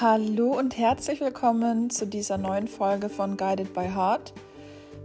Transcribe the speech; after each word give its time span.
Hallo 0.00 0.58
und 0.58 0.78
herzlich 0.78 1.20
willkommen 1.20 1.90
zu 1.90 2.06
dieser 2.06 2.38
neuen 2.38 2.68
Folge 2.68 3.10
von 3.10 3.36
Guided 3.36 3.74
by 3.74 3.86
Heart. 3.86 4.32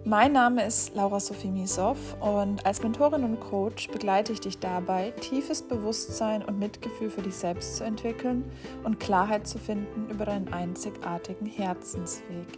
Mein 0.05 0.31
Name 0.31 0.65
ist 0.65 0.95
Laura 0.95 1.19
Sophie 1.19 1.49
Misow 1.49 1.97
und 2.21 2.65
als 2.65 2.81
Mentorin 2.81 3.25
und 3.25 3.41
Coach 3.41 3.89
begleite 3.89 4.31
ich 4.31 4.39
dich 4.39 4.57
dabei, 4.59 5.11
tiefes 5.19 5.63
Bewusstsein 5.63 6.45
und 6.45 6.59
Mitgefühl 6.59 7.09
für 7.09 7.23
dich 7.23 7.35
selbst 7.35 7.75
zu 7.75 7.83
entwickeln 7.83 8.49
und 8.85 9.01
Klarheit 9.01 9.45
zu 9.47 9.57
finden 9.57 10.09
über 10.09 10.23
deinen 10.23 10.53
einzigartigen 10.53 11.45
Herzensweg. 11.45 12.57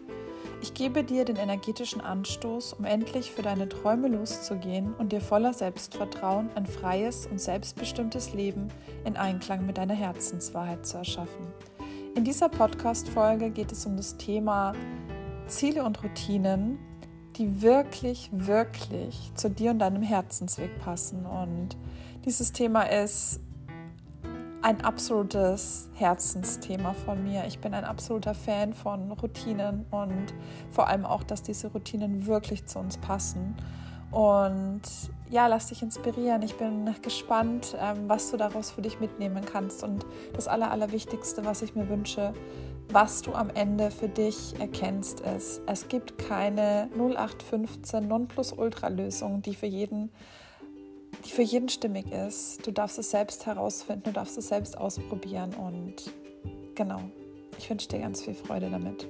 Ich 0.62 0.76
gebe 0.76 1.04
dir 1.04 1.26
den 1.26 1.38
energetischen 1.38 2.02
Anstoß, 2.02 2.74
um 2.74 2.86
endlich 2.86 3.32
für 3.32 3.42
deine 3.42 3.68
Träume 3.68 4.10
loszugehen 4.10 4.94
und 5.00 5.12
dir 5.12 5.22
voller 5.22 5.54
Selbstvertrauen 5.54 6.52
ein 6.54 6.68
freies 6.68 7.26
und 7.26 7.42
selbstbestimmtes 7.42 8.34
Leben 8.34 8.68
in 9.06 9.18
Einklang 9.18 9.66
mit 9.66 9.80
deiner 9.80 9.96
Herzenswahrheit 9.96 10.86
zu 10.86 10.98
erschaffen. 10.98 11.48
In 12.18 12.24
dieser 12.24 12.50
Podcast-Folge 12.50 13.52
geht 13.52 13.72
es 13.72 13.86
um 13.86 13.96
das 13.96 14.18
Thema 14.18 14.74
Ziele 15.46 15.84
und 15.84 16.04
Routinen, 16.04 16.80
die 17.36 17.62
wirklich, 17.62 18.32
wirklich 18.34 19.32
zu 19.36 19.52
dir 19.52 19.70
und 19.70 19.78
deinem 19.78 20.02
Herzensweg 20.02 20.80
passen. 20.80 21.28
Und 21.28 21.78
dieses 22.26 22.54
Thema 22.54 22.90
ist 22.90 23.40
ein 24.64 24.84
absolutes 24.84 25.92
Herzensthema 25.94 26.94
von 26.94 27.24
mir. 27.24 27.46
Ich 27.46 27.60
bin 27.60 27.76
ein 27.76 27.86
absoluter 27.86 28.34
Fan 28.34 28.74
von 28.74 29.12
Routinen 29.12 29.86
und 29.92 30.34
vor 30.72 30.88
allem 30.88 31.06
auch, 31.06 31.22
dass 31.22 31.44
diese 31.44 31.68
Routinen 31.68 32.26
wirklich 32.26 32.66
zu 32.66 32.80
uns 32.80 32.98
passen. 32.98 33.56
Und 34.10 34.82
ja, 35.30 35.48
lass 35.48 35.68
dich 35.68 35.82
inspirieren. 35.82 36.42
Ich 36.42 36.56
bin 36.56 36.90
gespannt, 37.02 37.76
ähm, 37.80 38.08
was 38.08 38.32
du 38.32 38.38
daraus 38.38 38.72
für 38.72 38.82
dich 38.82 39.00
mitnehmen 39.00 39.44
kannst. 39.46 39.84
Und 39.84 40.06
das 40.34 40.48
Aller, 40.48 40.72
Allerwichtigste, 40.72 41.46
was 41.46 41.62
ich 41.62 41.76
mir 41.76 41.90
wünsche, 41.90 42.34
was 42.90 43.22
du 43.22 43.34
am 43.34 43.50
Ende 43.50 43.92
für 43.92 44.08
dich 44.08 44.60
erkennst, 44.60 45.20
ist, 45.20 45.62
es 45.66 45.88
gibt 45.90 46.18
keine 46.18 46.90
0815 46.96 48.08
Nonplusultra-Lösung, 48.08 49.42
die 49.42 49.56
für 49.56 49.66
jeden 49.66 50.12
die 51.26 51.32
für 51.32 51.42
jeden 51.42 51.68
stimmig 51.68 52.12
ist. 52.12 52.66
Du 52.66 52.72
darfst 52.72 53.00
es 53.00 53.10
selbst 53.10 53.46
herausfinden, 53.46 54.04
du 54.06 54.12
darfst 54.12 54.38
es 54.38 54.50
selbst 54.50 54.78
ausprobieren 54.78 55.54
und 55.56 56.14
genau, 56.76 57.02
ich 57.58 57.70
wünsche 57.70 57.88
dir 57.88 58.00
ganz 58.00 58.22
viel 58.22 58.36
Freude 58.36 58.70
damit. 58.70 59.08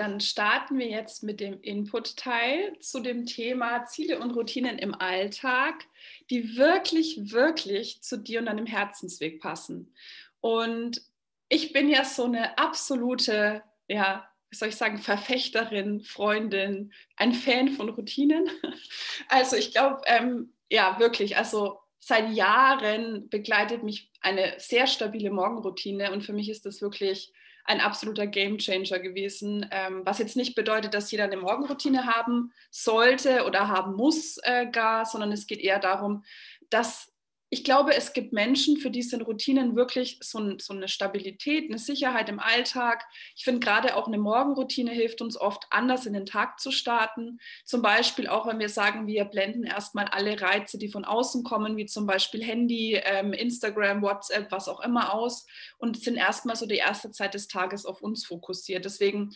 Dann 0.00 0.20
starten 0.20 0.78
wir 0.78 0.88
jetzt 0.88 1.22
mit 1.22 1.40
dem 1.40 1.60
Input-Teil 1.60 2.78
zu 2.80 3.00
dem 3.00 3.26
Thema 3.26 3.84
Ziele 3.86 4.18
und 4.18 4.32
Routinen 4.32 4.78
im 4.78 4.94
Alltag, 4.94 5.84
die 6.30 6.56
wirklich, 6.56 7.32
wirklich 7.32 8.02
zu 8.02 8.18
dir 8.18 8.40
und 8.40 8.46
deinem 8.46 8.66
Herzensweg 8.66 9.40
passen. 9.40 9.94
Und 10.40 11.02
ich 11.48 11.72
bin 11.72 11.88
ja 11.88 12.04
so 12.04 12.24
eine 12.24 12.58
absolute, 12.58 13.62
ja, 13.88 14.28
wie 14.50 14.56
soll 14.56 14.68
ich 14.68 14.76
sagen, 14.76 14.98
Verfechterin, 14.98 16.00
Freundin, 16.00 16.92
ein 17.16 17.32
Fan 17.32 17.68
von 17.68 17.88
Routinen. 17.88 18.48
Also 19.28 19.56
ich 19.56 19.72
glaube, 19.72 20.02
ähm, 20.06 20.52
ja, 20.70 20.98
wirklich, 20.98 21.36
also 21.36 21.78
seit 21.98 22.32
Jahren 22.32 23.28
begleitet 23.28 23.82
mich 23.82 24.10
eine 24.20 24.54
sehr 24.58 24.86
stabile 24.86 25.30
Morgenroutine 25.30 26.12
und 26.12 26.22
für 26.22 26.32
mich 26.32 26.48
ist 26.48 26.66
das 26.66 26.80
wirklich 26.80 27.32
ein 27.66 27.80
absoluter 27.80 28.26
Gamechanger 28.26 28.98
gewesen, 28.98 29.66
ähm, 29.70 30.02
was 30.04 30.18
jetzt 30.18 30.36
nicht 30.36 30.54
bedeutet, 30.54 30.94
dass 30.94 31.10
jeder 31.10 31.24
eine 31.24 31.36
Morgenroutine 31.36 32.06
haben 32.06 32.52
sollte 32.70 33.44
oder 33.44 33.68
haben 33.68 33.94
muss 33.94 34.38
äh, 34.42 34.66
gar, 34.66 35.04
sondern 35.04 35.32
es 35.32 35.46
geht 35.46 35.60
eher 35.60 35.78
darum, 35.78 36.24
dass 36.70 37.12
ich 37.48 37.62
glaube, 37.62 37.94
es 37.94 38.12
gibt 38.12 38.32
Menschen, 38.32 38.76
für 38.76 38.90
die 38.90 39.02
sind 39.02 39.22
Routinen 39.22 39.76
wirklich 39.76 40.18
so, 40.20 40.38
ein, 40.38 40.58
so, 40.58 40.74
eine 40.74 40.88
Stabilität, 40.88 41.70
eine 41.70 41.78
Sicherheit 41.78 42.28
im 42.28 42.40
Alltag. 42.40 43.04
Ich 43.36 43.44
finde 43.44 43.60
gerade 43.60 43.94
auch 43.94 44.08
eine 44.08 44.18
Morgenroutine 44.18 44.90
hilft 44.90 45.22
uns 45.22 45.40
oft 45.40 45.64
anders 45.70 46.06
in 46.06 46.12
den 46.12 46.26
Tag 46.26 46.58
zu 46.58 46.72
starten. 46.72 47.38
Zum 47.64 47.82
Beispiel 47.82 48.26
auch, 48.26 48.48
wenn 48.48 48.58
wir 48.58 48.68
sagen, 48.68 49.06
wir 49.06 49.24
blenden 49.26 49.62
erstmal 49.62 50.06
alle 50.06 50.40
Reize, 50.40 50.76
die 50.76 50.88
von 50.88 51.04
außen 51.04 51.44
kommen, 51.44 51.76
wie 51.76 51.86
zum 51.86 52.04
Beispiel 52.04 52.42
Handy, 52.42 52.94
ähm, 52.94 53.32
Instagram, 53.32 54.02
WhatsApp, 54.02 54.50
was 54.50 54.68
auch 54.68 54.80
immer 54.80 55.14
aus 55.14 55.46
und 55.78 56.02
sind 56.02 56.16
erstmal 56.16 56.56
so 56.56 56.66
die 56.66 56.76
erste 56.76 57.12
Zeit 57.12 57.34
des 57.34 57.46
Tages 57.46 57.86
auf 57.86 58.02
uns 58.02 58.26
fokussiert. 58.26 58.84
Deswegen 58.84 59.30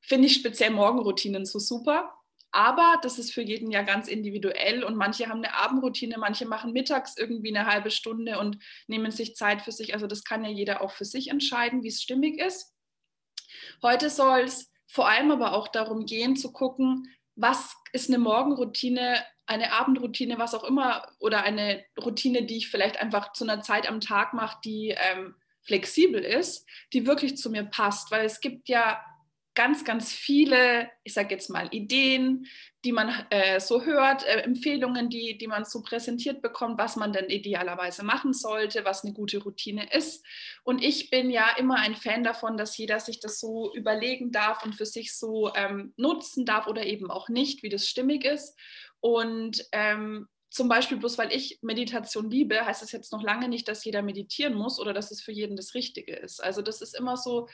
finde 0.00 0.26
ich 0.26 0.34
speziell 0.34 0.70
Morgenroutinen 0.70 1.46
so 1.46 1.60
super. 1.60 2.12
Aber 2.52 2.98
das 3.02 3.18
ist 3.18 3.32
für 3.32 3.40
jeden 3.40 3.70
ja 3.70 3.82
ganz 3.82 4.08
individuell 4.08 4.84
und 4.84 4.94
manche 4.94 5.28
haben 5.28 5.42
eine 5.42 5.54
Abendroutine, 5.54 6.18
manche 6.18 6.46
machen 6.46 6.72
mittags 6.72 7.16
irgendwie 7.16 7.54
eine 7.54 7.66
halbe 7.66 7.90
Stunde 7.90 8.38
und 8.38 8.58
nehmen 8.86 9.10
sich 9.10 9.34
Zeit 9.34 9.62
für 9.62 9.72
sich. 9.72 9.94
Also 9.94 10.06
das 10.06 10.22
kann 10.22 10.44
ja 10.44 10.50
jeder 10.50 10.82
auch 10.82 10.90
für 10.90 11.06
sich 11.06 11.28
entscheiden, 11.28 11.82
wie 11.82 11.88
es 11.88 12.02
stimmig 12.02 12.38
ist. 12.38 12.74
Heute 13.82 14.10
soll 14.10 14.40
es 14.40 14.70
vor 14.86 15.08
allem 15.08 15.30
aber 15.30 15.54
auch 15.54 15.68
darum 15.68 16.04
gehen 16.04 16.36
zu 16.36 16.52
gucken, 16.52 17.08
was 17.34 17.74
ist 17.92 18.10
eine 18.10 18.18
Morgenroutine, 18.18 19.24
eine 19.46 19.72
Abendroutine, 19.72 20.38
was 20.38 20.54
auch 20.54 20.64
immer, 20.64 21.06
oder 21.18 21.44
eine 21.44 21.82
Routine, 21.98 22.44
die 22.44 22.58
ich 22.58 22.68
vielleicht 22.68 22.98
einfach 23.00 23.32
zu 23.32 23.44
einer 23.44 23.62
Zeit 23.62 23.88
am 23.88 24.00
Tag 24.00 24.34
mache, 24.34 24.58
die 24.62 24.94
ähm, 24.96 25.34
flexibel 25.62 26.22
ist, 26.22 26.68
die 26.92 27.06
wirklich 27.06 27.38
zu 27.38 27.48
mir 27.48 27.64
passt. 27.64 28.10
Weil 28.10 28.26
es 28.26 28.40
gibt 28.40 28.68
ja 28.68 29.02
ganz, 29.54 29.84
ganz 29.84 30.12
viele, 30.12 30.90
ich 31.04 31.12
sage 31.12 31.34
jetzt 31.34 31.50
mal, 31.50 31.68
Ideen, 31.72 32.46
die 32.84 32.92
man 32.92 33.10
äh, 33.30 33.60
so 33.60 33.84
hört, 33.84 34.24
äh, 34.24 34.40
Empfehlungen, 34.40 35.08
die, 35.08 35.36
die 35.38 35.46
man 35.46 35.64
so 35.64 35.82
präsentiert 35.82 36.42
bekommt, 36.42 36.78
was 36.78 36.96
man 36.96 37.12
denn 37.12 37.28
idealerweise 37.28 38.02
machen 38.02 38.32
sollte, 38.32 38.84
was 38.84 39.04
eine 39.04 39.12
gute 39.12 39.42
Routine 39.42 39.92
ist. 39.92 40.24
Und 40.64 40.82
ich 40.82 41.10
bin 41.10 41.30
ja 41.30 41.48
immer 41.58 41.76
ein 41.76 41.94
Fan 41.94 42.24
davon, 42.24 42.56
dass 42.56 42.76
jeder 42.76 42.98
sich 42.98 43.20
das 43.20 43.38
so 43.38 43.72
überlegen 43.74 44.32
darf 44.32 44.64
und 44.64 44.74
für 44.74 44.86
sich 44.86 45.16
so 45.16 45.52
ähm, 45.54 45.92
nutzen 45.96 46.46
darf 46.46 46.66
oder 46.66 46.84
eben 46.86 47.10
auch 47.10 47.28
nicht, 47.28 47.62
wie 47.62 47.68
das 47.68 47.86
stimmig 47.86 48.24
ist. 48.24 48.58
Und 49.00 49.66
ähm, 49.72 50.28
zum 50.50 50.68
Beispiel 50.68 50.98
bloß 50.98 51.18
weil 51.18 51.32
ich 51.32 51.58
Meditation 51.62 52.30
liebe, 52.30 52.64
heißt 52.64 52.82
das 52.82 52.92
jetzt 52.92 53.12
noch 53.12 53.22
lange 53.22 53.48
nicht, 53.48 53.68
dass 53.68 53.84
jeder 53.84 54.02
meditieren 54.02 54.54
muss 54.54 54.78
oder 54.78 54.92
dass 54.92 55.10
es 55.10 55.22
für 55.22 55.32
jeden 55.32 55.56
das 55.56 55.74
Richtige 55.74 56.14
ist. 56.14 56.42
Also 56.42 56.62
das 56.62 56.82
ist 56.82 56.94
immer 56.94 57.16
so, 57.16 57.48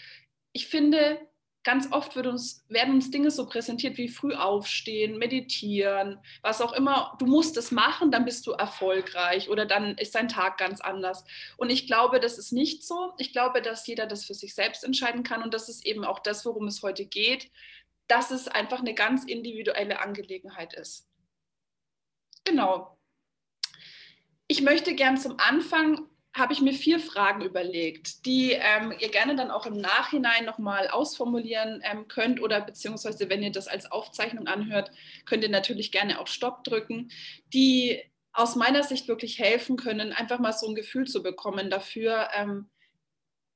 ich 0.53 0.67
finde, 0.67 1.21
ganz 1.69 1.93
oft 1.93 2.17
uns, 2.17 2.65
werden 2.71 2.95
uns 2.95 3.11
Dinge 3.11 3.31
so 3.31 3.45
präsentiert 3.45 3.99
wie 3.99 4.09
früh 4.09 4.33
aufstehen, 4.33 5.19
meditieren, 5.19 6.19
was 6.41 6.63
auch 6.63 6.73
immer. 6.73 7.15
Du 7.19 7.27
musst 7.27 7.59
es 7.59 7.71
machen, 7.73 8.11
dann 8.11 8.25
bist 8.25 8.47
du 8.47 8.53
erfolgreich 8.53 9.51
oder 9.51 9.67
dann 9.67 9.99
ist 9.99 10.15
dein 10.15 10.29
Tag 10.29 10.57
ganz 10.57 10.81
anders. 10.81 11.27
Und 11.59 11.69
ich 11.69 11.87
glaube, 11.87 12.21
das 12.21 12.39
ist 12.39 12.53
nicht 12.53 12.87
so. 12.87 13.13
Ich 13.19 13.35
glaube, 13.35 13.61
dass 13.61 13.87
jeder 13.87 14.07
das 14.07 14.25
für 14.25 14.33
sich 14.33 14.55
selbst 14.55 14.83
entscheiden 14.83 15.25
kann 15.25 15.43
und 15.43 15.53
das 15.53 15.69
ist 15.69 15.85
eben 15.85 16.07
auch 16.07 16.21
das, 16.21 16.47
worum 16.47 16.69
es 16.69 16.83
heute 16.83 17.05
geht, 17.05 17.51
dass 18.07 18.31
es 18.31 18.49
einfach 18.49 18.79
eine 18.79 18.95
ganz 18.95 19.25
individuelle 19.25 20.01
Angelegenheit 20.01 20.73
ist. 20.73 21.07
Genau. 22.45 22.97
Ich 24.47 24.63
möchte 24.63 24.95
gern 24.95 25.19
zum 25.19 25.39
Anfang 25.39 26.09
habe 26.39 26.53
ich 26.53 26.61
mir 26.61 26.73
vier 26.73 27.01
Fragen 27.01 27.43
überlegt, 27.43 28.25
die 28.25 28.53
ähm, 28.53 28.93
ihr 28.99 29.11
gerne 29.11 29.37
dann 29.37 29.51
auch 29.51 29.67
im 29.67 29.77
Nachhinein 29.77 30.45
nochmal 30.45 30.89
ausformulieren 30.89 31.83
ähm, 31.85 32.09
könnt 32.09 32.41
oder 32.41 32.61
beziehungsweise 32.61 33.29
wenn 33.29 33.43
ihr 33.43 33.53
das 33.53 33.69
als 33.69 33.91
Aufzeichnung 33.91 34.47
anhört, 34.47 34.91
könnt 35.27 35.43
ihr 35.43 35.51
natürlich 35.51 35.93
gerne 35.93 36.21
auch 36.21 36.27
Stopp 36.27 36.65
drücken, 36.65 37.11
die 37.53 38.01
aus 38.33 38.57
meiner 38.57 38.85
Sicht 38.85 39.09
wirklich 39.09 39.39
helfen 39.39 39.77
können, 39.77 40.13
einfach 40.13 40.39
mal 40.39 40.53
so 40.53 40.69
ein 40.69 40.75
Gefühl 40.75 41.07
zu 41.07 41.23
bekommen 41.23 41.71
dafür, 41.71 42.29
ähm, 42.35 42.69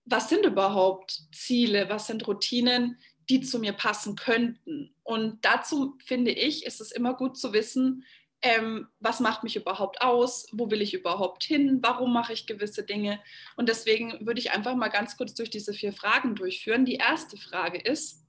was 0.05 0.29
sind 0.29 0.45
überhaupt 0.45 1.23
Ziele, 1.33 1.89
was 1.89 2.09
sind 2.09 2.27
Routinen, 2.27 2.99
die 3.31 3.41
zu 3.41 3.61
mir 3.61 3.73
passen 3.73 4.17
könnten. 4.17 4.95
Und 5.05 5.45
dazu 5.45 5.97
finde 6.05 6.33
ich, 6.33 6.67
ist 6.67 6.81
es 6.81 6.91
immer 6.91 7.15
gut 7.15 7.39
zu 7.39 7.53
wissen, 7.53 8.05
ähm, 8.43 8.89
was 8.99 9.21
macht 9.21 9.45
mich 9.45 9.57
überhaupt 9.57 10.03
aus, 10.03 10.49
wo 10.53 10.71
will 10.71 10.83
ich 10.83 10.95
überhaupt 10.95 11.45
hin, 11.45 11.79
warum 11.81 12.13
mache 12.13 12.33
ich 12.33 12.47
gewisse 12.47 12.83
Dinge. 12.83 13.23
Und 13.57 13.69
deswegen 13.69 14.27
würde 14.27 14.41
ich 14.41 14.51
einfach 14.51 14.75
mal 14.75 14.89
ganz 14.89 15.17
kurz 15.17 15.35
durch 15.35 15.49
diese 15.49 15.73
vier 15.73 15.93
Fragen 15.93 16.35
durchführen. 16.35 16.85
Die 16.85 16.97
erste 16.97 17.37
Frage 17.37 17.79
ist, 17.79 18.27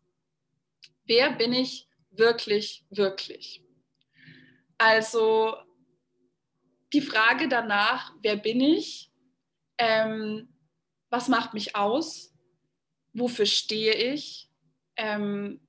wer 1.05 1.31
bin 1.31 1.51
ich 1.51 1.87
wirklich, 2.11 2.85
wirklich? 2.91 3.63
Also 4.77 5.55
die 6.93 7.01
Frage 7.01 7.47
danach, 7.47 8.13
wer 8.21 8.35
bin 8.35 8.61
ich, 8.61 9.11
ähm, 9.79 10.47
was 11.09 11.27
macht 11.27 11.55
mich 11.55 11.75
aus, 11.75 12.35
wofür 13.13 13.47
stehe 13.47 13.93
ich? 13.93 14.51
Ähm, 14.95 15.67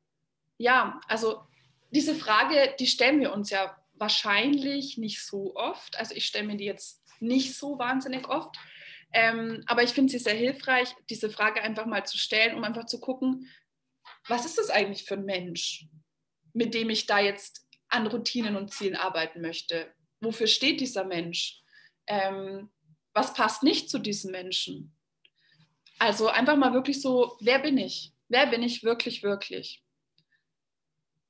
ja, 0.58 1.00
also 1.08 1.46
diese 1.90 2.14
Frage, 2.14 2.74
die 2.78 2.86
stellen 2.86 3.20
wir 3.20 3.32
uns 3.32 3.48
ja 3.48 3.74
wahrscheinlich 3.94 4.98
nicht 4.98 5.24
so 5.24 5.54
oft. 5.54 5.98
Also 5.98 6.14
ich 6.14 6.26
stelle 6.26 6.46
mir 6.46 6.56
die 6.56 6.64
jetzt 6.64 7.02
nicht 7.20 7.56
so 7.56 7.78
wahnsinnig 7.78 8.28
oft. 8.28 8.56
Ähm, 9.12 9.62
aber 9.66 9.82
ich 9.82 9.90
finde 9.90 10.10
sie 10.10 10.18
sehr 10.18 10.34
hilfreich, 10.34 10.94
diese 11.08 11.30
Frage 11.30 11.62
einfach 11.62 11.86
mal 11.86 12.04
zu 12.04 12.18
stellen, 12.18 12.56
um 12.56 12.64
einfach 12.64 12.86
zu 12.86 13.00
gucken, 13.00 13.48
was 14.26 14.44
ist 14.44 14.58
das 14.58 14.70
eigentlich 14.70 15.04
für 15.04 15.14
ein 15.14 15.24
Mensch, 15.24 15.86
mit 16.52 16.74
dem 16.74 16.90
ich 16.90 17.06
da 17.06 17.20
jetzt 17.20 17.66
an 17.88 18.06
Routinen 18.06 18.56
und 18.56 18.72
Zielen 18.72 18.96
arbeiten 18.96 19.40
möchte. 19.40 19.92
Wofür 20.20 20.48
steht 20.48 20.80
dieser 20.80 21.04
Mensch? 21.04 21.60
Ähm, 22.08 22.70
was 23.12 23.34
passt 23.34 23.62
nicht 23.62 23.88
zu 23.88 23.98
diesem 23.98 24.32
Menschen? 24.32 24.96
Also 25.98 26.28
einfach 26.28 26.56
mal 26.56 26.72
wirklich 26.72 27.00
so, 27.00 27.36
wer 27.40 27.60
bin 27.60 27.78
ich? 27.78 28.12
Wer 28.28 28.46
bin 28.46 28.62
ich 28.62 28.82
wirklich, 28.82 29.22
wirklich? 29.22 29.84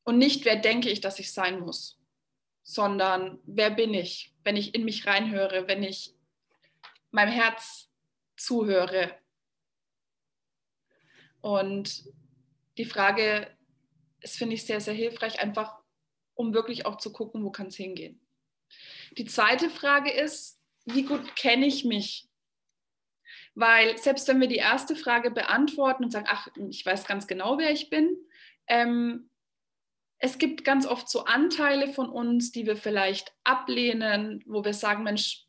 Und 0.05 0.19
nicht, 0.19 0.45
wer 0.45 0.57
denke 0.57 0.91
ich, 0.91 1.01
dass 1.01 1.19
ich 1.19 1.33
sein 1.33 1.61
muss, 1.61 2.01
sondern 2.65 3.39
wer 3.45 3.71
bin 3.71 3.95
ich, 3.95 4.35
wenn 4.43 4.57
ich 4.57 4.75
in 4.75 4.85
mich 4.85 5.07
reinhöre, 5.07 5.69
wenn 5.69 5.83
ich 5.83 6.15
meinem 7.11 7.31
Herz 7.31 7.91
zuhöre. 8.37 9.15
Und 11.41 12.05
die 12.79 12.87
Frage 12.87 13.55
ist, 14.21 14.37
finde 14.37 14.55
ich, 14.55 14.65
sehr, 14.65 14.81
sehr 14.81 14.95
hilfreich, 14.95 15.41
einfach 15.41 15.79
um 16.35 16.55
wirklich 16.55 16.87
auch 16.87 16.97
zu 16.97 17.13
gucken, 17.13 17.45
wo 17.45 17.51
kann 17.51 17.69
es 17.69 17.77
hingehen. 17.77 18.21
Die 19.19 19.27
zweite 19.27 19.71
Frage 19.71 20.11
ist, 20.11 20.59
wie 20.87 21.05
gut 21.05 21.37
kenne 21.37 21.67
ich 21.67 21.85
mich? 21.85 22.29
Weil 23.55 23.99
selbst 23.99 24.27
wenn 24.27 24.41
wir 24.41 24.49
die 24.49 24.57
erste 24.57 24.97
Frage 24.97 25.31
beantworten 25.31 26.05
und 26.05 26.11
sagen, 26.11 26.27
ach, 26.29 26.49
ich 26.69 26.85
weiß 26.85 27.07
ganz 27.07 27.27
genau, 27.27 27.59
wer 27.59 27.71
ich 27.71 27.91
bin, 27.91 28.17
ähm, 28.67 29.31
es 30.25 30.39
gibt 30.39 30.65
ganz 30.65 30.87
oft 30.87 31.07
so 31.07 31.27
Anteile 31.27 31.93
von 31.93 32.09
uns, 32.09 32.51
die 32.51 32.65
wir 32.65 32.79
vielleicht 32.79 33.35
ablehnen, 33.45 34.43
wo 34.47 34.65
wir 34.65 34.73
sagen, 34.73 35.03
Mensch, 35.03 35.45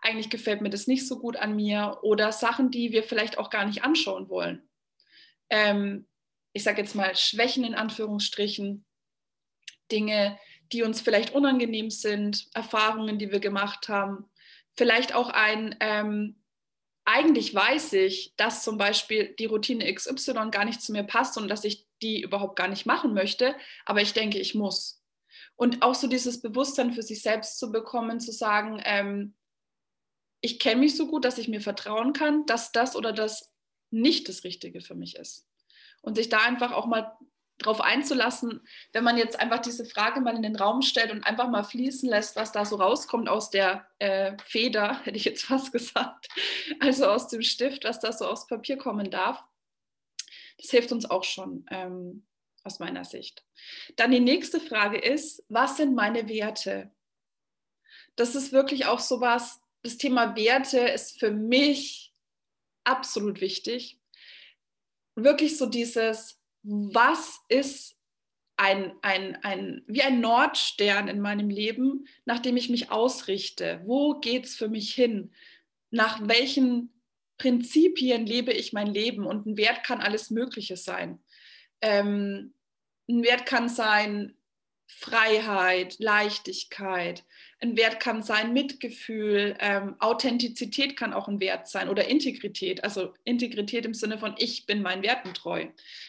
eigentlich 0.00 0.30
gefällt 0.30 0.60
mir 0.60 0.70
das 0.70 0.86
nicht 0.86 1.08
so 1.08 1.18
gut 1.18 1.36
an 1.36 1.56
mir 1.56 1.98
oder 2.02 2.30
Sachen, 2.30 2.70
die 2.70 2.92
wir 2.92 3.02
vielleicht 3.02 3.38
auch 3.38 3.50
gar 3.50 3.66
nicht 3.66 3.82
anschauen 3.82 4.28
wollen. 4.28 4.70
Ähm, 5.50 6.06
ich 6.52 6.62
sage 6.62 6.80
jetzt 6.80 6.94
mal 6.94 7.16
Schwächen 7.16 7.64
in 7.64 7.74
Anführungsstrichen, 7.74 8.84
Dinge, 9.90 10.38
die 10.70 10.84
uns 10.84 11.00
vielleicht 11.00 11.34
unangenehm 11.34 11.90
sind, 11.90 12.46
Erfahrungen, 12.54 13.18
die 13.18 13.32
wir 13.32 13.40
gemacht 13.40 13.88
haben, 13.88 14.30
vielleicht 14.76 15.12
auch 15.12 15.30
ein, 15.30 15.74
ähm, 15.80 16.39
eigentlich 17.04 17.54
weiß 17.54 17.94
ich, 17.94 18.34
dass 18.36 18.62
zum 18.62 18.78
Beispiel 18.78 19.34
die 19.38 19.46
Routine 19.46 19.92
XY 19.92 20.50
gar 20.50 20.64
nicht 20.64 20.82
zu 20.82 20.92
mir 20.92 21.04
passt 21.04 21.36
und 21.38 21.48
dass 21.48 21.64
ich 21.64 21.86
die 22.02 22.22
überhaupt 22.22 22.56
gar 22.56 22.68
nicht 22.68 22.86
machen 22.86 23.14
möchte, 23.14 23.56
aber 23.84 24.00
ich 24.00 24.12
denke, 24.12 24.38
ich 24.38 24.54
muss. 24.54 25.02
Und 25.56 25.82
auch 25.82 25.94
so 25.94 26.06
dieses 26.06 26.40
Bewusstsein 26.40 26.92
für 26.92 27.02
sich 27.02 27.22
selbst 27.22 27.58
zu 27.58 27.70
bekommen, 27.70 28.20
zu 28.20 28.32
sagen, 28.32 28.80
ähm, 28.84 29.34
ich 30.40 30.58
kenne 30.58 30.80
mich 30.80 30.96
so 30.96 31.06
gut, 31.06 31.24
dass 31.24 31.38
ich 31.38 31.48
mir 31.48 31.60
vertrauen 31.60 32.12
kann, 32.12 32.46
dass 32.46 32.72
das 32.72 32.96
oder 32.96 33.12
das 33.12 33.52
nicht 33.90 34.28
das 34.28 34.44
Richtige 34.44 34.80
für 34.80 34.94
mich 34.94 35.16
ist. 35.16 35.46
Und 36.00 36.16
sich 36.16 36.28
da 36.28 36.38
einfach 36.38 36.72
auch 36.72 36.86
mal 36.86 37.16
drauf 37.60 37.80
einzulassen, 37.80 38.66
wenn 38.92 39.04
man 39.04 39.16
jetzt 39.16 39.38
einfach 39.38 39.60
diese 39.60 39.84
Frage 39.84 40.20
mal 40.20 40.34
in 40.34 40.42
den 40.42 40.56
Raum 40.56 40.82
stellt 40.82 41.12
und 41.12 41.24
einfach 41.24 41.48
mal 41.48 41.62
fließen 41.62 42.08
lässt, 42.08 42.36
was 42.36 42.52
da 42.52 42.64
so 42.64 42.76
rauskommt 42.76 43.28
aus 43.28 43.50
der 43.50 43.86
äh, 43.98 44.36
Feder, 44.44 45.00
hätte 45.04 45.16
ich 45.16 45.24
jetzt 45.24 45.44
fast 45.44 45.72
gesagt, 45.72 46.28
also 46.80 47.06
aus 47.06 47.28
dem 47.28 47.42
Stift, 47.42 47.84
was 47.84 48.00
da 48.00 48.12
so 48.12 48.26
aufs 48.26 48.46
Papier 48.46 48.76
kommen 48.76 49.10
darf. 49.10 49.44
Das 50.58 50.70
hilft 50.70 50.92
uns 50.92 51.08
auch 51.08 51.24
schon 51.24 51.66
ähm, 51.70 52.26
aus 52.64 52.78
meiner 52.78 53.04
Sicht. 53.04 53.44
Dann 53.96 54.10
die 54.10 54.20
nächste 54.20 54.60
Frage 54.60 54.98
ist, 54.98 55.44
was 55.48 55.76
sind 55.76 55.94
meine 55.94 56.28
Werte? 56.28 56.90
Das 58.16 58.34
ist 58.34 58.52
wirklich 58.52 58.86
auch 58.86 59.00
so 59.00 59.20
was, 59.20 59.60
das 59.82 59.96
Thema 59.96 60.36
Werte 60.36 60.78
ist 60.78 61.18
für 61.18 61.30
mich 61.30 62.14
absolut 62.84 63.40
wichtig. 63.40 63.98
Wirklich 65.14 65.56
so 65.56 65.66
dieses, 65.66 66.39
was 66.62 67.40
ist 67.48 67.96
ein, 68.56 68.92
ein, 69.02 69.36
ein, 69.42 69.82
wie 69.86 70.02
ein 70.02 70.20
Nordstern 70.20 71.08
in 71.08 71.20
meinem 71.20 71.48
Leben, 71.48 72.06
nach 72.26 72.40
dem 72.40 72.56
ich 72.56 72.68
mich 72.68 72.90
ausrichte? 72.90 73.80
Wo 73.84 74.20
geht 74.20 74.44
es 74.44 74.54
für 74.54 74.68
mich 74.68 74.94
hin? 74.94 75.32
Nach 75.90 76.20
welchen 76.28 76.92
Prinzipien 77.38 78.26
lebe 78.26 78.52
ich 78.52 78.72
mein 78.72 78.88
Leben? 78.88 79.24
Und 79.24 79.46
ein 79.46 79.56
Wert 79.56 79.82
kann 79.82 80.00
alles 80.00 80.30
Mögliche 80.30 80.76
sein. 80.76 81.22
Ähm, 81.80 82.52
ein 83.08 83.22
Wert 83.22 83.46
kann 83.46 83.68
sein 83.68 84.36
Freiheit, 84.86 85.98
Leichtigkeit, 85.98 87.24
ein 87.60 87.76
Wert 87.76 88.00
kann 88.00 88.22
sein 88.22 88.52
Mitgefühl, 88.52 89.54
ähm, 89.60 89.94
Authentizität 89.98 90.96
kann 90.96 91.12
auch 91.12 91.28
ein 91.28 91.40
Wert 91.40 91.68
sein 91.68 91.88
oder 91.88 92.08
Integrität, 92.08 92.82
also 92.84 93.12
Integrität 93.24 93.84
im 93.84 93.94
Sinne 93.94 94.18
von 94.18 94.34
ich 94.38 94.66
bin 94.66 94.82
meinen 94.82 95.02
Werten 95.02 95.34
treu. 95.34 95.66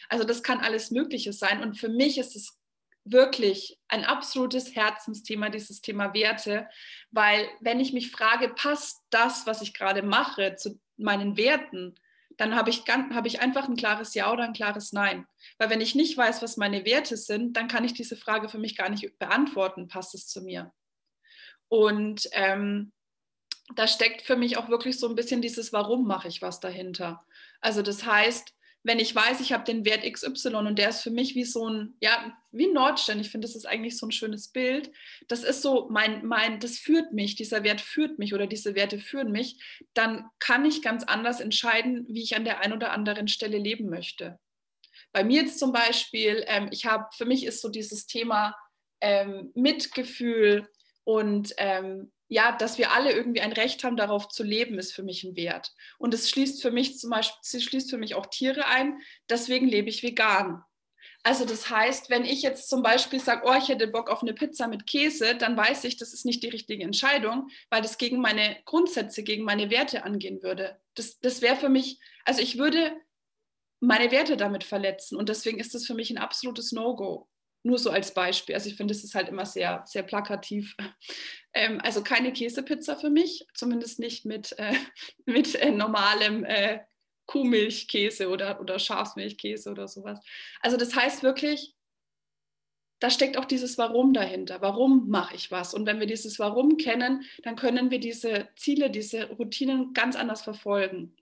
Also 0.08 0.24
das 0.24 0.44
kann 0.44 0.60
alles 0.60 0.92
Mögliche 0.92 1.34
sein 1.34 1.62
und 1.62 1.78
für 1.78 1.90
mich 1.90 2.18
ist 2.18 2.36
es 2.36 2.58
wirklich 3.04 3.80
ein 3.88 4.06
absolutes 4.06 4.76
Herzensthema, 4.76 5.50
dieses 5.50 5.82
Thema 5.82 6.14
Werte, 6.14 6.68
weil 7.10 7.48
wenn 7.60 7.80
ich 7.80 7.94
mich 7.94 8.12
frage, 8.12 8.50
passt 8.50 9.02
das, 9.10 9.46
was 9.46 9.62
ich 9.62 9.74
gerade 9.74 10.04
mache, 10.04 10.56
zu 10.56 10.80
meinen 10.98 11.36
Werten, 11.36 11.96
dann 12.38 12.56
habe 12.56 12.70
ich, 12.70 12.84
hab 12.88 13.26
ich 13.26 13.42
einfach 13.42 13.68
ein 13.68 13.76
klares 13.76 14.14
Ja 14.14 14.32
oder 14.32 14.44
ein 14.44 14.54
klares 14.54 14.94
Nein. 14.94 15.28
Weil 15.58 15.70
wenn 15.70 15.82
ich 15.82 15.96
nicht 15.96 16.18
weiß, 16.18 16.42
was 16.42 16.58
meine 16.58 16.86
Werte 16.86 17.18
sind, 17.18 17.58
dann 17.58 17.68
kann 17.68 17.84
ich 17.84 17.94
diese 17.94 18.16
Frage 18.16 18.50
für 18.50 18.58
mich 18.58 18.78
gar 18.78 18.90
nicht 18.90 19.20
beantworten, 19.20 19.88
passt 19.88 20.16
es 20.16 20.28
zu 20.28 20.42
mir. 20.42 20.72
Und 21.72 22.28
ähm, 22.34 22.92
da 23.76 23.88
steckt 23.88 24.24
für 24.24 24.36
mich 24.36 24.58
auch 24.58 24.68
wirklich 24.68 25.00
so 25.00 25.08
ein 25.08 25.16
bisschen 25.16 25.42
dieses, 25.42 25.72
warum 25.72 26.06
mache 26.06 26.28
ich 26.28 26.42
was 26.42 26.60
dahinter. 26.60 27.26
Also 27.62 27.82
das 27.82 28.06
heißt, 28.06 28.54
wenn 28.84 29.00
ich 29.00 29.16
weiß, 29.16 29.40
ich 29.40 29.54
habe 29.54 29.64
den 29.64 29.86
Wert 29.86 30.04
XY 30.04 30.56
und 30.56 30.78
der 30.78 30.90
ist 30.90 31.02
für 31.02 31.12
mich 31.12 31.34
wie 31.34 31.46
so 31.46 31.70
ein, 31.70 31.96
ja, 32.02 32.38
wie 32.52 32.68
ein 32.68 32.74
Nordstern. 32.74 33.22
Ich 33.22 33.30
finde, 33.30 33.48
das 33.48 33.56
ist 33.56 33.66
eigentlich 33.66 33.98
so 33.98 34.06
ein 34.06 34.12
schönes 34.12 34.50
Bild. 34.50 34.92
Das 35.30 35.46
ist 35.46 35.62
so 35.62 35.88
mein, 35.90 36.26
mein, 36.26 36.60
das 36.60 36.78
führt 36.78 37.14
mich, 37.14 37.36
dieser 37.36 37.64
Wert 37.64 37.80
führt 37.80 38.20
mich 38.20 38.34
oder 38.34 38.48
diese 38.48 38.76
Werte 38.76 39.00
führen 39.00 39.32
mich. 39.32 39.58
Dann 39.94 40.26
kann 40.40 40.66
ich 40.66 40.82
ganz 40.82 41.06
anders 41.06 41.40
entscheiden, 41.40 42.06
wie 42.10 42.24
ich 42.24 42.36
an 42.36 42.44
der 42.44 42.60
einen 42.60 42.74
oder 42.74 42.92
anderen 42.92 43.30
Stelle 43.30 43.60
leben 43.60 43.90
möchte. 43.90 44.40
Bei 45.14 45.24
mir 45.24 45.44
jetzt 45.44 45.58
zum 45.58 45.72
Beispiel, 45.72 46.44
ähm, 46.48 46.68
ich 46.72 46.86
habe, 46.86 47.06
für 47.16 47.26
mich 47.26 47.46
ist 47.46 47.62
so 47.62 47.70
dieses 47.70 48.08
Thema 48.08 48.58
ähm, 49.00 49.52
Mitgefühl, 49.56 50.68
und 51.04 51.54
ähm, 51.58 52.12
ja, 52.28 52.54
dass 52.54 52.78
wir 52.78 52.94
alle 52.94 53.12
irgendwie 53.12 53.42
ein 53.42 53.52
Recht 53.52 53.84
haben, 53.84 53.98
darauf 53.98 54.30
zu 54.30 54.44
leben, 54.44 54.80
ist 54.80 54.94
für 54.94 55.04
mich 55.04 55.24
ein 55.26 55.36
Wert. 55.36 55.74
Und 55.98 56.14
es 56.14 56.30
schließt 56.30 56.62
für 56.62 56.72
mich 56.72 56.98
zum 56.98 57.10
Beispiel, 57.10 57.60
schließt 57.60 57.90
für 57.90 57.98
mich 57.98 58.16
auch 58.16 58.26
Tiere 58.26 58.68
ein. 58.68 59.00
Deswegen 59.30 59.68
lebe 59.68 59.90
ich 59.90 60.02
vegan. 60.02 60.64
Also 61.24 61.46
das 61.46 61.70
heißt, 61.70 62.10
wenn 62.10 62.26
ich 62.26 62.42
jetzt 62.42 62.70
zum 62.70 62.82
Beispiel 62.82 63.20
sage, 63.20 63.44
oh, 63.46 63.54
ich 63.58 63.68
hätte 63.68 63.88
Bock 63.88 64.10
auf 64.10 64.22
eine 64.22 64.34
Pizza 64.34 64.68
mit 64.68 64.88
Käse, 64.88 65.36
dann 65.36 65.56
weiß 65.56 65.84
ich, 65.84 65.98
das 65.98 66.14
ist 66.14 66.26
nicht 66.26 66.42
die 66.42 66.50
richtige 66.50 66.84
Entscheidung, 66.84 67.50
weil 67.70 67.82
das 67.82 67.98
gegen 67.98 68.22
meine 68.22 68.58
Grundsätze, 68.66 69.24
gegen 69.24 69.44
meine 69.44 69.70
Werte 69.70 70.04
angehen 70.04 70.42
würde. 70.42 70.80
Das, 70.96 71.20
das 71.20 71.42
wäre 71.42 71.58
für 71.58 71.70
mich, 71.70 72.00
also 72.26 72.42
ich 72.42 72.58
würde 72.58 72.94
meine 73.82 74.10
Werte 74.12 74.38
damit 74.38 74.64
verletzen 74.64 75.16
und 75.16 75.30
deswegen 75.30 75.60
ist 75.60 75.76
das 75.76 75.86
für 75.86 75.96
mich 75.96 76.10
ein 76.12 76.18
absolutes 76.18 76.72
No-Go. 76.72 77.28
Nur 77.64 77.78
so 77.78 77.92
als 77.92 78.14
Beispiel. 78.14 78.56
Also 78.56 78.70
ich 78.70 78.76
finde, 78.76 78.94
es 78.94 79.04
ist 79.04 79.14
halt 79.14 79.30
immer 79.30 79.46
sehr, 79.46 79.84
sehr 79.86 80.04
plakativ. 80.04 80.76
Ähm, 81.54 81.82
also 81.84 82.02
keine 82.02 82.32
Käsepizza 82.32 82.96
für 82.96 83.10
mich, 83.10 83.46
zumindest 83.54 84.00
nicht 84.00 84.24
mit, 84.24 84.58
äh, 84.58 84.74
mit 85.26 85.54
äh, 85.56 85.72
normalem 85.72 86.46
äh, 86.46 86.80
Kuhmilchkäse 87.26 88.30
oder, 88.30 88.62
oder 88.62 88.80
Schafsmilchkäse 88.80 89.70
oder 89.70 89.90
sowas. 89.90 90.22
Also 90.62 90.78
das 90.78 90.96
heißt 90.96 91.24
wirklich, 91.24 91.76
da 93.02 93.10
steckt 93.10 93.36
auch 93.36 93.46
dieses 93.46 93.78
Warum 93.78 94.14
dahinter. 94.14 94.62
Warum 94.62 95.10
mache 95.10 95.36
ich 95.36 95.50
was? 95.50 95.74
Und 95.74 95.88
wenn 95.88 96.00
wir 96.00 96.08
dieses 96.08 96.40
Warum 96.40 96.78
kennen, 96.78 97.26
dann 97.44 97.56
können 97.56 97.90
wir 97.90 98.00
diese 98.00 98.48
Ziele, 98.56 98.92
diese 98.92 99.28
Routinen 99.32 99.94
ganz 99.94 100.16
anders 100.16 100.44
verfolgen. 100.44 101.16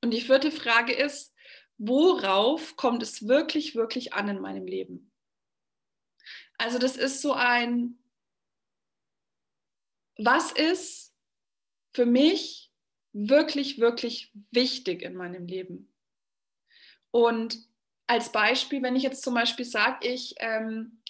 Und 0.00 0.14
die 0.14 0.20
vierte 0.20 0.52
Frage 0.52 0.92
ist, 0.92 1.34
worauf 1.78 2.76
kommt 2.76 3.02
es 3.02 3.26
wirklich, 3.26 3.74
wirklich 3.74 4.14
an 4.14 4.28
in 4.28 4.40
meinem 4.40 4.66
Leben? 4.66 5.12
Also 6.58 6.78
das 6.78 6.96
ist 6.96 7.20
so 7.20 7.32
ein, 7.32 7.98
was 10.18 10.52
ist 10.52 11.14
für 11.92 12.06
mich 12.06 12.72
wirklich, 13.12 13.78
wirklich 13.78 14.32
wichtig 14.50 15.02
in 15.02 15.14
meinem 15.14 15.46
Leben? 15.46 15.92
Und 17.10 17.58
als 18.06 18.30
Beispiel, 18.32 18.82
wenn 18.82 18.96
ich 18.96 19.02
jetzt 19.02 19.22
zum 19.22 19.34
Beispiel 19.34 19.64
sage, 19.64 20.06
ich, 20.06 20.34
ähm, 20.38 21.02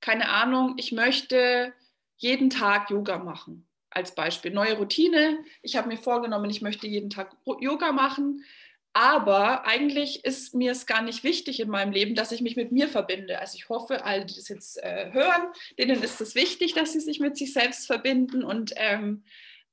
keine 0.00 0.28
Ahnung, 0.28 0.74
ich 0.78 0.92
möchte 0.92 1.72
jeden 2.16 2.50
Tag 2.50 2.90
Yoga 2.90 3.18
machen, 3.18 3.68
als 3.90 4.14
Beispiel, 4.14 4.52
neue 4.52 4.76
Routine. 4.76 5.44
Ich 5.62 5.76
habe 5.76 5.88
mir 5.88 5.96
vorgenommen, 5.96 6.50
ich 6.50 6.62
möchte 6.62 6.86
jeden 6.86 7.10
Tag 7.10 7.36
Yoga 7.60 7.92
machen. 7.92 8.44
Aber 8.92 9.66
eigentlich 9.66 10.24
ist 10.24 10.54
mir 10.54 10.72
es 10.72 10.86
gar 10.86 11.02
nicht 11.02 11.22
wichtig 11.22 11.60
in 11.60 11.68
meinem 11.68 11.92
Leben, 11.92 12.14
dass 12.14 12.32
ich 12.32 12.40
mich 12.40 12.56
mit 12.56 12.72
mir 12.72 12.88
verbinde. 12.88 13.38
Also 13.38 13.56
ich 13.56 13.68
hoffe, 13.68 14.04
alle, 14.04 14.24
die 14.24 14.34
das 14.34 14.48
jetzt 14.48 14.82
äh, 14.82 15.12
hören, 15.12 15.48
denen 15.78 16.02
ist 16.02 16.20
es 16.20 16.34
wichtig, 16.34 16.74
dass 16.74 16.92
sie 16.92 17.00
sich 17.00 17.20
mit 17.20 17.36
sich 17.36 17.52
selbst 17.52 17.86
verbinden. 17.86 18.42
Und 18.42 18.72
ähm, 18.76 19.24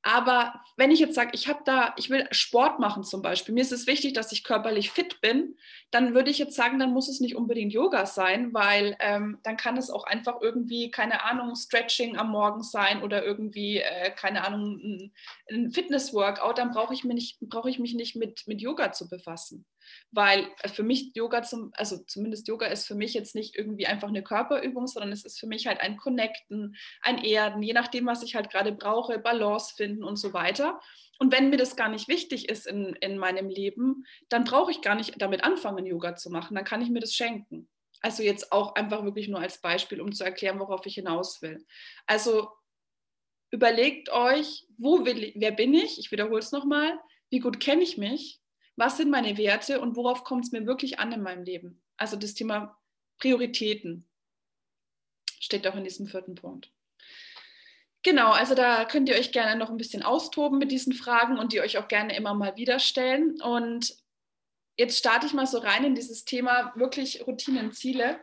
Aber 0.08 0.62
wenn 0.78 0.92
ich 0.92 1.00
jetzt 1.00 1.16
sage, 1.16 1.32
ich 1.34 1.48
habe 1.48 1.62
da, 1.66 1.96
ich 1.98 2.12
will 2.12 2.28
Sport 2.30 2.80
machen 2.80 3.04
zum 3.04 3.24
Beispiel, 3.24 3.56
mir 3.56 3.62
ist 3.62 3.72
es 3.72 3.88
wichtig, 3.88 4.14
dass 4.14 4.32
ich 4.32 4.44
körperlich 4.44 4.92
fit 4.92 5.20
bin, 5.20 5.58
dann 5.90 6.14
würde 6.14 6.30
ich 6.30 6.38
jetzt 6.38 6.56
sagen, 6.56 6.78
dann 6.78 6.94
muss 6.94 7.10
es 7.10 7.22
nicht 7.22 7.36
unbedingt 7.36 7.74
Yoga 7.74 8.06
sein, 8.06 8.54
weil 8.54 8.96
ähm, 9.00 9.40
dann 9.42 9.58
kann 9.58 9.78
es 9.78 9.90
auch 9.90 10.04
einfach 10.04 10.42
irgendwie, 10.42 10.92
keine 10.92 11.24
Ahnung, 11.24 11.56
Stretching 11.56 12.18
am 12.18 12.30
Morgen 12.30 12.62
sein 12.62 13.02
oder 13.02 13.26
irgendwie, 13.26 13.80
äh, 13.80 14.12
keine 14.12 14.46
Ahnung, 14.46 14.78
ein, 14.78 15.14
ein 15.50 15.72
Fitness-Workout, 15.72 16.60
dann 16.60 16.70
brauche 16.70 16.94
ich, 16.94 17.04
mich 17.04 17.16
nicht, 17.16 17.40
brauch 17.40 17.66
ich 17.66 17.80
mich 17.80 17.96
nicht 17.96 18.16
mit, 18.16 18.44
mit 18.46 18.62
Yoga 18.62 18.92
zu 18.92 19.10
befassen. 19.10 19.66
Weil 20.12 20.48
für 20.74 20.84
mich 20.84 21.12
Yoga 21.16 21.44
zum, 21.44 21.72
also 21.74 21.98
zumindest 22.06 22.48
Yoga 22.48 22.68
ist 22.68 22.88
für 22.88 22.96
mich 22.96 23.14
jetzt 23.14 23.36
nicht 23.36 23.56
irgendwie 23.56 23.88
einfach 23.88 24.08
eine 24.08 24.24
Körperübung, 24.24 24.88
sondern 24.88 25.12
es 25.12 25.26
ist 25.26 25.40
für 25.40 25.48
mich 25.48 25.68
halt 25.68 25.80
ein 25.80 25.98
Connecten, 25.98 26.76
ein 27.02 27.24
Erden, 27.24 27.62
je 27.62 27.74
nachdem, 27.74 28.06
was 28.06 28.24
ich 28.24 28.36
halt 28.36 28.50
gerade 28.50 28.72
brauche, 28.72 29.20
Balance 29.20 29.74
finden 29.76 30.04
und 30.04 30.18
so 30.18 30.34
weiter. 30.34 30.80
Und 31.18 31.32
wenn 31.32 31.50
mir 31.50 31.58
das 31.58 31.76
gar 31.76 31.90
nicht 31.90 32.08
wichtig 32.08 32.50
ist 32.50 32.68
in, 32.68 32.94
in 33.00 33.18
meinem 33.18 33.50
Leben, 33.50 34.06
dann 34.30 34.44
brauche 34.44 34.72
ich 34.72 34.82
gar 34.82 34.96
nicht 34.96 35.22
damit 35.22 35.44
anfangen, 35.44 35.86
Yoga 35.86 36.16
zu 36.16 36.30
machen. 36.30 36.56
Dann 36.56 36.66
kann 36.66 36.82
ich 36.82 36.90
mir 36.90 37.00
das 37.00 37.14
schenken. 37.14 37.70
Also 38.02 38.22
jetzt 38.24 38.52
auch 38.52 38.76
einfach 38.76 39.04
wirklich 39.04 39.30
nur 39.30 39.40
als 39.40 39.62
Beispiel, 39.62 40.02
um 40.02 40.12
zu 40.12 40.24
erklären, 40.24 40.60
worauf 40.60 40.86
ich 40.86 40.96
hinaus 40.96 41.42
will. 41.42 41.66
Also 42.06 42.50
überlegt 43.52 44.10
euch, 44.12 44.68
wo 44.78 45.06
will 45.06 45.32
wer 45.36 45.52
bin 45.52 45.74
ich? 45.74 45.98
Ich 45.98 46.12
wiederhole 46.12 46.40
es 46.40 46.52
nochmal. 46.52 47.00
Wie 47.30 47.40
gut 47.40 47.60
kenne 47.60 47.84
ich 47.84 47.98
mich? 47.98 48.42
Was 48.76 48.98
sind 48.98 49.10
meine 49.10 49.38
Werte 49.38 49.80
und 49.80 49.96
worauf 49.96 50.24
kommt 50.24 50.46
es 50.46 50.52
mir 50.52 50.66
wirklich 50.66 51.00
an 51.00 51.12
in 51.12 51.22
meinem 51.22 51.44
Leben? 51.44 51.82
Also 51.98 52.18
das 52.18 52.34
Thema 52.34 52.78
Prioritäten 53.18 54.08
steht 55.40 55.68
auch 55.68 55.76
in 55.76 55.84
diesem 55.84 56.08
vierten 56.08 56.36
Punkt. 56.36 56.72
Genau, 58.04 58.32
also 58.32 58.54
da 58.54 58.86
könnt 58.86 59.10
ihr 59.10 59.16
euch 59.16 59.32
gerne 59.32 59.58
noch 59.58 59.70
ein 59.70 59.78
bisschen 59.78 60.04
austoben 60.04 60.60
mit 60.60 60.72
diesen 60.72 60.94
Fragen 60.94 61.40
und 61.40 61.54
die 61.54 61.62
euch 61.62 61.78
auch 61.78 61.88
gerne 61.88 62.16
immer 62.16 62.36
mal 62.36 62.56
wieder 62.56 62.80
stellen. 62.80 63.42
Und 63.42 63.98
jetzt 64.78 65.00
starte 65.00 65.26
ich 65.26 65.34
mal 65.34 65.48
so 65.48 65.58
rein 65.58 65.86
in 65.86 65.96
dieses 65.96 66.24
Thema 66.24 66.72
wirklich 66.76 67.26
Routinenziele. 67.26 68.20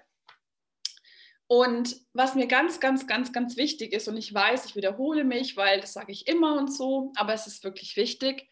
Und 1.48 1.96
was 2.12 2.34
mir 2.34 2.46
ganz, 2.46 2.78
ganz, 2.78 3.06
ganz, 3.06 3.32
ganz 3.32 3.56
wichtig 3.56 3.92
ist, 3.92 4.06
und 4.06 4.16
ich 4.16 4.32
weiß, 4.32 4.66
ich 4.66 4.76
wiederhole 4.76 5.24
mich, 5.24 5.56
weil 5.56 5.80
das 5.80 5.92
sage 5.94 6.12
ich 6.12 6.28
immer 6.28 6.56
und 6.58 6.72
so, 6.72 7.12
aber 7.16 7.34
es 7.34 7.46
ist 7.46 7.64
wirklich 7.64 7.96
wichtig, 7.96 8.48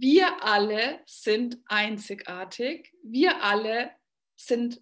wir 0.00 0.44
alle 0.44 1.00
sind 1.06 1.58
einzigartig. 1.66 2.92
Wir 3.02 3.42
alle 3.42 3.90
sind 4.36 4.80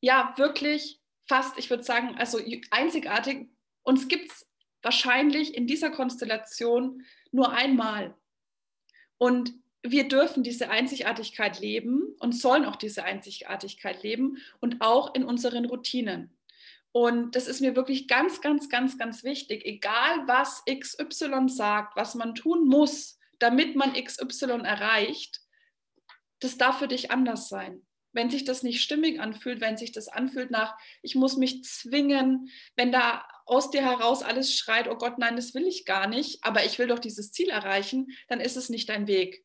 ja 0.00 0.34
wirklich 0.36 1.00
fast, 1.28 1.58
ich 1.58 1.70
würde 1.70 1.84
sagen, 1.84 2.16
also 2.18 2.40
einzigartig. 2.70 3.48
Uns 3.82 4.08
gibt 4.08 4.32
es 4.32 4.48
wahrscheinlich 4.82 5.54
in 5.54 5.66
dieser 5.66 5.90
Konstellation 5.90 7.04
nur 7.30 7.52
einmal. 7.52 8.16
Und 9.18 9.52
wir 9.82 10.08
dürfen 10.08 10.42
diese 10.42 10.70
Einzigartigkeit 10.70 11.60
leben 11.60 12.14
und 12.18 12.32
sollen 12.32 12.64
auch 12.64 12.76
diese 12.76 13.04
Einzigartigkeit 13.04 14.02
leben 14.02 14.38
und 14.60 14.80
auch 14.80 15.14
in 15.14 15.24
unseren 15.24 15.66
Routinen. 15.66 16.36
Und 16.90 17.36
das 17.36 17.46
ist 17.46 17.60
mir 17.60 17.76
wirklich 17.76 18.08
ganz, 18.08 18.40
ganz, 18.40 18.68
ganz, 18.68 18.98
ganz 18.98 19.22
wichtig. 19.22 19.64
Egal 19.64 20.26
was 20.26 20.64
XY 20.64 21.48
sagt, 21.48 21.96
was 21.96 22.14
man 22.14 22.34
tun 22.34 22.66
muss, 22.66 23.17
damit 23.38 23.76
man 23.76 23.92
XY 23.92 24.62
erreicht, 24.64 25.40
das 26.40 26.56
darf 26.56 26.78
für 26.78 26.88
dich 26.88 27.10
anders 27.10 27.48
sein. 27.48 27.86
Wenn 28.12 28.30
sich 28.30 28.44
das 28.44 28.62
nicht 28.62 28.80
stimmig 28.80 29.20
anfühlt, 29.20 29.60
wenn 29.60 29.76
sich 29.76 29.92
das 29.92 30.08
anfühlt 30.08 30.50
nach, 30.50 30.76
ich 31.02 31.14
muss 31.14 31.36
mich 31.36 31.62
zwingen, 31.64 32.50
wenn 32.74 32.90
da 32.90 33.26
aus 33.44 33.70
dir 33.70 33.82
heraus 33.82 34.22
alles 34.22 34.54
schreit, 34.54 34.88
oh 34.88 34.96
Gott, 34.96 35.18
nein, 35.18 35.36
das 35.36 35.54
will 35.54 35.66
ich 35.66 35.84
gar 35.84 36.06
nicht, 36.06 36.42
aber 36.42 36.64
ich 36.64 36.78
will 36.78 36.86
doch 36.86 36.98
dieses 36.98 37.32
Ziel 37.32 37.50
erreichen, 37.50 38.08
dann 38.28 38.40
ist 38.40 38.56
es 38.56 38.70
nicht 38.70 38.88
dein 38.88 39.06
Weg. 39.06 39.44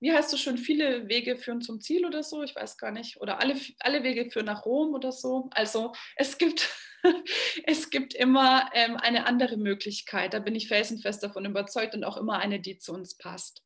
Wie 0.00 0.12
heißt 0.12 0.32
du 0.32 0.36
schon, 0.36 0.58
viele 0.58 1.08
Wege 1.08 1.36
führen 1.36 1.62
zum 1.62 1.80
Ziel 1.80 2.04
oder 2.04 2.22
so? 2.22 2.42
Ich 2.42 2.54
weiß 2.54 2.76
gar 2.76 2.90
nicht. 2.90 3.20
Oder 3.20 3.40
alle, 3.40 3.56
alle 3.80 4.02
Wege 4.02 4.30
führen 4.30 4.46
nach 4.46 4.66
Rom 4.66 4.94
oder 4.94 5.10
so. 5.10 5.48
Also 5.52 5.92
es 6.16 6.36
gibt 6.38 6.68
es 7.64 7.90
gibt 7.90 8.14
immer 8.14 8.70
ähm, 8.74 8.96
eine 8.96 9.26
andere 9.26 9.56
Möglichkeit. 9.56 10.34
Da 10.34 10.38
bin 10.38 10.54
ich 10.54 10.68
felsenfest 10.68 11.22
davon 11.22 11.44
überzeugt 11.44 11.94
und 11.94 12.04
auch 12.04 12.16
immer 12.16 12.38
eine, 12.38 12.60
die 12.60 12.78
zu 12.78 12.92
uns 12.92 13.16
passt. 13.16 13.62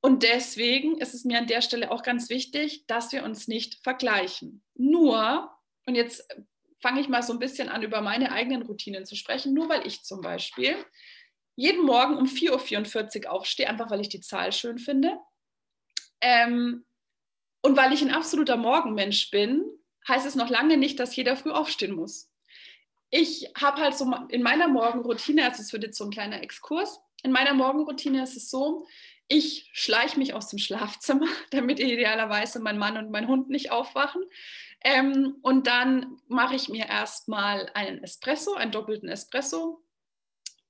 Und 0.00 0.22
deswegen 0.22 0.98
ist 0.98 1.14
es 1.14 1.24
mir 1.24 1.38
an 1.38 1.46
der 1.46 1.60
Stelle 1.60 1.90
auch 1.90 2.02
ganz 2.02 2.30
wichtig, 2.30 2.86
dass 2.86 3.12
wir 3.12 3.24
uns 3.24 3.48
nicht 3.48 3.82
vergleichen. 3.82 4.62
Nur, 4.74 5.50
und 5.86 5.96
jetzt 5.96 6.24
fange 6.80 7.00
ich 7.00 7.08
mal 7.08 7.22
so 7.22 7.32
ein 7.32 7.40
bisschen 7.40 7.68
an, 7.68 7.82
über 7.82 8.00
meine 8.00 8.30
eigenen 8.30 8.62
Routinen 8.62 9.06
zu 9.06 9.16
sprechen, 9.16 9.54
nur 9.54 9.68
weil 9.68 9.86
ich 9.86 10.02
zum 10.02 10.20
Beispiel 10.20 10.76
jeden 11.56 11.84
Morgen 11.84 12.16
um 12.16 12.26
4.44 12.26 13.24
Uhr 13.24 13.32
aufstehe, 13.32 13.68
einfach 13.68 13.90
weil 13.90 14.00
ich 14.00 14.08
die 14.08 14.20
Zahl 14.20 14.52
schön 14.52 14.78
finde. 14.78 15.18
Ähm, 16.20 16.84
und 17.62 17.76
weil 17.76 17.92
ich 17.92 18.02
ein 18.02 18.14
absoluter 18.14 18.56
Morgenmensch 18.56 19.30
bin, 19.30 19.64
heißt 20.06 20.26
es 20.26 20.34
noch 20.34 20.48
lange 20.48 20.76
nicht, 20.76 20.98
dass 21.00 21.16
jeder 21.16 21.36
früh 21.36 21.50
aufstehen 21.50 21.94
muss 21.94 22.28
ich 23.10 23.50
habe 23.56 23.80
halt 23.80 23.96
so 23.96 24.12
in 24.28 24.42
meiner 24.42 24.68
Morgenroutine, 24.68 25.44
also 25.44 25.62
es 25.62 25.72
wird 25.72 25.84
jetzt 25.84 25.98
so 25.98 26.04
ein 26.04 26.10
kleiner 26.10 26.42
Exkurs, 26.42 27.00
in 27.22 27.32
meiner 27.32 27.54
Morgenroutine 27.54 28.22
ist 28.22 28.36
es 28.36 28.50
so, 28.50 28.86
ich 29.28 29.68
schleiche 29.72 30.18
mich 30.18 30.34
aus 30.34 30.48
dem 30.48 30.58
Schlafzimmer, 30.58 31.26
damit 31.50 31.80
idealerweise 31.80 32.60
mein 32.60 32.78
Mann 32.78 32.96
und 32.96 33.10
mein 33.10 33.28
Hund 33.28 33.48
nicht 33.50 33.70
aufwachen. 33.70 34.22
Ähm, 34.82 35.36
und 35.42 35.66
dann 35.66 36.18
mache 36.28 36.54
ich 36.54 36.68
mir 36.68 36.86
erstmal 36.86 37.70
einen 37.74 38.02
Espresso, 38.02 38.54
einen 38.54 38.70
doppelten 38.70 39.08
Espresso, 39.08 39.82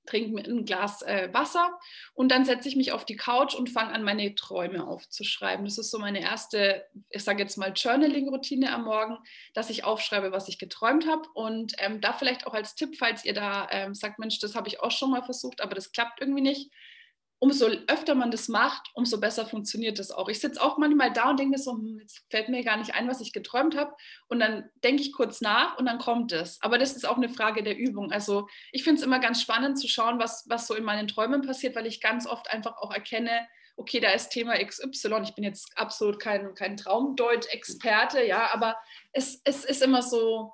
trinke 0.09 0.33
mir 0.33 0.43
ein 0.43 0.65
Glas 0.65 1.01
äh, 1.03 1.29
Wasser 1.31 1.79
und 2.13 2.31
dann 2.31 2.45
setze 2.45 2.67
ich 2.67 2.75
mich 2.75 2.91
auf 2.91 3.05
die 3.05 3.15
Couch 3.15 3.53
und 3.53 3.69
fange 3.69 3.93
an, 3.93 4.03
meine 4.03 4.33
Träume 4.35 4.87
aufzuschreiben. 4.87 5.65
Das 5.65 5.77
ist 5.77 5.91
so 5.91 5.99
meine 5.99 6.21
erste, 6.21 6.85
ich 7.09 7.23
sage 7.23 7.41
jetzt 7.41 7.57
mal, 7.57 7.71
Journaling-Routine 7.73 8.73
am 8.73 8.85
Morgen, 8.85 9.17
dass 9.53 9.69
ich 9.69 9.83
aufschreibe, 9.83 10.31
was 10.31 10.49
ich 10.49 10.57
geträumt 10.57 11.07
habe. 11.07 11.29
Und 11.33 11.73
ähm, 11.77 12.01
da 12.01 12.13
vielleicht 12.13 12.47
auch 12.47 12.53
als 12.53 12.75
Tipp, 12.75 12.97
falls 12.97 13.23
ihr 13.23 13.33
da 13.33 13.67
ähm, 13.71 13.93
sagt, 13.93 14.19
Mensch, 14.19 14.39
das 14.39 14.55
habe 14.55 14.67
ich 14.67 14.81
auch 14.81 14.91
schon 14.91 15.11
mal 15.11 15.23
versucht, 15.23 15.61
aber 15.61 15.75
das 15.75 15.91
klappt 15.91 16.21
irgendwie 16.21 16.41
nicht 16.41 16.71
umso 17.39 17.67
öfter 17.87 18.15
man 18.15 18.31
das 18.31 18.49
macht, 18.49 18.89
umso 18.93 19.19
besser 19.19 19.45
funktioniert 19.45 19.97
das 19.97 20.11
auch. 20.11 20.27
Ich 20.27 20.39
sitze 20.39 20.61
auch 20.61 20.77
manchmal 20.77 21.11
da 21.11 21.29
und 21.29 21.39
denke 21.39 21.51
mir 21.51 21.57
so, 21.57 21.71
hm, 21.71 21.99
jetzt 22.01 22.21
fällt 22.29 22.49
mir 22.49 22.63
gar 22.63 22.77
nicht 22.77 22.93
ein, 22.93 23.07
was 23.07 23.21
ich 23.21 23.31
geträumt 23.31 23.77
habe. 23.77 23.95
Und 24.27 24.39
dann 24.39 24.69
denke 24.83 25.01
ich 25.01 25.13
kurz 25.13 25.39
nach 25.39 25.77
und 25.77 25.85
dann 25.85 25.99
kommt 25.99 26.33
es. 26.33 26.61
Aber 26.61 26.77
das 26.77 26.93
ist 26.93 27.07
auch 27.07 27.15
eine 27.15 27.29
Frage 27.29 27.63
der 27.63 27.77
Übung. 27.77 28.11
Also 28.11 28.47
ich 28.71 28.83
finde 28.83 28.99
es 28.99 29.05
immer 29.05 29.19
ganz 29.19 29.41
spannend 29.41 29.79
zu 29.79 29.87
schauen, 29.87 30.19
was, 30.19 30.45
was 30.49 30.67
so 30.67 30.75
in 30.75 30.83
meinen 30.83 31.07
Träumen 31.07 31.41
passiert, 31.41 31.75
weil 31.75 31.85
ich 31.85 32.01
ganz 32.01 32.27
oft 32.27 32.49
einfach 32.51 32.77
auch 32.77 32.93
erkenne, 32.93 33.47
okay, 33.77 34.01
da 34.01 34.11
ist 34.11 34.29
Thema 34.29 34.57
XY. 34.57 35.21
Ich 35.23 35.35
bin 35.35 35.45
jetzt 35.45 35.71
absolut 35.77 36.19
kein, 36.19 36.53
kein 36.53 36.75
Traumdeut-Experte, 36.75 38.25
ja, 38.25 38.53
aber 38.53 38.75
es, 39.13 39.41
es 39.45 39.63
ist 39.63 39.81
immer 39.81 40.01
so, 40.01 40.51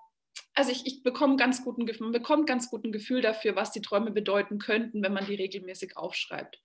also 0.54 0.72
ich, 0.72 0.86
ich 0.86 1.04
bekomme 1.04 1.36
ganz 1.36 1.64
guten, 1.64 1.86
man 2.00 2.12
bekommt 2.12 2.48
ganz 2.48 2.70
guten 2.70 2.92
Gefühl 2.92 3.22
dafür, 3.22 3.56
was 3.56 3.72
die 3.72 3.82
Träume 3.82 4.12
bedeuten 4.12 4.58
könnten, 4.60 5.04
wenn 5.04 5.14
man 5.14 5.26
die 5.26 5.36
regelmäßig 5.36 5.98
aufschreibt. 5.98 6.62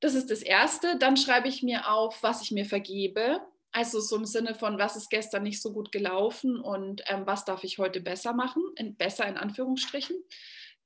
Das 0.00 0.14
ist 0.14 0.30
das 0.30 0.42
Erste. 0.42 0.96
Dann 0.98 1.16
schreibe 1.16 1.48
ich 1.48 1.62
mir 1.62 1.90
auf, 1.90 2.22
was 2.22 2.42
ich 2.42 2.50
mir 2.50 2.66
vergebe. 2.66 3.40
Also 3.72 4.00
so 4.00 4.16
im 4.16 4.24
Sinne 4.24 4.54
von, 4.54 4.78
was 4.78 4.96
ist 4.96 5.10
gestern 5.10 5.42
nicht 5.42 5.60
so 5.60 5.72
gut 5.72 5.92
gelaufen 5.92 6.60
und 6.60 7.02
ähm, 7.06 7.26
was 7.26 7.44
darf 7.44 7.64
ich 7.64 7.78
heute 7.78 8.00
besser 8.00 8.32
machen, 8.32 8.62
in, 8.76 8.96
besser 8.96 9.26
in 9.26 9.36
Anführungsstrichen. 9.36 10.16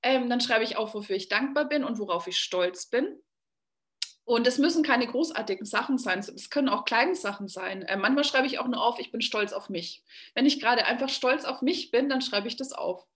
Ähm, 0.02 0.28
dann 0.28 0.40
schreibe 0.40 0.64
ich 0.64 0.76
auf, 0.76 0.94
wofür 0.94 1.16
ich 1.16 1.28
dankbar 1.28 1.68
bin 1.68 1.84
und 1.84 1.98
worauf 1.98 2.26
ich 2.26 2.38
stolz 2.38 2.86
bin. 2.86 3.20
Und 4.24 4.46
es 4.46 4.58
müssen 4.58 4.84
keine 4.84 5.06
großartigen 5.06 5.66
Sachen 5.66 5.98
sein, 5.98 6.20
es 6.20 6.50
können 6.50 6.68
auch 6.68 6.84
kleine 6.84 7.14
Sachen 7.14 7.48
sein. 7.48 7.82
Äh, 7.82 7.96
manchmal 7.96 8.24
schreibe 8.24 8.46
ich 8.46 8.58
auch 8.58 8.68
nur 8.68 8.82
auf, 8.82 9.00
ich 9.00 9.10
bin 9.10 9.22
stolz 9.22 9.52
auf 9.52 9.68
mich. 9.70 10.04
Wenn 10.34 10.46
ich 10.46 10.60
gerade 10.60 10.84
einfach 10.86 11.08
stolz 11.08 11.44
auf 11.44 11.62
mich 11.62 11.90
bin, 11.90 12.08
dann 12.08 12.20
schreibe 12.20 12.46
ich 12.46 12.56
das 12.56 12.72
auf. 12.72 13.06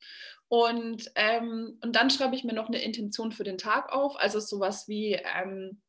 Und, 0.48 1.10
ähm, 1.14 1.78
und 1.82 1.94
dann 1.96 2.10
schreibe 2.10 2.34
ich 2.36 2.44
mir 2.44 2.52
noch 2.52 2.68
eine 2.68 2.82
Intention 2.82 3.32
für 3.32 3.44
den 3.44 3.58
Tag 3.58 3.92
auf, 3.92 4.18
also 4.18 4.40
sowas 4.40 4.88
wie, 4.88 5.12
ähm, 5.12 5.80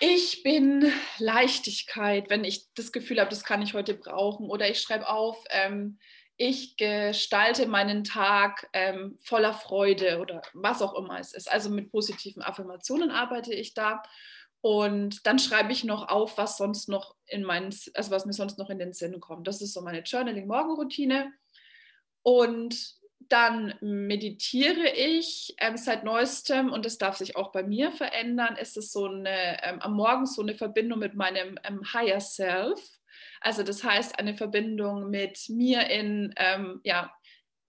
ich 0.00 0.42
bin 0.42 0.92
Leichtigkeit, 1.18 2.28
wenn 2.30 2.44
ich 2.44 2.72
das 2.74 2.92
Gefühl 2.92 3.20
habe, 3.20 3.30
das 3.30 3.44
kann 3.44 3.62
ich 3.62 3.74
heute 3.74 3.94
brauchen. 3.94 4.48
Oder 4.50 4.68
ich 4.68 4.80
schreibe 4.80 5.08
auf, 5.08 5.44
ähm, 5.50 5.98
ich 6.44 6.76
gestalte 6.76 7.68
meinen 7.68 8.02
Tag 8.02 8.68
ähm, 8.72 9.16
voller 9.22 9.54
Freude 9.54 10.18
oder 10.18 10.42
was 10.54 10.82
auch 10.82 10.94
immer 10.94 11.20
es 11.20 11.34
ist. 11.34 11.48
Also 11.48 11.70
mit 11.70 11.92
positiven 11.92 12.42
Affirmationen 12.42 13.12
arbeite 13.12 13.54
ich 13.54 13.74
da. 13.74 14.02
Und 14.60 15.24
dann 15.24 15.38
schreibe 15.38 15.70
ich 15.70 15.84
noch 15.84 16.08
auf, 16.08 16.38
was 16.38 16.56
sonst 16.56 16.88
noch 16.88 17.14
in 17.26 17.44
meinen, 17.44 17.72
also 17.94 18.10
was 18.10 18.26
mir 18.26 18.32
sonst 18.32 18.58
noch 18.58 18.70
in 18.70 18.80
den 18.80 18.92
Sinn 18.92 19.20
kommt. 19.20 19.46
Das 19.46 19.62
ist 19.62 19.72
so 19.72 19.82
meine 19.82 20.00
Journaling-Morgenroutine. 20.00 21.32
Und 22.22 22.76
dann 23.28 23.74
meditiere 23.80 24.88
ich 24.96 25.54
ähm, 25.58 25.76
seit 25.76 26.02
neuestem 26.02 26.72
und 26.72 26.84
das 26.84 26.98
darf 26.98 27.18
sich 27.18 27.36
auch 27.36 27.52
bei 27.52 27.62
mir 27.62 27.92
verändern. 27.92 28.56
Ist 28.56 28.76
es 28.76 28.90
so 28.90 29.06
eine 29.06 29.62
ähm, 29.62 29.80
am 29.80 29.94
Morgen 29.94 30.26
so 30.26 30.42
eine 30.42 30.56
Verbindung 30.56 30.98
mit 30.98 31.14
meinem 31.14 31.56
ähm, 31.62 31.82
Higher 31.92 32.20
Self. 32.20 32.80
Also 33.42 33.62
das 33.62 33.84
heißt 33.84 34.18
eine 34.18 34.34
Verbindung 34.34 35.10
mit 35.10 35.48
mir 35.48 35.88
in, 35.88 36.34
ähm, 36.36 36.80
ja, 36.84 37.12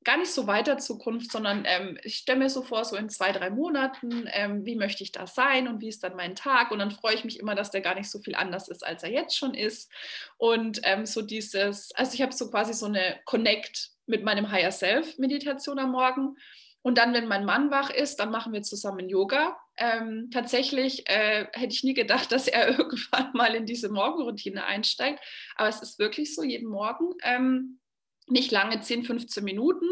gar 0.04 0.18
nicht 0.18 0.32
so 0.32 0.48
weiter 0.48 0.78
Zukunft, 0.78 1.32
sondern 1.32 1.64
ähm, 1.66 1.98
ich 2.04 2.18
stelle 2.18 2.40
mir 2.40 2.50
so 2.50 2.62
vor, 2.62 2.84
so 2.86 2.96
in 2.96 3.10
zwei, 3.10 3.32
drei 3.32 3.50
Monaten, 3.50 4.28
ähm, 4.32 4.66
wie 4.66 4.76
möchte 4.76 5.04
ich 5.04 5.12
da 5.12 5.28
sein 5.28 5.68
und 5.68 5.82
wie 5.82 5.88
ist 5.88 6.04
dann 6.04 6.16
mein 6.16 6.36
Tag? 6.36 6.72
Und 6.72 6.80
dann 6.80 6.92
freue 6.92 7.16
ich 7.16 7.24
mich 7.24 7.40
immer, 7.40 7.56
dass 7.56 7.72
der 7.72 7.82
gar 7.82 7.96
nicht 7.96 8.10
so 8.10 8.20
viel 8.20 8.36
anders 8.36 8.68
ist, 8.68 8.86
als 8.86 9.04
er 9.04 9.12
jetzt 9.12 9.38
schon 9.38 9.54
ist. 9.54 9.92
Und 10.38 10.82
ähm, 10.84 11.06
so 11.06 11.22
dieses, 11.22 11.92
also 11.96 12.14
ich 12.14 12.22
habe 12.22 12.34
so 12.34 12.50
quasi 12.50 12.74
so 12.74 12.86
eine 12.86 13.20
Connect 13.26 13.92
mit 14.06 14.24
meinem 14.24 14.52
Higher 14.52 14.72
Self 14.72 15.18
Meditation 15.18 15.80
am 15.80 15.92
Morgen. 15.92 16.36
Und 16.82 16.98
dann, 16.98 17.14
wenn 17.14 17.28
mein 17.28 17.46
Mann 17.46 17.72
wach 17.72 17.90
ist, 17.90 18.18
dann 18.18 18.30
machen 18.30 18.52
wir 18.52 18.62
zusammen 18.62 19.08
Yoga. 19.08 19.58
Ähm, 19.78 20.30
tatsächlich 20.32 21.10
äh, 21.10 21.48
hätte 21.54 21.74
ich 21.74 21.84
nie 21.84 21.94
gedacht, 21.94 22.32
dass 22.32 22.48
er 22.48 22.78
irgendwann 22.78 23.32
mal 23.34 23.56
in 23.56 23.66
diese 23.66 23.90
Morgenroutine 23.90 24.66
einsteigt. 24.66 25.20
Aber 25.56 25.70
es 25.70 25.82
ist 25.82 26.00
wirklich 26.00 26.36
so, 26.36 26.44
jeden 26.44 26.70
Morgen. 26.70 27.14
Ähm, 27.24 27.80
nicht 28.28 28.52
lange, 28.52 28.80
10, 28.80 29.04
15 29.04 29.44
Minuten, 29.44 29.86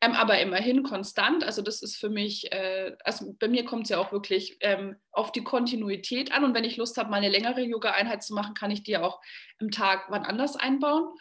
ähm, 0.00 0.12
aber 0.12 0.38
immerhin 0.38 0.82
konstant. 0.82 1.44
Also 1.44 1.60
das 1.60 1.82
ist 1.82 1.96
für 1.96 2.08
mich, 2.08 2.50
äh, 2.52 2.96
also 3.04 3.34
bei 3.38 3.48
mir 3.48 3.64
kommt 3.64 3.84
es 3.84 3.90
ja 3.90 3.98
auch 3.98 4.12
wirklich 4.12 4.56
ähm, 4.60 4.96
auf 5.12 5.32
die 5.32 5.44
Kontinuität 5.44 6.32
an. 6.32 6.44
Und 6.44 6.54
wenn 6.54 6.64
ich 6.64 6.76
Lust 6.76 6.96
habe, 6.96 7.10
mal 7.10 7.18
eine 7.18 7.28
längere 7.28 7.62
Yoga-Einheit 7.62 8.22
zu 8.22 8.34
machen, 8.34 8.54
kann 8.54 8.70
ich 8.70 8.82
die 8.82 8.96
auch 8.96 9.20
im 9.58 9.70
Tag 9.70 10.06
wann 10.08 10.24
anders 10.24 10.56
einbauen. 10.56 11.14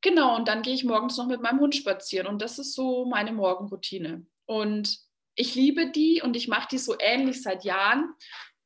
Genau, 0.00 0.36
und 0.36 0.46
dann 0.46 0.62
gehe 0.62 0.74
ich 0.74 0.84
morgens 0.84 1.16
noch 1.16 1.26
mit 1.26 1.42
meinem 1.42 1.60
Hund 1.60 1.74
spazieren. 1.74 2.28
Und 2.28 2.40
das 2.40 2.58
ist 2.58 2.74
so 2.74 3.06
meine 3.06 3.32
Morgenroutine. 3.32 4.26
Und 4.44 5.05
ich 5.36 5.54
liebe 5.54 5.90
die 5.90 6.22
und 6.22 6.34
ich 6.34 6.48
mache 6.48 6.68
die 6.72 6.78
so 6.78 6.96
ähnlich 6.98 7.42
seit 7.42 7.64
Jahren. 7.64 8.12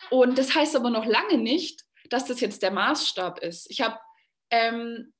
Und 0.09 0.39
das 0.39 0.55
heißt 0.55 0.75
aber 0.77 0.91
noch 0.91 1.05
lange 1.05 1.37
nicht, 1.37 1.85
dass 2.09 2.25
das 2.25 2.41
jetzt 2.41 2.63
der 2.63 2.71
Maßstab 2.71 3.41
ist. 3.41 3.71
Ich 3.71 3.83
habe 3.83 3.99
ähm, 4.51 5.13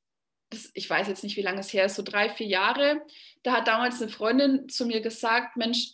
ich 0.75 0.89
weiß 0.89 1.09
jetzt 1.09 1.23
nicht, 1.23 1.37
wie 1.37 1.43
lange 1.43 1.61
es 1.61 1.73
her 1.73 1.87
ist, 1.87 1.97
so 1.97 2.03
drei, 2.03 2.29
vier 2.29 2.47
Jahre, 2.47 3.03
da 3.43 3.53
hat 3.53 3.69
damals 3.69 4.01
eine 4.01 4.11
Freundin 4.11 4.69
zu 4.69 4.87
mir 4.87 5.01
gesagt, 5.01 5.57
Mensch, 5.57 5.93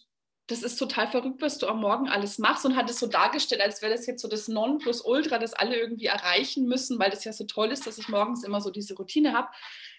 das 0.49 0.63
ist 0.63 0.77
total 0.77 1.09
verrückt, 1.09 1.43
was 1.43 1.59
du 1.59 1.67
am 1.67 1.81
Morgen 1.81 2.09
alles 2.09 2.39
machst 2.39 2.65
und 2.65 2.77
hat 2.77 2.89
es 2.89 3.01
so 3.01 3.09
dargestellt, 3.09 3.61
als 3.61 3.83
wäre 3.83 3.93
das 3.93 4.07
jetzt 4.07 4.23
so 4.23 4.29
das 4.29 4.47
Nonplusultra, 4.47 5.39
das 5.39 5.55
alle 5.55 5.77
irgendwie 5.77 6.07
erreichen 6.07 6.67
müssen, 6.67 6.99
weil 6.99 7.11
das 7.11 7.25
ja 7.25 7.33
so 7.33 7.45
toll 7.45 7.73
ist, 7.73 7.87
dass 7.87 7.99
ich 7.99 8.09
morgens 8.09 8.45
immer 8.45 8.61
so 8.61 8.71
diese 8.71 8.95
Routine 8.95 9.33
habe. 9.33 9.49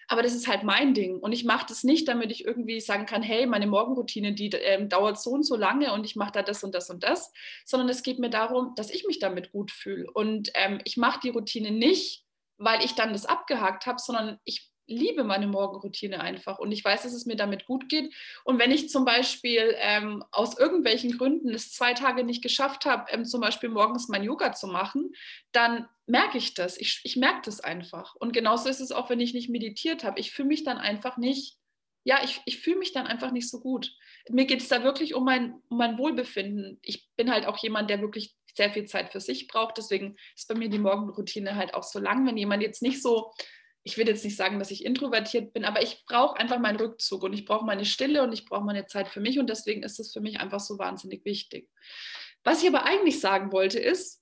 Aber 0.07 0.23
das 0.23 0.33
ist 0.33 0.47
halt 0.47 0.63
mein 0.63 0.93
Ding. 0.93 1.19
Und 1.19 1.33
ich 1.33 1.43
mache 1.43 1.65
das 1.67 1.83
nicht, 1.83 2.07
damit 2.07 2.31
ich 2.31 2.45
irgendwie 2.45 2.79
sagen 2.79 3.05
kann, 3.05 3.21
hey, 3.21 3.45
meine 3.45 3.67
Morgenroutine, 3.67 4.33
die 4.33 4.49
ähm, 4.49 4.87
dauert 4.87 5.19
so 5.19 5.31
und 5.31 5.43
so 5.43 5.55
lange 5.57 5.93
und 5.93 6.05
ich 6.05 6.15
mache 6.15 6.31
da 6.31 6.43
das 6.43 6.63
und 6.63 6.73
das 6.73 6.89
und 6.89 7.03
das, 7.03 7.31
sondern 7.65 7.89
es 7.89 8.03
geht 8.03 8.17
mir 8.17 8.29
darum, 8.29 8.73
dass 8.75 8.89
ich 8.89 9.05
mich 9.05 9.19
damit 9.19 9.51
gut 9.51 9.69
fühle. 9.69 10.09
Und 10.11 10.49
ähm, 10.53 10.79
ich 10.85 10.95
mache 10.95 11.19
die 11.21 11.29
Routine 11.29 11.71
nicht, 11.71 12.23
weil 12.57 12.83
ich 12.83 12.95
dann 12.95 13.11
das 13.11 13.25
abgehakt 13.25 13.85
habe, 13.85 13.99
sondern 13.99 14.39
ich 14.45 14.71
liebe 14.87 15.23
meine 15.23 15.47
Morgenroutine 15.47 16.21
einfach 16.21 16.59
und 16.59 16.71
ich 16.71 16.83
weiß, 16.83 17.03
dass 17.03 17.13
es 17.13 17.25
mir 17.25 17.35
damit 17.35 17.65
gut 17.65 17.89
geht. 17.89 18.13
Und 18.43 18.59
wenn 18.59 18.71
ich 18.71 18.89
zum 18.89 19.05
Beispiel 19.05 19.75
ähm, 19.77 20.23
aus 20.31 20.57
irgendwelchen 20.57 21.17
Gründen 21.17 21.53
es 21.53 21.71
zwei 21.73 21.93
Tage 21.93 22.23
nicht 22.23 22.41
geschafft 22.41 22.85
habe, 22.85 23.11
ähm, 23.11 23.25
zum 23.25 23.41
Beispiel 23.41 23.69
morgens 23.69 24.07
mein 24.07 24.23
Yoga 24.23 24.53
zu 24.53 24.67
machen, 24.67 25.13
dann 25.51 25.87
merke 26.05 26.37
ich 26.37 26.53
das. 26.53 26.77
Ich, 26.77 27.01
ich 27.03 27.17
merke 27.17 27.41
das 27.43 27.59
einfach. 27.59 28.15
Und 28.15 28.31
genauso 28.31 28.69
ist 28.69 28.79
es 28.79 28.91
auch, 28.91 29.09
wenn 29.09 29.19
ich 29.19 29.33
nicht 29.33 29.49
meditiert 29.49 30.03
habe. 30.03 30.19
Ich 30.19 30.31
fühle 30.31 30.47
mich 30.47 30.63
dann 30.63 30.77
einfach 30.77 31.17
nicht, 31.17 31.57
ja, 32.03 32.19
ich, 32.23 32.41
ich 32.45 32.59
fühle 32.59 32.77
mich 32.77 32.93
dann 32.93 33.05
einfach 33.05 33.31
nicht 33.31 33.49
so 33.49 33.59
gut. 33.59 33.93
Mir 34.29 34.45
geht 34.45 34.61
es 34.61 34.69
da 34.69 34.83
wirklich 34.83 35.13
um 35.13 35.25
mein, 35.25 35.61
um 35.69 35.77
mein 35.77 35.97
Wohlbefinden. 35.97 36.79
Ich 36.81 37.09
bin 37.17 37.29
halt 37.29 37.45
auch 37.45 37.57
jemand, 37.57 37.89
der 37.89 38.01
wirklich 38.01 38.35
sehr 38.55 38.71
viel 38.71 38.85
Zeit 38.85 39.11
für 39.11 39.19
sich 39.19 39.47
braucht. 39.47 39.77
Deswegen 39.77 40.15
ist 40.35 40.47
bei 40.47 40.55
mir 40.55 40.69
die 40.69 40.79
Morgenroutine 40.79 41.55
halt 41.55 41.73
auch 41.73 41.83
so 41.83 41.99
lang. 41.99 42.25
Wenn 42.25 42.37
jemand 42.37 42.63
jetzt 42.63 42.81
nicht 42.81 43.01
so, 43.01 43.31
ich 43.87 43.97
will 43.97 44.05
jetzt 44.05 44.25
nicht 44.25 44.35
sagen, 44.35 44.59
dass 44.59 44.69
ich 44.69 44.83
introvertiert 44.83 45.53
bin, 45.53 45.63
aber 45.63 45.81
ich 45.81 46.03
brauche 46.05 46.37
einfach 46.37 46.59
meinen 46.59 46.75
Rückzug 46.75 47.23
und 47.23 47.31
ich 47.31 47.45
brauche 47.45 47.65
meine 47.65 47.85
Stille 47.85 48.21
und 48.21 48.33
ich 48.33 48.43
brauche 48.43 48.65
meine 48.65 48.85
Zeit 48.85 49.07
für 49.07 49.21
mich 49.21 49.39
und 49.39 49.49
deswegen 49.49 49.81
ist 49.81 49.97
es 49.97 50.11
für 50.11 50.19
mich 50.19 50.41
einfach 50.41 50.59
so 50.59 50.77
wahnsinnig 50.77 51.23
wichtig. 51.23 51.69
Was 52.43 52.61
ich 52.61 52.67
aber 52.67 52.83
eigentlich 52.83 53.21
sagen 53.21 53.53
wollte 53.53 53.79
ist, 53.79 54.21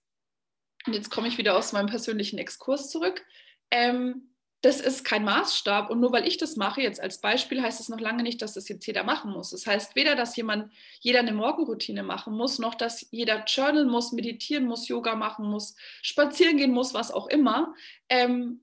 und 0.86 0.93
jetzt 0.93 1.10
komme 1.10 1.27
ich 1.27 1.39
wieder 1.39 1.57
aus 1.57 1.74
meinem 1.74 1.88
persönlichen 1.88 2.38
Exkurs 2.38 2.91
zurück, 2.91 3.25
ähm, 3.72 4.36
das 4.62 4.81
ist 4.81 5.03
kein 5.03 5.24
Maßstab. 5.24 5.89
Und 5.89 6.00
nur 6.00 6.12
weil 6.12 6.27
ich 6.27 6.38
das 6.38 6.57
mache, 6.57 6.81
jetzt 6.81 7.01
als 7.01 7.19
Beispiel, 7.19 7.62
heißt 7.62 7.79
es 7.79 7.89
noch 7.89 8.00
lange 8.00 8.22
nicht, 8.22 8.43
dass 8.43 8.53
das 8.53 8.69
jetzt 8.69 8.86
jeder 8.86 9.03
machen 9.03 9.31
muss. 9.31 9.50
Das 9.50 9.65
heißt 9.65 9.95
weder, 9.95 10.16
dass 10.16 10.35
jemand, 10.35 10.72
jeder 11.00 11.20
eine 11.20 11.33
Morgenroutine 11.33 12.03
machen 12.03 12.35
muss, 12.35 12.59
noch 12.59 12.75
dass 12.75 13.07
jeder 13.09 13.44
journalen 13.46 13.89
muss, 13.89 14.11
meditieren 14.11 14.66
muss, 14.66 14.87
Yoga 14.87 15.16
machen 15.16 15.50
muss, 15.50 15.75
spazieren 16.03 16.57
gehen 16.57 16.72
muss, 16.72 16.94
was 16.94 17.11
auch 17.11 17.27
immer. 17.27 17.74
Ähm, 18.09 18.61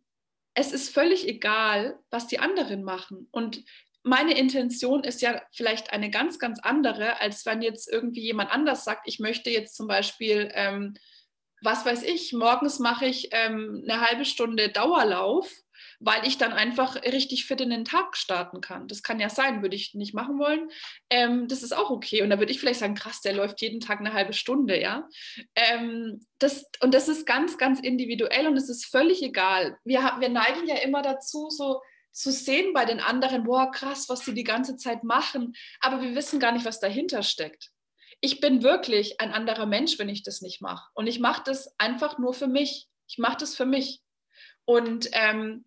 es 0.55 0.73
ist 0.73 0.93
völlig 0.93 1.27
egal, 1.27 1.99
was 2.11 2.27
die 2.27 2.39
anderen 2.39 2.83
machen. 2.83 3.29
Und 3.31 3.65
meine 4.03 4.37
Intention 4.37 5.05
ist 5.05 5.23
ja 5.23 5.41
vielleicht 5.53 5.93
eine 5.93 6.11
ganz, 6.11 6.39
ganz 6.39 6.59
andere, 6.61 7.21
als 7.21 7.47
wenn 7.47 7.63
jetzt 7.63 7.91
irgendwie 7.91 8.23
jemand 8.23 8.51
anders 8.51 8.85
sagt, 8.85 9.07
ich 9.07 9.21
möchte 9.21 9.51
jetzt 9.51 9.77
zum 9.77 9.87
Beispiel, 9.87 10.51
ähm, 10.55 10.95
was 11.63 11.87
weiß 11.87 12.03
ich, 12.03 12.33
morgens 12.33 12.81
mache 12.81 13.07
ich 13.07 13.29
ähm, 13.31 13.85
eine 13.89 14.01
halbe 14.01 14.25
Stunde 14.25 14.69
Dauerlauf 14.69 15.49
weil 16.05 16.27
ich 16.27 16.37
dann 16.37 16.53
einfach 16.53 16.97
richtig 16.97 17.45
fit 17.45 17.61
in 17.61 17.71
den 17.71 17.85
Tag 17.85 18.17
starten 18.17 18.61
kann. 18.61 18.89
Das 18.89 19.03
kann 19.05 19.21
ja 19.21 19.29
sein, 19.29 19.63
würde 19.63 19.77
ich 19.77 19.95
nicht 19.95 20.15
machen 20.15 20.39
wollen. 20.39 20.69
Ähm, 21.11 21.47
das 21.47 21.63
ist 21.63 21.73
auch 21.73 21.91
okay. 21.91 22.23
Und 22.23 22.31
da 22.31 22.41
würde 22.41 22.51
ich 22.51 22.59
vielleicht 22.59 22.81
sagen, 22.81 22.97
krass, 22.97 23.21
der 23.21 23.35
läuft 23.35 23.61
jeden 23.61 23.81
Tag 23.81 24.01
eine 24.01 24.13
halbe 24.13 24.33
Stunde, 24.33 24.81
ja. 24.81 25.09
Ähm, 25.55 26.21
das, 26.39 26.67
und 26.81 26.93
das 26.93 27.09
ist 27.09 27.25
ganz, 27.25 27.57
ganz 27.57 27.79
individuell 27.79 28.49
und 28.49 28.57
es 28.57 28.69
ist 28.69 28.87
völlig 28.87 29.23
egal. 29.23 29.79
Wir, 29.85 30.01
wir 30.19 30.29
neigen 30.29 30.67
ja 30.67 30.77
immer 30.77 31.03
dazu, 31.03 31.51
so 31.51 31.81
zu 32.11 32.33
sehen 32.33 32.73
bei 32.75 32.85
den 32.85 33.01
anderen, 33.01 33.45
boah, 33.45 33.71
krass, 33.71 34.09
was 34.09 34.25
sie 34.25 34.35
die 34.35 34.45
ganze 34.45 34.77
Zeit 34.77 35.05
machen, 35.05 35.55
aber 35.81 36.03
wir 36.03 36.15
wissen 36.15 36.41
gar 36.41 36.53
nicht, 36.53 36.65
was 36.65 36.81
dahinter 36.81 37.23
steckt. 37.23 37.71
Ich 38.21 38.41
bin 38.41 38.63
wirklich 38.63 39.21
ein 39.21 39.33
anderer 39.33 39.67
Mensch, 39.67 39.99
wenn 39.99 40.09
ich 40.09 40.23
das 40.23 40.43
nicht 40.43 40.61
mache. 40.61 40.91
Und 40.95 41.07
ich 41.07 41.21
mache 41.21 41.43
das 41.45 41.75
einfach 41.79 42.19
nur 42.19 42.35
für 42.35 42.49
mich. 42.49 42.89
Ich 43.09 43.19
mache 43.19 43.39
das 43.39 43.55
für 43.55 43.67
mich. 43.67 44.01
Und 44.65 45.09
ähm, 45.13 45.65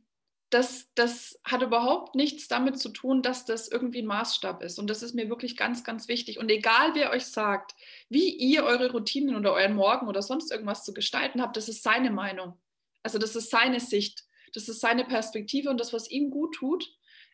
das, 0.55 0.89
das 0.95 1.37
hat 1.43 1.63
überhaupt 1.63 2.15
nichts 2.15 2.47
damit 2.47 2.79
zu 2.79 2.87
tun, 2.87 3.21
dass 3.21 3.43
das 3.43 3.67
irgendwie 3.67 4.01
ein 4.01 4.05
Maßstab 4.05 4.63
ist. 4.63 4.79
Und 4.79 4.89
das 4.89 5.03
ist 5.03 5.13
mir 5.13 5.27
wirklich 5.27 5.57
ganz, 5.57 5.83
ganz 5.83 6.07
wichtig. 6.07 6.39
Und 6.39 6.49
egal, 6.49 6.95
wer 6.95 7.11
euch 7.11 7.25
sagt, 7.25 7.75
wie 8.07 8.29
ihr 8.29 8.63
eure 8.63 8.89
Routinen 8.89 9.35
oder 9.35 9.51
euren 9.51 9.75
Morgen 9.75 10.07
oder 10.07 10.21
sonst 10.21 10.51
irgendwas 10.51 10.85
zu 10.85 10.93
gestalten 10.93 11.41
habt, 11.41 11.57
das 11.57 11.67
ist 11.67 11.83
seine 11.83 12.09
Meinung. 12.09 12.57
Also 13.03 13.17
das 13.17 13.35
ist 13.35 13.49
seine 13.49 13.81
Sicht, 13.81 14.23
das 14.53 14.69
ist 14.69 14.79
seine 14.79 15.03
Perspektive 15.03 15.69
und 15.69 15.77
das, 15.77 15.91
was 15.91 16.09
ihm 16.09 16.29
gut 16.29 16.55
tut. 16.55 16.89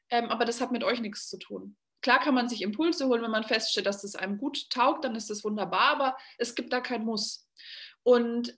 Ähm, 0.10 0.30
aber 0.30 0.44
das 0.44 0.60
hat 0.60 0.72
mit 0.72 0.84
euch 0.84 1.00
nichts 1.00 1.30
zu 1.30 1.38
tun. 1.38 1.78
Klar 2.02 2.22
kann 2.22 2.34
man 2.34 2.50
sich 2.50 2.64
Impulse 2.64 3.06
holen, 3.06 3.22
wenn 3.22 3.30
man 3.30 3.44
feststellt, 3.44 3.86
dass 3.86 4.02
das 4.02 4.16
einem 4.16 4.40
gut 4.40 4.72
taugt, 4.72 5.06
dann 5.06 5.16
ist 5.16 5.30
das 5.30 5.44
wunderbar, 5.44 5.92
aber 5.92 6.18
es 6.40 6.56
gibt 6.56 6.74
da 6.74 6.82
kein 6.82 7.06
Muss. 7.06 7.48
Und 8.02 8.58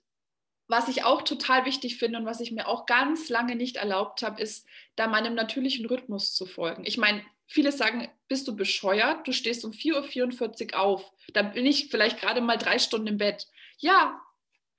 was 0.66 0.88
ich 0.88 1.04
auch 1.04 1.22
total 1.22 1.64
wichtig 1.66 1.98
finde 1.98 2.18
und 2.18 2.26
was 2.26 2.40
ich 2.40 2.50
mir 2.50 2.68
auch 2.68 2.86
ganz 2.86 3.28
lange 3.28 3.54
nicht 3.54 3.76
erlaubt 3.76 4.22
habe, 4.22 4.40
ist, 4.40 4.66
da 4.96 5.06
meinem 5.06 5.34
natürlichen 5.34 5.86
Rhythmus 5.86 6.34
zu 6.34 6.46
folgen. 6.46 6.84
Ich 6.86 6.96
meine, 6.96 7.22
viele 7.46 7.72
sagen, 7.72 8.08
bist 8.28 8.48
du 8.48 8.56
bescheuert? 8.56 9.26
Du 9.26 9.32
stehst 9.32 9.64
um 9.64 9.72
4.44 9.72 10.72
Uhr 10.72 10.80
auf. 10.80 11.12
Da 11.32 11.42
bin 11.42 11.66
ich 11.66 11.88
vielleicht 11.90 12.20
gerade 12.20 12.40
mal 12.40 12.56
drei 12.56 12.78
Stunden 12.78 13.08
im 13.08 13.18
Bett. 13.18 13.46
Ja, 13.78 14.20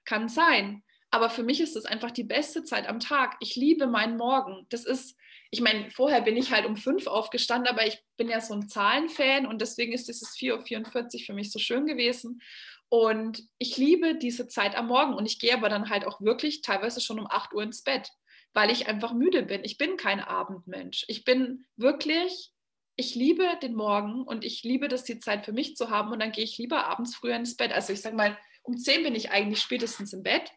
kann 0.05 0.27
sein. 0.29 0.83
Aber 1.11 1.29
für 1.29 1.43
mich 1.43 1.61
ist 1.61 1.75
das 1.75 1.85
einfach 1.85 2.11
die 2.11 2.23
beste 2.23 2.63
Zeit 2.63 2.87
am 2.87 2.99
Tag. 2.99 3.37
Ich 3.39 3.55
liebe 3.55 3.87
meinen 3.87 4.17
Morgen. 4.17 4.65
Das 4.69 4.85
ist, 4.85 5.15
ich 5.51 5.61
meine, 5.61 5.89
vorher 5.91 6.21
bin 6.21 6.35
ich 6.35 6.51
halt 6.51 6.65
um 6.65 6.75
fünf 6.75 7.07
aufgestanden, 7.07 7.71
aber 7.71 7.85
ich 7.87 8.03
bin 8.17 8.27
ja 8.27 8.41
so 8.41 8.53
ein 8.53 8.67
Zahlenfan 8.67 9.45
und 9.45 9.61
deswegen 9.61 9.93
ist 9.93 10.07
dieses 10.07 10.35
4.44 10.35 11.13
Uhr 11.13 11.25
für 11.25 11.33
mich 11.33 11.51
so 11.51 11.59
schön 11.59 11.85
gewesen. 11.85 12.41
Und 12.89 13.43
ich 13.57 13.77
liebe 13.77 14.15
diese 14.15 14.47
Zeit 14.47 14.75
am 14.75 14.87
Morgen 14.87 15.13
und 15.13 15.25
ich 15.25 15.39
gehe 15.39 15.53
aber 15.53 15.69
dann 15.69 15.89
halt 15.89 16.05
auch 16.05 16.21
wirklich 16.21 16.61
teilweise 16.61 17.01
schon 17.01 17.19
um 17.19 17.27
8 17.29 17.53
Uhr 17.53 17.63
ins 17.63 17.83
Bett, 17.83 18.09
weil 18.53 18.69
ich 18.69 18.87
einfach 18.87 19.13
müde 19.13 19.43
bin. 19.43 19.63
Ich 19.63 19.77
bin 19.77 19.97
kein 19.97 20.19
Abendmensch. 20.19 21.03
Ich 21.07 21.25
bin 21.25 21.65
wirklich, 21.75 22.51
ich 22.95 23.15
liebe 23.15 23.45
den 23.61 23.75
Morgen 23.75 24.23
und 24.23 24.45
ich 24.45 24.63
liebe 24.63 24.87
das, 24.87 25.03
die 25.03 25.19
Zeit 25.19 25.45
für 25.45 25.51
mich 25.51 25.75
zu 25.75 25.89
haben 25.89 26.11
und 26.11 26.19
dann 26.19 26.31
gehe 26.31 26.43
ich 26.43 26.57
lieber 26.57 26.85
abends 26.85 27.15
früher 27.15 27.35
ins 27.35 27.57
Bett. 27.57 27.73
Also 27.73 27.91
ich 27.91 28.01
sage 28.01 28.15
mal, 28.15 28.37
um 28.61 28.77
10 28.77 29.03
bin 29.03 29.15
ich 29.15 29.31
eigentlich 29.31 29.61
spätestens 29.61 30.13
im 30.13 30.23
Bett, 30.23 30.51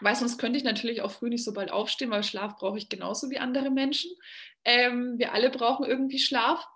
weil 0.00 0.16
sonst 0.16 0.38
könnte 0.38 0.56
ich 0.56 0.64
natürlich 0.64 1.02
auch 1.02 1.12
früh 1.12 1.28
nicht 1.28 1.44
so 1.44 1.52
bald 1.52 1.70
aufstehen, 1.70 2.10
weil 2.10 2.24
Schlaf 2.24 2.56
brauche 2.56 2.78
ich 2.78 2.88
genauso 2.88 3.30
wie 3.30 3.38
andere 3.38 3.70
Menschen. 3.70 4.10
Ähm, 4.64 5.18
wir 5.18 5.32
alle 5.32 5.50
brauchen 5.50 5.84
irgendwie 5.84 6.18
Schlaf. 6.18 6.66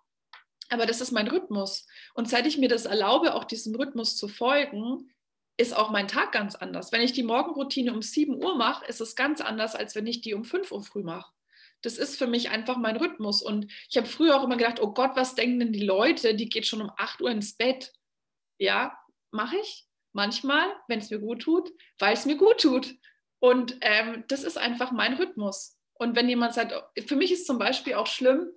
Aber 0.68 0.86
das 0.86 1.00
ist 1.00 1.12
mein 1.12 1.28
Rhythmus. 1.28 1.86
Und 2.14 2.28
seit 2.28 2.46
ich 2.46 2.58
mir 2.58 2.68
das 2.68 2.86
erlaube, 2.86 3.34
auch 3.34 3.44
diesem 3.44 3.74
Rhythmus 3.74 4.16
zu 4.16 4.28
folgen, 4.28 5.10
ist 5.56 5.74
auch 5.74 5.90
mein 5.90 6.08
Tag 6.08 6.32
ganz 6.32 6.54
anders. 6.54 6.92
Wenn 6.92 7.00
ich 7.00 7.12
die 7.12 7.22
Morgenroutine 7.22 7.92
um 7.92 8.02
7 8.02 8.34
Uhr 8.34 8.56
mache, 8.56 8.84
ist 8.86 9.00
es 9.00 9.16
ganz 9.16 9.40
anders, 9.40 9.74
als 9.74 9.94
wenn 9.94 10.06
ich 10.06 10.20
die 10.20 10.34
um 10.34 10.44
5 10.44 10.70
Uhr 10.70 10.82
früh 10.82 11.02
mache. 11.02 11.32
Das 11.82 11.98
ist 11.98 12.16
für 12.16 12.26
mich 12.26 12.50
einfach 12.50 12.76
mein 12.76 12.96
Rhythmus. 12.96 13.42
Und 13.42 13.70
ich 13.88 13.96
habe 13.96 14.06
früher 14.06 14.38
auch 14.38 14.44
immer 14.44 14.56
gedacht, 14.56 14.80
oh 14.80 14.92
Gott, 14.92 15.12
was 15.14 15.34
denken 15.34 15.60
denn 15.60 15.72
die 15.72 15.84
Leute? 15.84 16.34
Die 16.34 16.48
geht 16.48 16.66
schon 16.66 16.82
um 16.82 16.90
8 16.96 17.22
Uhr 17.22 17.30
ins 17.30 17.56
Bett. 17.56 17.92
Ja, 18.58 18.98
mache 19.30 19.56
ich. 19.58 19.86
Manchmal, 20.12 20.66
wenn 20.88 20.98
es 20.98 21.10
mir 21.10 21.18
gut 21.18 21.42
tut, 21.42 21.70
weil 21.98 22.14
es 22.14 22.26
mir 22.26 22.36
gut 22.36 22.60
tut. 22.60 22.94
Und 23.38 23.76
ähm, 23.82 24.24
das 24.28 24.44
ist 24.44 24.58
einfach 24.58 24.92
mein 24.92 25.14
Rhythmus. 25.14 25.76
Und 25.94 26.16
wenn 26.16 26.28
jemand 26.28 26.54
sagt, 26.54 26.74
für 27.06 27.16
mich 27.16 27.32
ist 27.32 27.46
zum 27.46 27.58
Beispiel 27.58 27.94
auch 27.94 28.06
schlimm, 28.06 28.50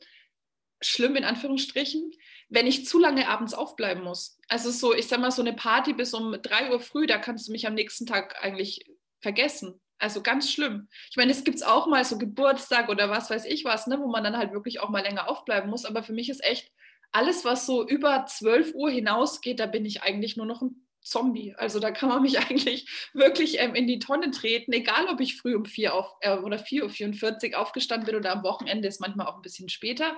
schlimm 0.81 1.15
in 1.15 1.25
Anführungsstrichen, 1.25 2.11
wenn 2.49 2.67
ich 2.67 2.85
zu 2.85 2.99
lange 2.99 3.27
abends 3.27 3.53
aufbleiben 3.53 4.03
muss. 4.03 4.39
Also 4.47 4.71
so, 4.71 4.93
ich 4.93 5.07
sag 5.07 5.19
mal, 5.19 5.31
so 5.31 5.41
eine 5.41 5.53
Party 5.53 5.93
bis 5.93 6.13
um 6.13 6.37
drei 6.41 6.71
Uhr 6.71 6.79
früh, 6.79 7.05
da 7.05 7.17
kannst 7.17 7.47
du 7.47 7.51
mich 7.51 7.67
am 7.67 7.73
nächsten 7.73 8.05
Tag 8.05 8.43
eigentlich 8.43 8.85
vergessen. 9.21 9.79
Also 9.99 10.21
ganz 10.23 10.49
schlimm. 10.49 10.87
Ich 11.09 11.17
meine, 11.17 11.31
es 11.31 11.43
gibt 11.43 11.63
auch 11.65 11.85
mal 11.85 12.05
so 12.05 12.17
Geburtstag 12.17 12.89
oder 12.89 13.09
was 13.09 13.29
weiß 13.29 13.45
ich 13.45 13.65
was, 13.65 13.85
ne, 13.87 13.99
wo 13.99 14.07
man 14.07 14.23
dann 14.23 14.37
halt 14.37 14.53
wirklich 14.53 14.79
auch 14.79 14.89
mal 14.89 15.03
länger 15.03 15.29
aufbleiben 15.29 15.69
muss. 15.69 15.85
Aber 15.85 16.03
für 16.03 16.13
mich 16.13 16.29
ist 16.29 16.43
echt 16.43 16.71
alles, 17.11 17.43
was 17.43 17.65
so 17.65 17.85
über 17.85 18.25
12 18.25 18.73
Uhr 18.75 18.89
hinausgeht, 18.89 19.59
da 19.59 19.65
bin 19.65 19.85
ich 19.85 20.01
eigentlich 20.03 20.37
nur 20.37 20.45
noch 20.45 20.61
ein 20.61 20.87
Zombie. 21.01 21.53
Also 21.57 21.79
da 21.79 21.91
kann 21.91 22.09
man 22.09 22.21
mich 22.21 22.39
eigentlich 22.49 23.09
wirklich 23.13 23.59
ähm, 23.59 23.75
in 23.75 23.87
die 23.87 23.99
Tonne 23.99 24.31
treten, 24.31 24.71
egal 24.71 25.07
ob 25.07 25.19
ich 25.19 25.37
früh 25.37 25.55
um 25.55 25.65
4 25.65 25.93
auf, 25.93 26.15
äh, 26.21 26.37
oder 26.37 26.57
4.44 26.57 27.51
Uhr 27.51 27.59
aufgestanden 27.59 28.05
bin 28.05 28.15
oder 28.15 28.31
am 28.31 28.43
Wochenende 28.43 28.87
ist 28.87 29.01
manchmal 29.01 29.27
auch 29.27 29.35
ein 29.35 29.41
bisschen 29.41 29.69
später. 29.69 30.15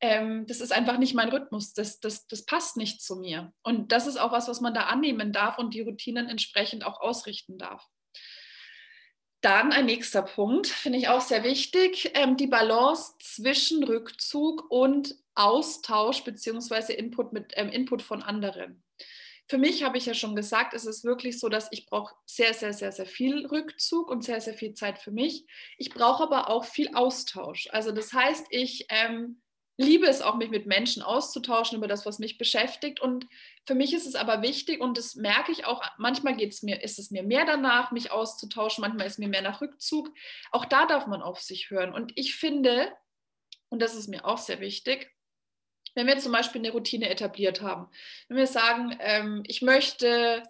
Ähm, 0.00 0.46
das 0.46 0.60
ist 0.60 0.72
einfach 0.72 0.98
nicht 0.98 1.14
mein 1.14 1.28
Rhythmus. 1.28 1.72
Das, 1.72 2.00
das, 2.00 2.26
das 2.26 2.44
passt 2.44 2.76
nicht 2.76 3.02
zu 3.02 3.16
mir. 3.16 3.52
Und 3.62 3.92
das 3.92 4.06
ist 4.06 4.16
auch 4.16 4.32
was, 4.32 4.48
was 4.48 4.60
man 4.60 4.74
da 4.74 4.82
annehmen 4.82 5.32
darf 5.32 5.58
und 5.58 5.74
die 5.74 5.82
Routinen 5.82 6.28
entsprechend 6.28 6.84
auch 6.84 7.00
ausrichten 7.00 7.58
darf. 7.58 7.86
Dann 9.40 9.72
ein 9.72 9.84
nächster 9.84 10.22
Punkt, 10.22 10.66
finde 10.68 10.98
ich 10.98 11.08
auch 11.08 11.20
sehr 11.20 11.44
wichtig, 11.44 12.12
ähm, 12.14 12.38
die 12.38 12.46
Balance 12.46 13.12
zwischen 13.20 13.84
Rückzug 13.84 14.70
und 14.70 15.16
Austausch 15.34 16.24
bzw. 16.24 16.94
Input, 16.94 17.34
mit, 17.34 17.52
ähm, 17.56 17.68
Input 17.68 18.00
von 18.00 18.22
anderen. 18.22 18.82
Für 19.46 19.58
mich 19.58 19.82
habe 19.82 19.98
ich 19.98 20.06
ja 20.06 20.14
schon 20.14 20.34
gesagt, 20.34 20.72
es 20.72 20.86
ist 20.86 21.04
wirklich 21.04 21.38
so, 21.38 21.50
dass 21.50 21.68
ich 21.70 21.84
brauche 21.84 22.14
sehr, 22.24 22.54
sehr, 22.54 22.72
sehr, 22.72 22.92
sehr 22.92 23.04
viel 23.04 23.44
Rückzug 23.44 24.10
und 24.10 24.24
sehr, 24.24 24.40
sehr 24.40 24.54
viel 24.54 24.72
Zeit 24.72 24.98
für 24.98 25.10
mich. 25.10 25.44
Ich 25.76 25.90
brauche 25.90 26.22
aber 26.22 26.48
auch 26.48 26.64
viel 26.64 26.94
Austausch. 26.94 27.68
Also 27.70 27.92
das 27.92 28.14
heißt, 28.14 28.46
ich 28.48 28.86
ähm, 28.88 29.42
liebe 29.76 30.06
es 30.06 30.22
auch, 30.22 30.36
mich 30.36 30.50
mit 30.50 30.66
Menschen 30.66 31.02
auszutauschen 31.02 31.78
über 31.78 31.88
das, 31.88 32.06
was 32.06 32.18
mich 32.18 32.38
beschäftigt. 32.38 33.00
Und 33.00 33.26
für 33.66 33.74
mich 33.74 33.92
ist 33.92 34.06
es 34.06 34.14
aber 34.14 34.42
wichtig 34.42 34.80
und 34.80 34.96
das 34.96 35.16
merke 35.16 35.52
ich 35.52 35.66
auch, 35.66 35.82
manchmal 35.98 36.36
geht's 36.36 36.62
mir, 36.62 36.82
ist 36.82 36.98
es 36.98 37.10
mir 37.10 37.22
mehr 37.22 37.44
danach, 37.44 37.90
mich 37.90 38.10
auszutauschen, 38.10 38.82
manchmal 38.82 39.06
ist 39.06 39.18
mir 39.18 39.28
mehr 39.28 39.42
nach 39.42 39.60
Rückzug. 39.60 40.10
Auch 40.52 40.64
da 40.64 40.86
darf 40.86 41.06
man 41.06 41.22
auf 41.22 41.40
sich 41.40 41.70
hören. 41.70 41.92
Und 41.92 42.12
ich 42.16 42.36
finde, 42.36 42.92
und 43.68 43.82
das 43.82 43.94
ist 43.94 44.08
mir 44.08 44.24
auch 44.24 44.38
sehr 44.38 44.60
wichtig, 44.60 45.10
wenn 45.96 46.06
wir 46.06 46.18
zum 46.18 46.32
Beispiel 46.32 46.60
eine 46.60 46.72
Routine 46.72 47.08
etabliert 47.08 47.60
haben, 47.60 47.88
wenn 48.28 48.36
wir 48.36 48.46
sagen, 48.46 48.96
ähm, 49.00 49.42
ich 49.46 49.62
möchte 49.62 50.42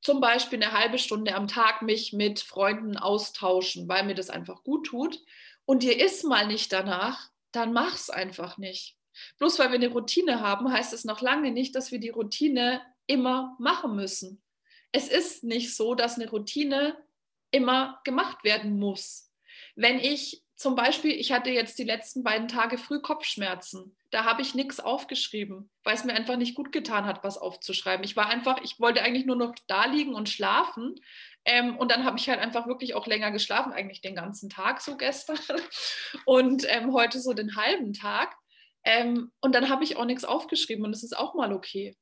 zum 0.00 0.20
Beispiel 0.20 0.62
eine 0.62 0.72
halbe 0.72 0.98
Stunde 0.98 1.34
am 1.34 1.48
Tag 1.48 1.82
mich 1.82 2.12
mit 2.12 2.40
Freunden 2.40 2.96
austauschen, 2.96 3.88
weil 3.88 4.04
mir 4.04 4.14
das 4.14 4.30
einfach 4.30 4.62
gut 4.62 4.86
tut 4.86 5.18
und 5.64 5.82
dir 5.82 5.98
ist 5.98 6.24
mal 6.24 6.46
nicht 6.46 6.72
danach, 6.72 7.30
dann 7.54 7.72
mach 7.72 7.94
es 7.94 8.10
einfach 8.10 8.58
nicht. 8.58 8.96
Bloß 9.38 9.58
weil 9.58 9.68
wir 9.68 9.76
eine 9.76 9.88
Routine 9.88 10.40
haben, 10.40 10.72
heißt 10.72 10.92
es 10.92 11.04
noch 11.04 11.20
lange 11.20 11.52
nicht, 11.52 11.74
dass 11.74 11.92
wir 11.92 12.00
die 12.00 12.10
Routine 12.10 12.82
immer 13.06 13.56
machen 13.58 13.94
müssen. 13.94 14.42
Es 14.92 15.08
ist 15.08 15.44
nicht 15.44 15.74
so, 15.74 15.94
dass 15.94 16.16
eine 16.16 16.30
Routine 16.30 16.96
immer 17.50 18.00
gemacht 18.04 18.44
werden 18.44 18.78
muss. 18.78 19.32
Wenn 19.76 19.98
ich 19.98 20.43
zum 20.56 20.76
Beispiel, 20.76 21.10
ich 21.12 21.32
hatte 21.32 21.50
jetzt 21.50 21.78
die 21.78 21.84
letzten 21.84 22.22
beiden 22.22 22.46
Tage 22.46 22.78
früh 22.78 23.00
Kopfschmerzen. 23.00 23.96
Da 24.10 24.24
habe 24.24 24.40
ich 24.40 24.54
nichts 24.54 24.78
aufgeschrieben, 24.78 25.68
weil 25.82 25.94
es 25.94 26.04
mir 26.04 26.14
einfach 26.14 26.36
nicht 26.36 26.54
gut 26.54 26.70
getan 26.70 27.06
hat, 27.06 27.24
was 27.24 27.38
aufzuschreiben. 27.38 28.04
Ich 28.04 28.14
war 28.14 28.28
einfach, 28.28 28.62
ich 28.62 28.78
wollte 28.78 29.02
eigentlich 29.02 29.26
nur 29.26 29.36
noch 29.36 29.54
da 29.66 29.86
liegen 29.86 30.14
und 30.14 30.28
schlafen. 30.28 30.94
Ähm, 31.44 31.76
und 31.76 31.90
dann 31.90 32.04
habe 32.04 32.18
ich 32.18 32.28
halt 32.28 32.38
einfach 32.38 32.68
wirklich 32.68 32.94
auch 32.94 33.06
länger 33.06 33.32
geschlafen, 33.32 33.72
eigentlich 33.72 34.00
den 34.00 34.14
ganzen 34.14 34.48
Tag 34.48 34.80
so 34.80 34.96
gestern 34.96 35.38
und 36.24 36.64
ähm, 36.68 36.92
heute 36.92 37.20
so 37.20 37.32
den 37.32 37.56
halben 37.56 37.92
Tag. 37.92 38.36
Ähm, 38.84 39.32
und 39.40 39.54
dann 39.54 39.68
habe 39.68 39.82
ich 39.82 39.96
auch 39.96 40.04
nichts 40.04 40.24
aufgeschrieben 40.24 40.84
und 40.84 40.92
das 40.92 41.02
ist 41.02 41.16
auch 41.16 41.34
mal 41.34 41.52
okay. 41.52 41.96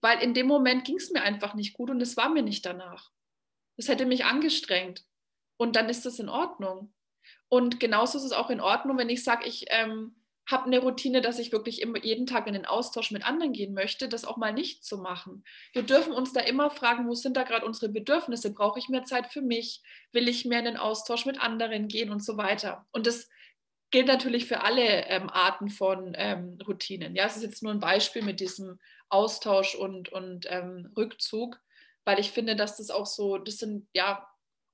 Weil 0.00 0.22
in 0.22 0.32
dem 0.32 0.46
Moment 0.46 0.84
ging 0.84 0.96
es 0.96 1.10
mir 1.10 1.22
einfach 1.22 1.54
nicht 1.54 1.74
gut 1.74 1.90
und 1.90 2.00
es 2.00 2.16
war 2.16 2.28
mir 2.28 2.42
nicht 2.42 2.64
danach. 2.64 3.10
Das 3.76 3.88
hätte 3.88 4.06
mich 4.06 4.24
angestrengt. 4.24 5.04
Und 5.56 5.76
dann 5.76 5.88
ist 5.88 6.06
das 6.06 6.18
in 6.18 6.28
Ordnung. 6.28 6.94
Und 7.50 7.80
genauso 7.80 8.16
ist 8.16 8.24
es 8.24 8.32
auch 8.32 8.48
in 8.48 8.60
Ordnung, 8.60 8.96
wenn 8.96 9.10
ich 9.10 9.24
sage, 9.24 9.46
ich 9.46 9.66
ähm, 9.68 10.14
habe 10.46 10.66
eine 10.66 10.78
Routine, 10.78 11.20
dass 11.20 11.38
ich 11.38 11.52
wirklich 11.52 11.82
immer, 11.82 11.98
jeden 11.98 12.26
Tag 12.26 12.46
in 12.46 12.54
den 12.54 12.64
Austausch 12.64 13.10
mit 13.10 13.24
anderen 13.26 13.52
gehen 13.52 13.74
möchte, 13.74 14.08
das 14.08 14.24
auch 14.24 14.36
mal 14.36 14.52
nicht 14.52 14.84
zu 14.84 14.98
machen. 14.98 15.44
Wir 15.72 15.82
dürfen 15.82 16.12
uns 16.12 16.32
da 16.32 16.40
immer 16.40 16.70
fragen, 16.70 17.08
wo 17.08 17.14
sind 17.14 17.36
da 17.36 17.42
gerade 17.42 17.66
unsere 17.66 17.90
Bedürfnisse? 17.90 18.54
Brauche 18.54 18.78
ich 18.78 18.88
mehr 18.88 19.04
Zeit 19.04 19.26
für 19.26 19.42
mich? 19.42 19.82
Will 20.12 20.28
ich 20.28 20.44
mehr 20.44 20.60
in 20.60 20.64
den 20.64 20.76
Austausch 20.76 21.26
mit 21.26 21.40
anderen 21.40 21.88
gehen 21.88 22.10
und 22.10 22.24
so 22.24 22.36
weiter? 22.36 22.86
Und 22.92 23.06
das 23.06 23.28
gilt 23.90 24.06
natürlich 24.06 24.46
für 24.46 24.62
alle 24.62 25.06
ähm, 25.06 25.28
Arten 25.28 25.68
von 25.68 26.14
ähm, 26.16 26.56
Routinen. 26.66 27.16
Ja, 27.16 27.26
es 27.26 27.36
ist 27.36 27.42
jetzt 27.42 27.64
nur 27.64 27.72
ein 27.72 27.80
Beispiel 27.80 28.22
mit 28.22 28.38
diesem 28.38 28.78
Austausch 29.08 29.74
und, 29.74 30.10
und 30.10 30.46
ähm, 30.48 30.92
Rückzug, 30.96 31.60
weil 32.04 32.20
ich 32.20 32.30
finde, 32.30 32.54
dass 32.54 32.76
das 32.76 32.90
auch 32.90 33.06
so, 33.06 33.38
das 33.38 33.56
sind 33.58 33.88
ja 33.92 34.26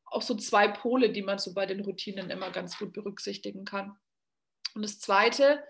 auch 0.06 0.22
so 0.22 0.34
zwei 0.34 0.68
Pole, 0.68 1.10
die 1.10 1.22
man 1.22 1.38
so 1.38 1.52
bei 1.52 1.66
den 1.66 1.80
Routinen 1.80 2.30
immer 2.30 2.50
ganz 2.50 2.78
gut 2.78 2.92
berücksichtigen 2.92 3.64
kann. 3.64 3.98
Und 4.74 4.82
das 4.82 4.98
Zweite, 4.98 5.62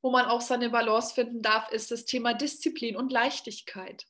wo 0.00 0.10
man 0.10 0.26
auch 0.26 0.40
seine 0.40 0.70
Balance 0.70 1.14
finden 1.14 1.42
darf, 1.42 1.70
ist 1.70 1.90
das 1.90 2.04
Thema 2.04 2.34
Disziplin 2.34 2.96
und 2.96 3.12
Leichtigkeit. 3.12 4.06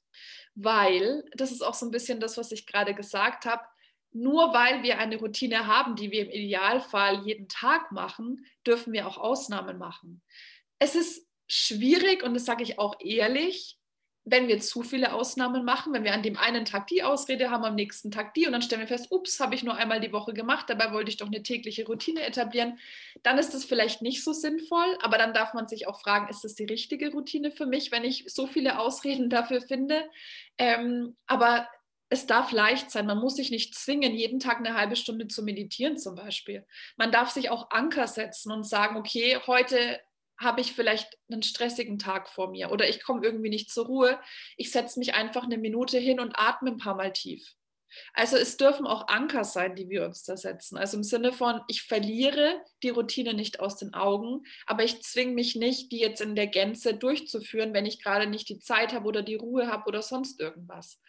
Weil, 0.54 1.24
das 1.34 1.50
ist 1.50 1.62
auch 1.62 1.74
so 1.74 1.86
ein 1.86 1.90
bisschen 1.90 2.20
das, 2.20 2.36
was 2.36 2.52
ich 2.52 2.66
gerade 2.66 2.94
gesagt 2.94 3.46
habe, 3.46 3.62
nur 4.12 4.52
weil 4.52 4.82
wir 4.82 4.98
eine 4.98 5.16
Routine 5.16 5.66
haben, 5.66 5.96
die 5.96 6.10
wir 6.10 6.26
im 6.26 6.30
Idealfall 6.30 7.26
jeden 7.26 7.48
Tag 7.48 7.92
machen, 7.92 8.46
dürfen 8.66 8.92
wir 8.92 9.06
auch 9.06 9.16
Ausnahmen 9.16 9.78
machen. 9.78 10.22
Es 10.78 10.94
ist 10.94 11.26
schwierig 11.46 12.22
und 12.22 12.34
das 12.34 12.44
sage 12.44 12.62
ich 12.62 12.78
auch 12.78 12.96
ehrlich, 13.00 13.78
wenn 14.24 14.46
wir 14.46 14.60
zu 14.60 14.82
viele 14.82 15.12
Ausnahmen 15.12 15.64
machen, 15.64 15.92
wenn 15.92 16.04
wir 16.04 16.14
an 16.14 16.22
dem 16.22 16.36
einen 16.36 16.64
Tag 16.64 16.86
die 16.86 17.02
Ausrede 17.02 17.50
haben, 17.50 17.64
am 17.64 17.74
nächsten 17.74 18.10
Tag 18.10 18.34
die 18.34 18.46
und 18.46 18.52
dann 18.52 18.62
stellen 18.62 18.80
wir 18.80 18.88
fest, 18.88 19.08
ups, 19.10 19.40
habe 19.40 19.54
ich 19.54 19.64
nur 19.64 19.74
einmal 19.74 20.00
die 20.00 20.12
Woche 20.12 20.32
gemacht, 20.32 20.66
dabei 20.68 20.92
wollte 20.92 21.10
ich 21.10 21.16
doch 21.16 21.26
eine 21.26 21.42
tägliche 21.42 21.86
Routine 21.86 22.22
etablieren, 22.22 22.78
dann 23.24 23.38
ist 23.38 23.52
das 23.52 23.64
vielleicht 23.64 24.00
nicht 24.00 24.22
so 24.22 24.32
sinnvoll, 24.32 24.96
aber 25.02 25.18
dann 25.18 25.34
darf 25.34 25.54
man 25.54 25.66
sich 25.66 25.88
auch 25.88 26.00
fragen, 26.00 26.28
ist 26.28 26.44
das 26.44 26.54
die 26.54 26.64
richtige 26.64 27.10
Routine 27.10 27.50
für 27.50 27.66
mich, 27.66 27.90
wenn 27.90 28.04
ich 28.04 28.24
so 28.28 28.46
viele 28.46 28.78
Ausreden 28.82 29.28
dafür 29.28 29.60
finde? 29.60 30.08
Ähm, 30.56 31.16
aber 31.26 31.68
es 32.12 32.26
darf 32.26 32.52
leicht 32.52 32.90
sein. 32.90 33.06
Man 33.06 33.18
muss 33.18 33.36
sich 33.36 33.50
nicht 33.50 33.74
zwingen, 33.74 34.14
jeden 34.14 34.38
Tag 34.38 34.58
eine 34.58 34.74
halbe 34.74 34.96
Stunde 34.96 35.28
zu 35.28 35.42
meditieren 35.42 35.96
zum 35.96 36.14
Beispiel. 36.14 36.66
Man 36.96 37.10
darf 37.10 37.30
sich 37.30 37.48
auch 37.48 37.70
Anker 37.70 38.06
setzen 38.06 38.52
und 38.52 38.64
sagen, 38.64 38.96
okay, 38.96 39.38
heute 39.46 39.98
habe 40.42 40.60
ich 40.60 40.72
vielleicht 40.72 41.18
einen 41.30 41.42
stressigen 41.42 41.98
Tag 41.98 42.28
vor 42.28 42.50
mir 42.50 42.70
oder 42.70 42.88
ich 42.88 43.02
komme 43.02 43.24
irgendwie 43.24 43.50
nicht 43.50 43.70
zur 43.70 43.86
Ruhe. 43.86 44.18
Ich 44.56 44.70
setze 44.70 44.98
mich 44.98 45.14
einfach 45.14 45.44
eine 45.44 45.58
Minute 45.58 45.98
hin 45.98 46.20
und 46.20 46.34
atme 46.34 46.70
ein 46.70 46.78
paar 46.78 46.96
Mal 46.96 47.12
tief. 47.12 47.54
Also 48.14 48.36
es 48.36 48.56
dürfen 48.56 48.86
auch 48.86 49.08
Anker 49.08 49.44
sein, 49.44 49.76
die 49.76 49.88
wir 49.88 50.04
uns 50.04 50.24
da 50.24 50.36
setzen. 50.36 50.76
Also 50.76 50.96
im 50.96 51.02
Sinne 51.02 51.32
von, 51.32 51.60
ich 51.68 51.82
verliere 51.82 52.60
die 52.82 52.88
Routine 52.88 53.34
nicht 53.34 53.60
aus 53.60 53.76
den 53.76 53.94
Augen, 53.94 54.44
aber 54.66 54.84
ich 54.84 55.02
zwinge 55.02 55.32
mich 55.32 55.56
nicht, 55.56 55.92
die 55.92 55.98
jetzt 55.98 56.20
in 56.20 56.34
der 56.34 56.46
Gänze 56.46 56.94
durchzuführen, 56.94 57.74
wenn 57.74 57.86
ich 57.86 58.02
gerade 58.02 58.26
nicht 58.26 58.48
die 58.48 58.58
Zeit 58.58 58.92
habe 58.92 59.06
oder 59.06 59.22
die 59.22 59.34
Ruhe 59.34 59.66
habe 59.66 59.84
oder 59.86 60.02
sonst 60.02 60.40
irgendwas. 60.40 61.00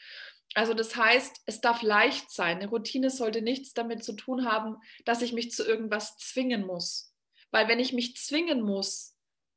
Also 0.56 0.74
das 0.74 0.96
heißt, 0.96 1.42
es 1.46 1.62
darf 1.62 1.82
leicht 1.82 2.30
sein. 2.32 2.58
Eine 2.58 2.68
Routine 2.68 3.10
sollte 3.10 3.42
nichts 3.42 3.74
damit 3.74 4.04
zu 4.04 4.14
tun 4.14 4.46
haben, 4.46 4.78
dass 5.06 5.22
ich 5.22 5.34
mich 5.34 5.52
zu 5.52 5.66
irgendwas 5.66 6.18
zwingen 6.18 6.66
muss. 6.66 7.14
Weil 7.52 7.68
wenn 7.68 7.80
ich 7.80 7.94
mich 7.94 8.16
zwingen 8.18 8.62
muss, 8.62 9.13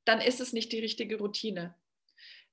dann 0.07 0.21
ist 0.21 0.41
es 0.41 0.53
nicht 0.53 0.73
die 0.73 0.81
richtige 0.81 1.19
Routine. 1.19 1.75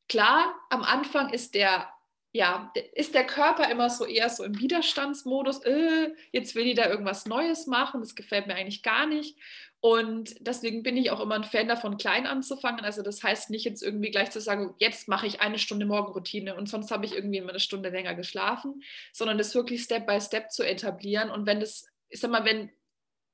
Klar, 0.09 0.53
am 0.69 0.83
Anfang 0.83 1.31
ist 1.31 1.55
der, 1.55 1.89
ja, 2.33 2.73
ist 2.93 3.15
der 3.15 3.25
Körper 3.25 3.71
immer 3.71 3.89
so 3.89 4.05
eher 4.05 4.29
so 4.29 4.43
im 4.43 4.59
Widerstandsmodus, 4.59 5.63
äh, 5.63 6.13
jetzt 6.31 6.55
will 6.55 6.67
ich 6.67 6.75
da 6.75 6.89
irgendwas 6.89 7.25
Neues 7.25 7.67
machen, 7.67 8.01
das 8.01 8.15
gefällt 8.15 8.47
mir 8.47 8.55
eigentlich 8.55 8.83
gar 8.83 9.05
nicht. 9.05 9.37
Und 9.85 10.35
deswegen 10.39 10.81
bin 10.81 10.95
ich 10.95 11.11
auch 11.11 11.19
immer 11.19 11.35
ein 11.35 11.43
Fan 11.43 11.67
davon, 11.67 11.97
klein 11.97 12.25
anzufangen. 12.25 12.85
Also 12.85 13.01
das 13.01 13.21
heißt 13.21 13.49
nicht 13.49 13.65
jetzt 13.65 13.83
irgendwie 13.83 14.11
gleich 14.11 14.31
zu 14.31 14.39
sagen, 14.39 14.73
jetzt 14.79 15.09
mache 15.09 15.27
ich 15.27 15.41
eine 15.41 15.59
Stunde 15.59 15.85
Morgenroutine 15.85 16.55
und 16.55 16.69
sonst 16.69 16.89
habe 16.89 17.05
ich 17.05 17.13
irgendwie 17.13 17.39
immer 17.39 17.49
eine 17.49 17.59
Stunde 17.59 17.89
länger 17.89 18.15
geschlafen, 18.15 18.81
sondern 19.11 19.37
das 19.37 19.53
wirklich 19.55 19.83
Step 19.83 20.07
by 20.07 20.21
Step 20.21 20.51
zu 20.51 20.63
etablieren. 20.63 21.29
Und 21.29 21.45
wenn 21.45 21.59
das, 21.59 21.85
ich 22.07 22.21
sag 22.21 22.31
mal, 22.31 22.45
wenn 22.45 22.71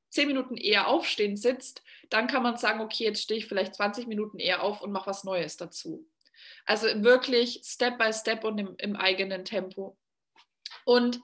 zehn 0.10 0.28
Minuten 0.28 0.58
eher 0.58 0.88
aufstehen 0.88 1.38
sitzt, 1.38 1.84
dann 2.10 2.28
kann 2.28 2.44
man 2.44 2.58
sagen, 2.58 2.82
okay, 2.82 3.06
jetzt 3.06 3.22
stehe 3.22 3.38
ich 3.38 3.48
vielleicht 3.48 3.76
20 3.76 4.08
Minuten 4.08 4.40
eher 4.40 4.64
auf 4.64 4.82
und 4.82 4.92
mache 4.92 5.10
was 5.10 5.24
Neues 5.24 5.58
dazu. 5.58 6.08
Also 6.66 6.88
wirklich 7.04 7.62
Step 7.64 7.98
by 7.98 8.12
Step 8.14 8.44
und 8.44 8.58
im, 8.58 8.76
im 8.78 8.96
eigenen 8.96 9.46
Tempo. 9.46 9.98
Und 10.86 11.20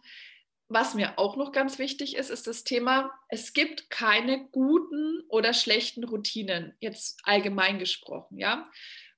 was 0.67 0.95
mir 0.95 1.19
auch 1.19 1.35
noch 1.35 1.51
ganz 1.51 1.77
wichtig 1.77 2.15
ist, 2.15 2.31
ist 2.31 2.47
das 2.47 2.63
Thema, 2.63 3.11
es 3.29 3.53
gibt 3.53 3.89
keine 3.89 4.47
guten 4.49 5.21
oder 5.27 5.53
schlechten 5.53 6.03
Routinen, 6.03 6.75
jetzt 6.79 7.19
allgemein 7.23 7.77
gesprochen, 7.77 8.39
ja 8.39 8.67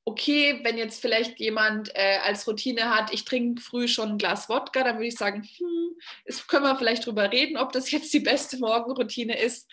okay, 0.08 0.62
wenn 0.64 0.78
jetzt 0.78 1.02
vielleicht 1.02 1.38
jemand 1.38 1.94
äh, 1.94 2.20
als 2.24 2.48
Routine 2.48 2.96
hat, 2.96 3.14
ich 3.14 3.26
trinke 3.26 3.62
früh 3.62 3.90
schon 3.90 4.12
ein 4.12 4.18
Glas 4.18 4.48
Wodka, 4.48 4.82
dann 4.86 4.96
würde 4.96 5.08
ich 5.08 5.18
sagen, 5.18 5.44
hm, 5.44 5.98
es 6.24 6.48
können 6.48 6.64
wir 6.64 6.78
vielleicht 6.78 7.06
drüber 7.06 7.30
reden, 7.30 7.58
ob 7.58 7.74
das 7.74 7.92
jetzt 7.92 8.14
die 8.14 8.22
beste 8.22 8.58
Morgenroutine 8.58 9.38
ist. 9.38 9.70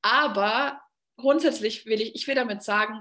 Aber 0.00 0.80
grundsätzlich 1.18 1.84
will 1.84 2.00
ich, 2.00 2.14
ich 2.14 2.26
will 2.26 2.34
damit 2.34 2.62
sagen, 2.62 3.00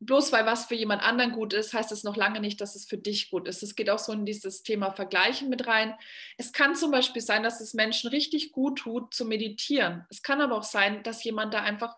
bloß 0.00 0.32
weil 0.32 0.46
was 0.46 0.64
für 0.64 0.74
jemand 0.74 1.02
anderen 1.02 1.32
gut 1.32 1.52
ist, 1.52 1.74
heißt 1.74 1.92
es 1.92 2.02
noch 2.02 2.16
lange 2.16 2.40
nicht, 2.40 2.62
dass 2.62 2.76
es 2.76 2.86
für 2.86 2.96
dich 2.96 3.28
gut 3.28 3.46
ist. 3.46 3.62
Es 3.62 3.74
geht 3.74 3.90
auch 3.90 3.98
so 3.98 4.12
in 4.12 4.24
dieses 4.24 4.62
Thema 4.62 4.92
Vergleichen 4.92 5.50
mit 5.50 5.66
rein. 5.66 5.94
Es 6.38 6.54
kann 6.54 6.74
zum 6.74 6.92
Beispiel 6.92 7.20
sein, 7.20 7.42
dass 7.42 7.60
es 7.60 7.74
Menschen 7.74 8.08
richtig 8.08 8.52
gut 8.52 8.78
tut, 8.78 9.12
zu 9.12 9.26
meditieren. 9.26 10.06
Es 10.08 10.22
kann 10.22 10.40
aber 10.40 10.56
auch 10.56 10.62
sein, 10.62 11.02
dass 11.02 11.22
jemand 11.24 11.52
da 11.52 11.60
einfach 11.60 11.94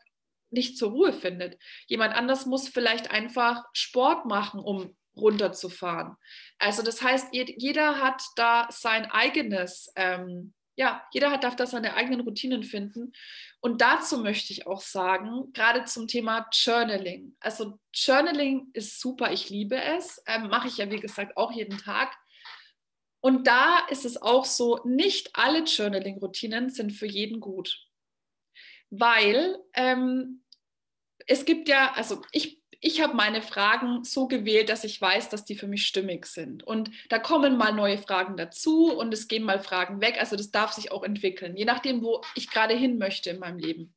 nicht 0.53 0.79
zur 0.79 0.91
Ruhe 0.91 1.12
findet. 1.12 1.59
Jemand 1.87 2.15
anders 2.15 2.47
muss 2.47 2.69
vielleicht 2.69 3.11
einfach 3.11 3.65
Sport 3.73 4.27
machen, 4.27 4.61
um 4.61 4.97
runterzufahren. 5.17 6.17
Also 6.59 6.83
das 6.83 7.03
heißt, 7.03 7.29
jeder 7.33 8.01
hat 8.01 8.23
da 8.37 8.69
sein 8.71 9.11
eigenes, 9.11 9.93
ähm, 9.97 10.55
ja, 10.75 11.07
jeder 11.12 11.31
hat, 11.31 11.45
darf 11.45 11.57
da 11.57 11.67
seine 11.67 11.95
eigenen 11.95 12.21
Routinen 12.21 12.62
finden. 12.62 13.12
Und 13.61 13.81
dazu 13.83 14.19
möchte 14.19 14.53
ich 14.53 14.67
auch 14.67 14.81
sagen, 14.81 15.53
gerade 15.53 15.85
zum 15.85 16.09
Thema 16.09 16.49
Journaling. 16.51 17.37
Also 17.41 17.79
Journaling 17.93 18.71
ist 18.73 19.01
super, 19.01 19.33
ich 19.33 19.51
liebe 19.51 19.77
es, 19.77 20.23
ähm, 20.27 20.49
mache 20.49 20.69
ich 20.69 20.79
ja 20.79 20.91
wie 20.91 21.01
gesagt 21.01 21.37
auch 21.37 21.53
jeden 21.53 21.79
Tag. 21.79 22.17
Und 23.21 23.47
da 23.47 23.87
ist 23.88 24.05
es 24.05 24.21
auch 24.21 24.45
so, 24.45 24.81
nicht 24.85 25.31
alle 25.35 25.62
Journaling-Routinen 25.62 26.71
sind 26.71 26.91
für 26.91 27.07
jeden 27.07 27.38
gut. 27.38 27.87
Weil 28.91 29.59
ähm, 29.75 30.41
es 31.26 31.44
gibt 31.44 31.68
ja, 31.68 31.92
also 31.94 32.22
ich 32.32 32.62
ich 32.85 33.00
habe 33.00 33.14
meine 33.14 33.42
Fragen 33.42 34.02
so 34.02 34.26
gewählt, 34.26 34.68
dass 34.68 34.82
ich 34.82 35.00
weiß, 35.00 35.28
dass 35.28 35.44
die 35.44 35.54
für 35.54 35.68
mich 35.68 35.87
stimmig 35.87 36.26
sind. 36.26 36.64
Und 36.64 36.90
da 37.08 37.20
kommen 37.20 37.56
mal 37.56 37.72
neue 37.72 37.96
Fragen 37.96 38.37
dazu 38.37 38.92
und 38.92 39.14
es 39.14 39.28
gehen 39.28 39.44
mal 39.44 39.61
Fragen 39.61 40.00
weg. 40.00 40.16
Also 40.18 40.35
das 40.35 40.50
darf 40.50 40.72
sich 40.72 40.90
auch 40.90 41.04
entwickeln, 41.04 41.56
je 41.56 41.64
nachdem, 41.64 42.02
wo 42.02 42.22
ich 42.35 42.50
gerade 42.50 42.74
hin 42.74 42.98
möchte 42.98 43.30
in 43.30 43.38
meinem 43.38 43.58
Leben. 43.58 43.94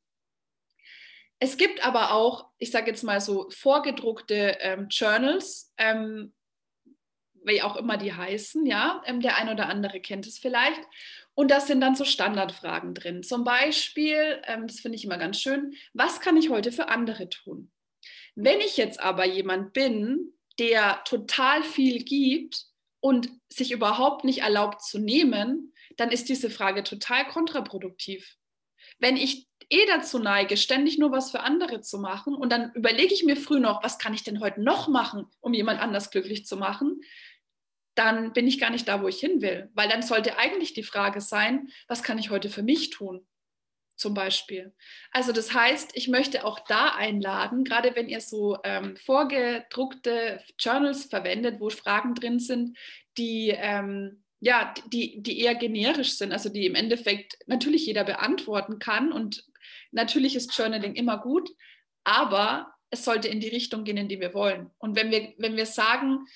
Es 1.40 1.56
gibt 1.56 1.84
aber 1.84 2.12
auch, 2.12 2.48
ich 2.58 2.70
sage 2.70 2.86
jetzt 2.86 3.02
mal 3.02 3.20
so, 3.20 3.50
vorgedruckte 3.50 4.56
ähm, 4.60 4.86
Journals, 4.88 5.74
ähm, 5.78 6.32
wie 7.44 7.62
auch 7.62 7.76
immer 7.76 7.96
die 7.96 8.14
heißen, 8.14 8.66
ja. 8.66 9.02
Ähm, 9.04 9.20
der 9.20 9.36
ein 9.36 9.48
oder 9.48 9.68
andere 9.68 10.00
kennt 10.00 10.28
es 10.28 10.38
vielleicht. 10.38 10.80
Und 11.36 11.50
da 11.50 11.60
sind 11.60 11.82
dann 11.82 11.94
so 11.94 12.06
Standardfragen 12.06 12.94
drin. 12.94 13.22
Zum 13.22 13.44
Beispiel, 13.44 14.40
ähm, 14.44 14.66
das 14.66 14.80
finde 14.80 14.96
ich 14.96 15.04
immer 15.04 15.18
ganz 15.18 15.38
schön, 15.38 15.74
was 15.92 16.20
kann 16.20 16.38
ich 16.38 16.48
heute 16.48 16.72
für 16.72 16.88
andere 16.88 17.28
tun? 17.28 17.70
Wenn 18.34 18.60
ich 18.60 18.78
jetzt 18.78 19.00
aber 19.00 19.26
jemand 19.26 19.74
bin, 19.74 20.32
der 20.58 21.02
total 21.04 21.62
viel 21.62 22.02
gibt 22.02 22.64
und 23.00 23.28
sich 23.50 23.70
überhaupt 23.70 24.24
nicht 24.24 24.40
erlaubt 24.40 24.82
zu 24.82 24.98
nehmen, 24.98 25.74
dann 25.98 26.10
ist 26.10 26.30
diese 26.30 26.48
Frage 26.48 26.82
total 26.84 27.28
kontraproduktiv. 27.28 28.36
Wenn 28.98 29.18
ich 29.18 29.46
eh 29.68 29.84
dazu 29.86 30.18
neige, 30.18 30.56
ständig 30.56 30.96
nur 30.96 31.12
was 31.12 31.30
für 31.30 31.40
andere 31.40 31.82
zu 31.82 31.98
machen 31.98 32.34
und 32.34 32.50
dann 32.50 32.72
überlege 32.72 33.12
ich 33.12 33.24
mir 33.24 33.36
früh 33.36 33.60
noch, 33.60 33.82
was 33.82 33.98
kann 33.98 34.14
ich 34.14 34.22
denn 34.22 34.40
heute 34.40 34.62
noch 34.62 34.88
machen, 34.88 35.26
um 35.40 35.52
jemand 35.52 35.80
anders 35.80 36.10
glücklich 36.10 36.46
zu 36.46 36.56
machen, 36.56 37.02
dann 37.96 38.32
bin 38.32 38.46
ich 38.46 38.60
gar 38.60 38.70
nicht 38.70 38.86
da, 38.86 39.02
wo 39.02 39.08
ich 39.08 39.18
hin 39.18 39.42
will. 39.42 39.70
Weil 39.74 39.88
dann 39.88 40.02
sollte 40.02 40.38
eigentlich 40.38 40.74
die 40.74 40.84
Frage 40.84 41.20
sein, 41.20 41.68
was 41.88 42.02
kann 42.02 42.18
ich 42.18 42.30
heute 42.30 42.48
für 42.48 42.62
mich 42.62 42.90
tun? 42.90 43.26
zum 43.96 44.14
Beispiel. 44.14 44.74
Also 45.10 45.32
das 45.32 45.54
heißt, 45.54 45.92
ich 45.94 46.08
möchte 46.08 46.44
auch 46.44 46.60
da 46.60 46.94
einladen, 46.94 47.64
gerade 47.64 47.96
wenn 47.96 48.08
ihr 48.08 48.20
so 48.20 48.58
ähm, 48.62 48.96
vorgedruckte 48.96 50.42
Journals 50.58 51.06
verwendet, 51.06 51.60
wo 51.60 51.70
Fragen 51.70 52.14
drin 52.14 52.38
sind, 52.38 52.76
die, 53.16 53.54
ähm, 53.56 54.22
ja, 54.40 54.74
die, 54.92 55.22
die 55.22 55.40
eher 55.40 55.54
generisch 55.54 56.18
sind, 56.18 56.32
also 56.32 56.50
die 56.50 56.66
im 56.66 56.74
Endeffekt 56.74 57.38
natürlich 57.46 57.86
jeder 57.86 58.04
beantworten 58.04 58.78
kann. 58.78 59.12
Und 59.12 59.44
natürlich 59.92 60.36
ist 60.36 60.56
Journaling 60.56 60.94
immer 60.94 61.18
gut, 61.18 61.48
aber 62.04 62.72
es 62.90 63.04
sollte 63.04 63.28
in 63.28 63.40
die 63.40 63.48
Richtung 63.48 63.84
gehen, 63.84 63.96
in 63.96 64.08
die 64.08 64.20
wir 64.20 64.34
wollen. 64.34 64.70
Und 64.78 64.94
wenn 64.94 65.10
wir, 65.10 65.32
wenn 65.38 65.56
wir 65.56 65.66
sagen, 65.66 66.26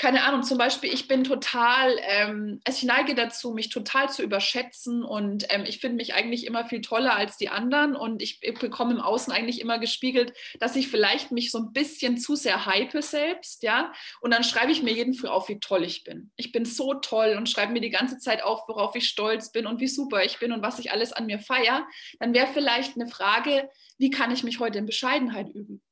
keine 0.00 0.24
Ahnung, 0.24 0.42
zum 0.42 0.56
Beispiel, 0.56 0.90
ich 0.90 1.08
bin 1.08 1.24
total, 1.24 1.94
ähm, 2.08 2.62
also 2.64 2.78
ich 2.78 2.84
neige 2.84 3.14
dazu, 3.14 3.52
mich 3.52 3.68
total 3.68 4.08
zu 4.08 4.22
überschätzen 4.22 5.04
und 5.04 5.44
ähm, 5.50 5.64
ich 5.66 5.78
finde 5.78 5.96
mich 5.96 6.14
eigentlich 6.14 6.46
immer 6.46 6.64
viel 6.64 6.80
toller 6.80 7.16
als 7.16 7.36
die 7.36 7.50
anderen 7.50 7.94
und 7.94 8.22
ich, 8.22 8.38
ich, 8.40 8.58
bekomme 8.58 8.94
im 8.94 9.00
Außen 9.00 9.30
eigentlich 9.30 9.60
immer 9.60 9.78
gespiegelt, 9.78 10.32
dass 10.58 10.74
ich 10.74 10.88
vielleicht 10.88 11.32
mich 11.32 11.50
so 11.50 11.58
ein 11.58 11.74
bisschen 11.74 12.16
zu 12.16 12.34
sehr 12.34 12.64
hype 12.64 13.02
selbst, 13.02 13.62
ja, 13.62 13.92
und 14.22 14.32
dann 14.32 14.42
schreibe 14.42 14.72
ich 14.72 14.82
mir 14.82 14.94
jeden 14.94 15.12
Früh 15.12 15.28
auf, 15.28 15.50
wie 15.50 15.60
toll 15.60 15.84
ich 15.84 16.02
bin. 16.02 16.30
Ich 16.36 16.50
bin 16.50 16.64
so 16.64 16.94
toll 16.94 17.34
und 17.36 17.50
schreibe 17.50 17.74
mir 17.74 17.82
die 17.82 17.90
ganze 17.90 18.16
Zeit 18.16 18.42
auf, 18.42 18.66
worauf 18.68 18.96
ich 18.96 19.06
stolz 19.06 19.52
bin 19.52 19.66
und 19.66 19.80
wie 19.80 19.88
super 19.88 20.24
ich 20.24 20.38
bin 20.38 20.52
und 20.52 20.62
was 20.62 20.78
ich 20.78 20.92
alles 20.92 21.12
an 21.12 21.26
mir 21.26 21.38
feiere. 21.38 21.86
Dann 22.20 22.32
wäre 22.32 22.46
vielleicht 22.46 22.96
eine 22.96 23.06
Frage, 23.06 23.68
wie 23.98 24.08
kann 24.08 24.30
ich 24.30 24.44
mich 24.44 24.60
heute 24.60 24.78
in 24.78 24.86
Bescheidenheit 24.86 25.50
üben? 25.50 25.82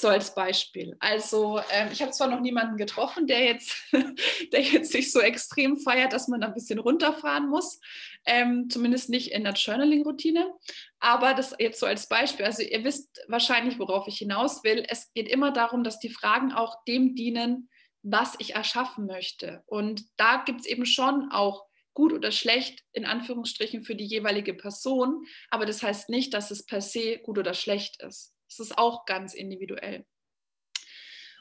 So 0.00 0.08
als 0.08 0.34
Beispiel. 0.34 0.96
Also 0.98 1.60
ähm, 1.70 1.88
ich 1.92 2.00
habe 2.00 2.10
zwar 2.10 2.28
noch 2.28 2.40
niemanden 2.40 2.78
getroffen, 2.78 3.26
der 3.26 3.44
jetzt, 3.44 3.74
der 4.52 4.62
jetzt 4.62 4.92
sich 4.92 5.12
so 5.12 5.20
extrem 5.20 5.76
feiert, 5.76 6.14
dass 6.14 6.26
man 6.26 6.42
ein 6.42 6.54
bisschen 6.54 6.78
runterfahren 6.78 7.50
muss, 7.50 7.78
ähm, 8.24 8.70
zumindest 8.70 9.10
nicht 9.10 9.30
in 9.30 9.44
der 9.44 9.52
Journaling-Routine. 9.52 10.54
Aber 11.00 11.34
das 11.34 11.54
jetzt 11.58 11.80
so 11.80 11.84
als 11.84 12.08
Beispiel. 12.08 12.46
Also 12.46 12.62
ihr 12.62 12.82
wisst 12.82 13.20
wahrscheinlich, 13.28 13.78
worauf 13.78 14.08
ich 14.08 14.16
hinaus 14.16 14.64
will. 14.64 14.86
Es 14.88 15.12
geht 15.12 15.28
immer 15.28 15.52
darum, 15.52 15.84
dass 15.84 15.98
die 15.98 16.08
Fragen 16.08 16.50
auch 16.52 16.82
dem 16.88 17.14
dienen, 17.14 17.68
was 18.02 18.36
ich 18.38 18.54
erschaffen 18.54 19.04
möchte. 19.04 19.62
Und 19.66 20.04
da 20.16 20.42
gibt 20.46 20.60
es 20.60 20.66
eben 20.66 20.86
schon 20.86 21.30
auch 21.30 21.66
gut 21.92 22.14
oder 22.14 22.32
schlecht 22.32 22.82
in 22.92 23.04
Anführungsstrichen 23.04 23.82
für 23.82 23.94
die 23.94 24.06
jeweilige 24.06 24.54
Person. 24.54 25.26
Aber 25.50 25.66
das 25.66 25.82
heißt 25.82 26.08
nicht, 26.08 26.32
dass 26.32 26.50
es 26.50 26.64
per 26.64 26.80
se 26.80 27.18
gut 27.18 27.36
oder 27.36 27.52
schlecht 27.52 28.02
ist. 28.02 28.34
Das 28.50 28.60
ist 28.60 28.76
auch 28.76 29.06
ganz 29.06 29.32
individuell. 29.32 30.04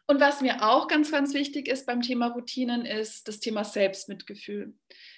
Und 0.10 0.19
was 0.19 0.41
mir 0.41 0.67
auch 0.67 0.88
ganz, 0.88 1.12
ganz 1.12 1.36
wichtig 1.36 1.67
ist 1.67 1.86
beim 1.86 2.02
Thema 2.02 2.30
Routinen, 2.30 2.84
ist 2.84 3.28
das 3.28 3.39
Thema 3.39 3.63
Selbstmitgefühl. 3.63 4.74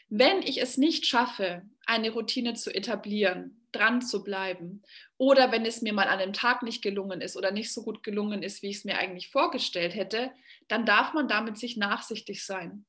Wenn 0.10 0.42
ich 0.42 0.62
es 0.62 0.76
nicht 0.76 1.06
schaffe, 1.06 1.62
eine 1.86 2.12
Routine 2.12 2.56
zu 2.56 2.76
etablieren, 2.76 3.66
dran 3.72 4.02
zu 4.02 4.22
bleiben, 4.22 4.84
oder 5.18 5.54
wenn 5.54 5.66
es 5.66 5.82
mir 5.82 5.94
mal 5.94 6.10
an 6.10 6.20
einem 6.20 6.34
Tag 6.34 6.62
nicht 6.62 6.82
gelungen 6.82 7.22
ist 7.22 7.38
oder 7.38 7.52
nicht 7.52 7.72
so 7.74 7.84
gut 7.84 8.04
gelungen 8.04 8.44
ist, 8.44 8.64
wie 8.64 8.70
ich 8.70 8.80
es 8.80 8.84
mir 8.84 8.98
eigentlich 8.98 9.30
vorgestellt 9.30 9.96
hätte, 9.96 10.32
dann 10.68 10.86
darf 10.86 11.14
man 11.14 11.30
damit 11.30 11.58
sich 11.58 11.78
nachsichtig 11.78 12.44
sein. 12.46 12.86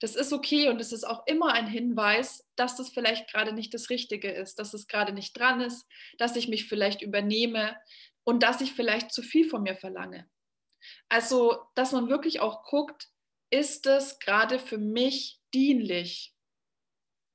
Das 0.00 0.14
ist 0.14 0.34
okay 0.34 0.68
und 0.68 0.78
es 0.78 0.92
ist 0.92 1.04
auch 1.04 1.26
immer 1.26 1.54
ein 1.54 1.66
Hinweis, 1.66 2.46
dass 2.54 2.76
das 2.76 2.90
vielleicht 2.90 3.32
gerade 3.32 3.54
nicht 3.54 3.72
das 3.72 3.88
Richtige 3.88 4.30
ist, 4.30 4.58
dass 4.58 4.74
es 4.74 4.88
gerade 4.88 5.14
nicht 5.14 5.38
dran 5.38 5.62
ist, 5.62 5.86
dass 6.18 6.36
ich 6.36 6.48
mich 6.48 6.68
vielleicht 6.68 7.00
übernehme, 7.00 7.74
und 8.26 8.42
dass 8.42 8.60
ich 8.60 8.72
vielleicht 8.72 9.12
zu 9.12 9.22
viel 9.22 9.48
von 9.48 9.62
mir 9.62 9.76
verlange. 9.76 10.28
Also, 11.08 11.62
dass 11.74 11.92
man 11.92 12.08
wirklich 12.08 12.40
auch 12.40 12.64
guckt, 12.64 13.08
ist 13.50 13.86
es 13.86 14.18
gerade 14.18 14.58
für 14.58 14.78
mich 14.78 15.40
dienlich? 15.54 16.34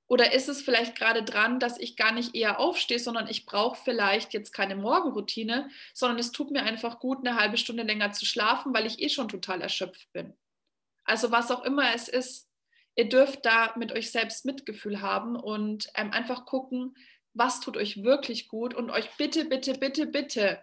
Oder 0.08 0.34
ist 0.34 0.50
es 0.50 0.62
vielleicht 0.62 0.98
gerade 0.98 1.24
dran, 1.24 1.62
dass 1.62 1.80
ich 1.80 1.96
gar 1.96 2.12
nicht 2.12 2.36
eher 2.36 2.60
aufstehe, 2.60 3.00
sondern 3.00 3.30
ich 3.30 3.46
brauche 3.46 3.82
vielleicht 3.82 4.34
jetzt 4.34 4.52
keine 4.52 4.76
Morgenroutine, 4.76 5.70
sondern 5.94 6.20
es 6.20 6.34
tut 6.34 6.52
mir 6.52 6.64
einfach 6.64 7.00
gut, 7.00 7.20
eine 7.20 7.40
halbe 7.40 7.56
Stunde 7.56 7.84
länger 7.84 8.12
zu 8.12 8.26
schlafen, 8.26 8.74
weil 8.74 8.86
ich 8.86 9.02
eh 9.02 9.08
schon 9.08 9.30
total 9.30 9.62
erschöpft 9.62 10.12
bin. 10.12 10.38
Also 11.06 11.32
was 11.32 11.52
auch 11.52 11.64
immer 11.64 11.96
es 11.96 12.10
ist, 12.10 12.50
ihr 12.96 13.08
dürft 13.08 13.46
da 13.46 13.74
mit 13.78 13.94
euch 13.94 14.12
selbst 14.12 14.44
Mitgefühl 14.44 15.00
haben 15.00 15.38
und 15.38 15.88
ähm, 15.96 16.12
einfach 16.12 16.46
gucken, 16.46 16.98
was 17.34 17.62
tut 17.62 17.78
euch 17.78 18.04
wirklich 18.04 18.50
gut 18.50 18.74
und 18.74 18.90
euch 18.90 19.10
bitte, 19.16 19.46
bitte, 19.46 19.76
bitte, 19.76 20.08
bitte 20.08 20.62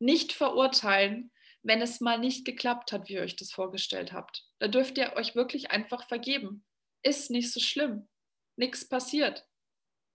nicht 0.00 0.32
verurteilen, 0.32 1.30
wenn 1.62 1.82
es 1.82 2.00
mal 2.00 2.18
nicht 2.18 2.44
geklappt 2.44 2.92
hat, 2.92 3.08
wie 3.08 3.14
ihr 3.14 3.22
euch 3.22 3.36
das 3.36 3.52
vorgestellt 3.52 4.12
habt. 4.12 4.46
Da 4.58 4.68
dürft 4.68 4.96
ihr 4.98 5.12
euch 5.14 5.34
wirklich 5.34 5.70
einfach 5.70 6.08
vergeben. 6.08 6.64
Ist 7.02 7.30
nicht 7.30 7.52
so 7.52 7.60
schlimm. 7.60 8.08
Nichts 8.56 8.88
passiert. 8.88 9.46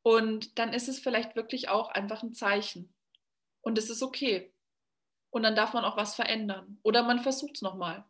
Und 0.04 0.60
dann 0.60 0.74
ist 0.74 0.88
es 0.88 1.00
vielleicht 1.00 1.36
wirklich 1.36 1.70
auch 1.70 1.90
einfach 1.90 2.24
ein 2.24 2.34
Zeichen. 2.34 2.94
Und 3.62 3.78
es 3.78 3.90
ist 3.90 4.04
okay. 4.04 4.54
Und 5.30 5.44
dann 5.44 5.56
darf 5.56 5.74
man 5.74 5.86
auch 5.86 5.98
was 5.98 6.16
verändern. 6.16 6.80
Oder 6.84 7.04
man 7.04 7.20
versucht 7.20 7.56
es 7.56 7.62
nochmal. 7.62 8.06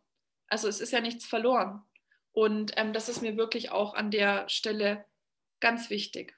Also 0.48 0.68
es 0.68 0.80
ist 0.80 0.92
ja 0.92 1.00
nichts 1.00 1.26
verloren. 1.26 1.82
Und 2.32 2.72
ähm, 2.76 2.92
das 2.92 3.08
ist 3.08 3.22
mir 3.22 3.36
wirklich 3.36 3.70
auch 3.70 3.94
an 3.94 4.10
der 4.10 4.48
Stelle 4.48 5.06
ganz 5.60 5.90
wichtig. 5.90 6.36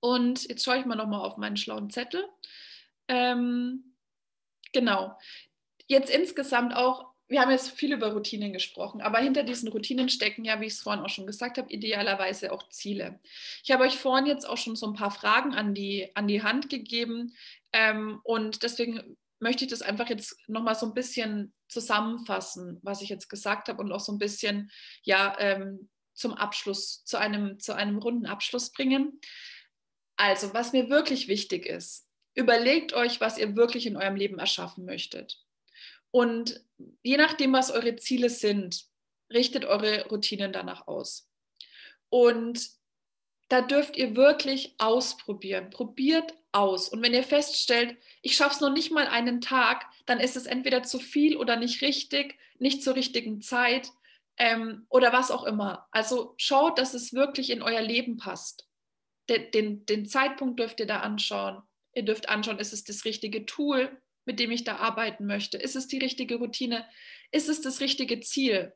Und 0.00 0.48
jetzt 0.48 0.64
schaue 0.64 0.78
ich 0.78 0.86
mal 0.86 0.96
nochmal 0.96 1.20
auf 1.20 1.36
meinen 1.36 1.56
schlauen 1.56 1.90
Zettel. 1.90 2.28
Ähm, 3.06 3.89
Genau. 4.72 5.18
Jetzt 5.86 6.10
insgesamt 6.10 6.74
auch, 6.74 7.12
wir 7.28 7.40
haben 7.40 7.50
jetzt 7.50 7.70
viel 7.70 7.92
über 7.92 8.12
Routinen 8.12 8.52
gesprochen, 8.52 9.00
aber 9.00 9.18
hinter 9.18 9.42
diesen 9.42 9.68
Routinen 9.68 10.08
stecken 10.08 10.44
ja, 10.44 10.60
wie 10.60 10.66
ich 10.66 10.74
es 10.74 10.80
vorhin 10.80 11.04
auch 11.04 11.08
schon 11.08 11.26
gesagt 11.26 11.58
habe, 11.58 11.72
idealerweise 11.72 12.52
auch 12.52 12.68
Ziele. 12.68 13.20
Ich 13.62 13.70
habe 13.70 13.84
euch 13.84 13.98
vorhin 13.98 14.26
jetzt 14.26 14.48
auch 14.48 14.56
schon 14.56 14.76
so 14.76 14.86
ein 14.86 14.94
paar 14.94 15.10
Fragen 15.10 15.54
an 15.54 15.74
die, 15.74 16.10
an 16.14 16.26
die 16.26 16.42
Hand 16.42 16.68
gegeben 16.68 17.34
ähm, 17.72 18.20
und 18.24 18.62
deswegen 18.62 19.16
möchte 19.40 19.64
ich 19.64 19.70
das 19.70 19.82
einfach 19.82 20.08
jetzt 20.08 20.36
nochmal 20.48 20.74
so 20.74 20.86
ein 20.86 20.94
bisschen 20.94 21.52
zusammenfassen, 21.68 22.78
was 22.82 23.00
ich 23.00 23.08
jetzt 23.08 23.28
gesagt 23.28 23.68
habe 23.68 23.80
und 23.80 23.90
auch 23.92 24.00
so 24.00 24.12
ein 24.12 24.18
bisschen 24.18 24.70
ja, 25.02 25.34
ähm, 25.38 25.88
zum 26.14 26.34
Abschluss, 26.34 27.04
zu 27.04 27.16
einem, 27.16 27.58
zu 27.58 27.74
einem 27.74 27.98
runden 27.98 28.26
Abschluss 28.26 28.70
bringen. 28.70 29.20
Also, 30.16 30.52
was 30.52 30.72
mir 30.72 30.90
wirklich 30.90 31.28
wichtig 31.28 31.64
ist, 31.64 32.06
Überlegt 32.40 32.94
euch, 32.94 33.20
was 33.20 33.36
ihr 33.36 33.54
wirklich 33.54 33.84
in 33.84 33.98
eurem 33.98 34.16
Leben 34.16 34.38
erschaffen 34.38 34.86
möchtet. 34.86 35.44
Und 36.10 36.64
je 37.02 37.18
nachdem, 37.18 37.52
was 37.52 37.70
eure 37.70 37.96
Ziele 37.96 38.30
sind, 38.30 38.86
richtet 39.30 39.66
eure 39.66 40.08
Routinen 40.08 40.50
danach 40.50 40.88
aus. 40.88 41.28
Und 42.08 42.70
da 43.50 43.60
dürft 43.60 43.98
ihr 43.98 44.16
wirklich 44.16 44.74
ausprobieren. 44.78 45.68
Probiert 45.68 46.32
aus. 46.50 46.88
Und 46.88 47.02
wenn 47.02 47.12
ihr 47.12 47.24
feststellt, 47.24 47.98
ich 48.22 48.36
schaffe 48.36 48.54
es 48.54 48.60
noch 48.62 48.72
nicht 48.72 48.90
mal 48.90 49.06
einen 49.06 49.42
Tag, 49.42 49.84
dann 50.06 50.18
ist 50.18 50.34
es 50.34 50.46
entweder 50.46 50.82
zu 50.82 50.98
viel 50.98 51.36
oder 51.36 51.56
nicht 51.56 51.82
richtig, 51.82 52.38
nicht 52.58 52.82
zur 52.82 52.94
richtigen 52.94 53.42
Zeit 53.42 53.90
ähm, 54.38 54.86
oder 54.88 55.12
was 55.12 55.30
auch 55.30 55.44
immer. 55.44 55.86
Also 55.90 56.32
schaut, 56.38 56.78
dass 56.78 56.94
es 56.94 57.12
wirklich 57.12 57.50
in 57.50 57.60
euer 57.60 57.82
Leben 57.82 58.16
passt. 58.16 58.66
Den, 59.28 59.50
den, 59.50 59.84
den 59.84 60.06
Zeitpunkt 60.06 60.58
dürft 60.58 60.80
ihr 60.80 60.86
da 60.86 61.00
anschauen. 61.00 61.62
Ihr 61.94 62.04
dürft 62.04 62.28
anschauen, 62.28 62.58
ist 62.58 62.72
es 62.72 62.84
das 62.84 63.04
richtige 63.04 63.46
Tool, 63.46 64.00
mit 64.24 64.38
dem 64.38 64.50
ich 64.50 64.64
da 64.64 64.76
arbeiten 64.76 65.26
möchte? 65.26 65.58
Ist 65.58 65.76
es 65.76 65.88
die 65.88 65.98
richtige 65.98 66.36
Routine? 66.36 66.86
Ist 67.32 67.48
es 67.48 67.60
das 67.60 67.80
richtige 67.80 68.20
Ziel? 68.20 68.72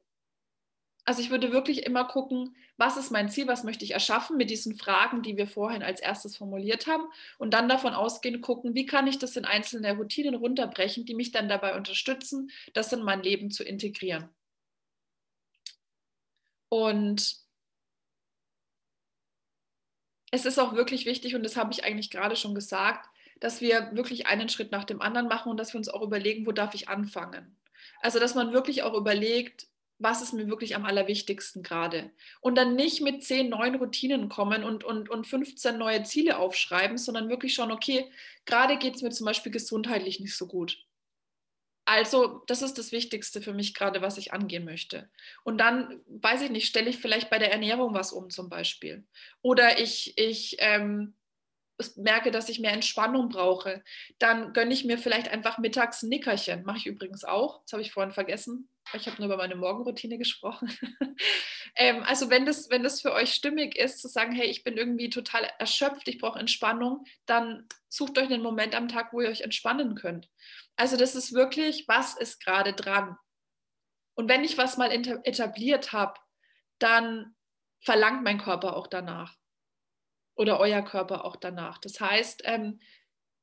Also 1.06 1.20
ich 1.20 1.30
würde 1.30 1.52
wirklich 1.52 1.84
immer 1.84 2.06
gucken, 2.06 2.56
was 2.78 2.96
ist 2.96 3.10
mein 3.10 3.28
Ziel, 3.28 3.46
was 3.46 3.62
möchte 3.62 3.84
ich 3.84 3.90
erschaffen 3.90 4.38
mit 4.38 4.48
diesen 4.48 4.74
Fragen, 4.74 5.22
die 5.22 5.36
wir 5.36 5.46
vorhin 5.46 5.82
als 5.82 6.00
erstes 6.00 6.36
formuliert 6.36 6.86
haben 6.86 7.04
und 7.36 7.52
dann 7.52 7.68
davon 7.68 7.92
ausgehen, 7.92 8.40
gucken, 8.40 8.74
wie 8.74 8.86
kann 8.86 9.06
ich 9.06 9.18
das 9.18 9.36
in 9.36 9.44
einzelne 9.44 9.96
Routinen 9.96 10.34
runterbrechen, 10.34 11.04
die 11.04 11.14
mich 11.14 11.30
dann 11.30 11.48
dabei 11.48 11.76
unterstützen, 11.76 12.50
das 12.72 12.92
in 12.92 13.02
mein 13.02 13.22
Leben 13.22 13.50
zu 13.50 13.62
integrieren. 13.64 14.30
Und 16.70 17.43
es 20.34 20.44
ist 20.44 20.58
auch 20.58 20.74
wirklich 20.74 21.06
wichtig, 21.06 21.36
und 21.36 21.44
das 21.44 21.56
habe 21.56 21.72
ich 21.72 21.84
eigentlich 21.84 22.10
gerade 22.10 22.34
schon 22.34 22.54
gesagt, 22.54 23.08
dass 23.38 23.60
wir 23.60 23.90
wirklich 23.92 24.26
einen 24.26 24.48
Schritt 24.48 24.72
nach 24.72 24.84
dem 24.84 25.00
anderen 25.00 25.28
machen 25.28 25.50
und 25.50 25.58
dass 25.58 25.72
wir 25.72 25.78
uns 25.78 25.88
auch 25.88 26.02
überlegen, 26.02 26.46
wo 26.46 26.52
darf 26.52 26.74
ich 26.74 26.88
anfangen. 26.88 27.56
Also, 28.00 28.18
dass 28.18 28.34
man 28.34 28.52
wirklich 28.52 28.82
auch 28.82 28.94
überlegt, 28.94 29.68
was 29.98 30.22
ist 30.22 30.32
mir 30.32 30.48
wirklich 30.48 30.74
am 30.74 30.84
allerwichtigsten 30.84 31.62
gerade. 31.62 32.10
Und 32.40 32.56
dann 32.56 32.74
nicht 32.74 33.00
mit 33.00 33.22
zehn 33.22 33.48
neuen 33.48 33.76
Routinen 33.76 34.28
kommen 34.28 34.64
und, 34.64 34.82
und, 34.82 35.08
und 35.08 35.26
15 35.26 35.78
neue 35.78 36.02
Ziele 36.02 36.38
aufschreiben, 36.38 36.98
sondern 36.98 37.28
wirklich 37.28 37.54
schauen, 37.54 37.70
okay, 37.70 38.10
gerade 38.44 38.76
geht 38.76 38.96
es 38.96 39.02
mir 39.02 39.10
zum 39.10 39.26
Beispiel 39.26 39.52
gesundheitlich 39.52 40.18
nicht 40.18 40.36
so 40.36 40.48
gut. 40.48 40.78
Also, 41.86 42.42
das 42.46 42.62
ist 42.62 42.78
das 42.78 42.92
Wichtigste 42.92 43.42
für 43.42 43.52
mich 43.52 43.74
gerade, 43.74 44.00
was 44.00 44.16
ich 44.16 44.32
angehen 44.32 44.64
möchte. 44.64 45.10
Und 45.42 45.58
dann, 45.58 46.00
weiß 46.06 46.42
ich 46.42 46.50
nicht, 46.50 46.66
stelle 46.66 46.88
ich 46.88 46.96
vielleicht 46.96 47.28
bei 47.28 47.38
der 47.38 47.52
Ernährung 47.52 47.92
was 47.94 48.12
um 48.12 48.30
zum 48.30 48.48
Beispiel. 48.48 49.04
Oder 49.42 49.78
ich, 49.78 50.16
ich 50.16 50.56
ähm, 50.60 51.14
merke, 51.96 52.30
dass 52.30 52.48
ich 52.48 52.60
mehr 52.60 52.72
Entspannung 52.72 53.28
brauche. 53.28 53.82
Dann 54.18 54.52
gönne 54.52 54.72
ich 54.72 54.84
mir 54.84 54.98
vielleicht 54.98 55.28
einfach 55.28 55.58
mittags 55.58 56.02
ein 56.02 56.08
Nickerchen. 56.08 56.64
Mache 56.64 56.78
ich 56.78 56.86
übrigens 56.86 57.24
auch. 57.24 57.62
Das 57.62 57.72
habe 57.72 57.82
ich 57.82 57.92
vorhin 57.92 58.12
vergessen. 58.12 58.68
Ich 58.92 59.06
habe 59.06 59.16
nur 59.16 59.26
über 59.26 59.36
meine 59.36 59.56
Morgenroutine 59.56 60.18
gesprochen. 60.18 60.70
ähm, 61.76 62.02
also 62.04 62.30
wenn 62.30 62.46
das, 62.46 62.70
wenn 62.70 62.82
das 62.82 63.00
für 63.00 63.12
euch 63.12 63.34
stimmig 63.34 63.76
ist, 63.76 64.00
zu 64.00 64.08
sagen, 64.08 64.32
hey, 64.32 64.46
ich 64.46 64.62
bin 64.62 64.76
irgendwie 64.76 65.10
total 65.10 65.48
erschöpft, 65.58 66.06
ich 66.06 66.18
brauche 66.18 66.38
Entspannung, 66.38 67.04
dann 67.26 67.66
sucht 67.88 68.18
euch 68.18 68.30
einen 68.30 68.42
Moment 68.42 68.74
am 68.74 68.88
Tag, 68.88 69.12
wo 69.12 69.20
ihr 69.20 69.28
euch 69.28 69.40
entspannen 69.40 69.94
könnt. 69.94 70.28
Also 70.76 70.96
das 70.96 71.14
ist 71.14 71.32
wirklich, 71.32 71.86
was 71.86 72.16
ist 72.16 72.42
gerade 72.44 72.72
dran? 72.72 73.16
Und 74.14 74.28
wenn 74.28 74.44
ich 74.44 74.58
was 74.58 74.76
mal 74.76 74.90
etabliert 74.90 75.92
habe, 75.92 76.18
dann 76.78 77.34
verlangt 77.80 78.22
mein 78.22 78.38
Körper 78.38 78.76
auch 78.76 78.86
danach. 78.86 79.36
Oder 80.36 80.58
euer 80.58 80.82
Körper 80.82 81.24
auch 81.24 81.36
danach. 81.36 81.78
Das 81.78 82.00
heißt, 82.00 82.42
ähm, 82.44 82.80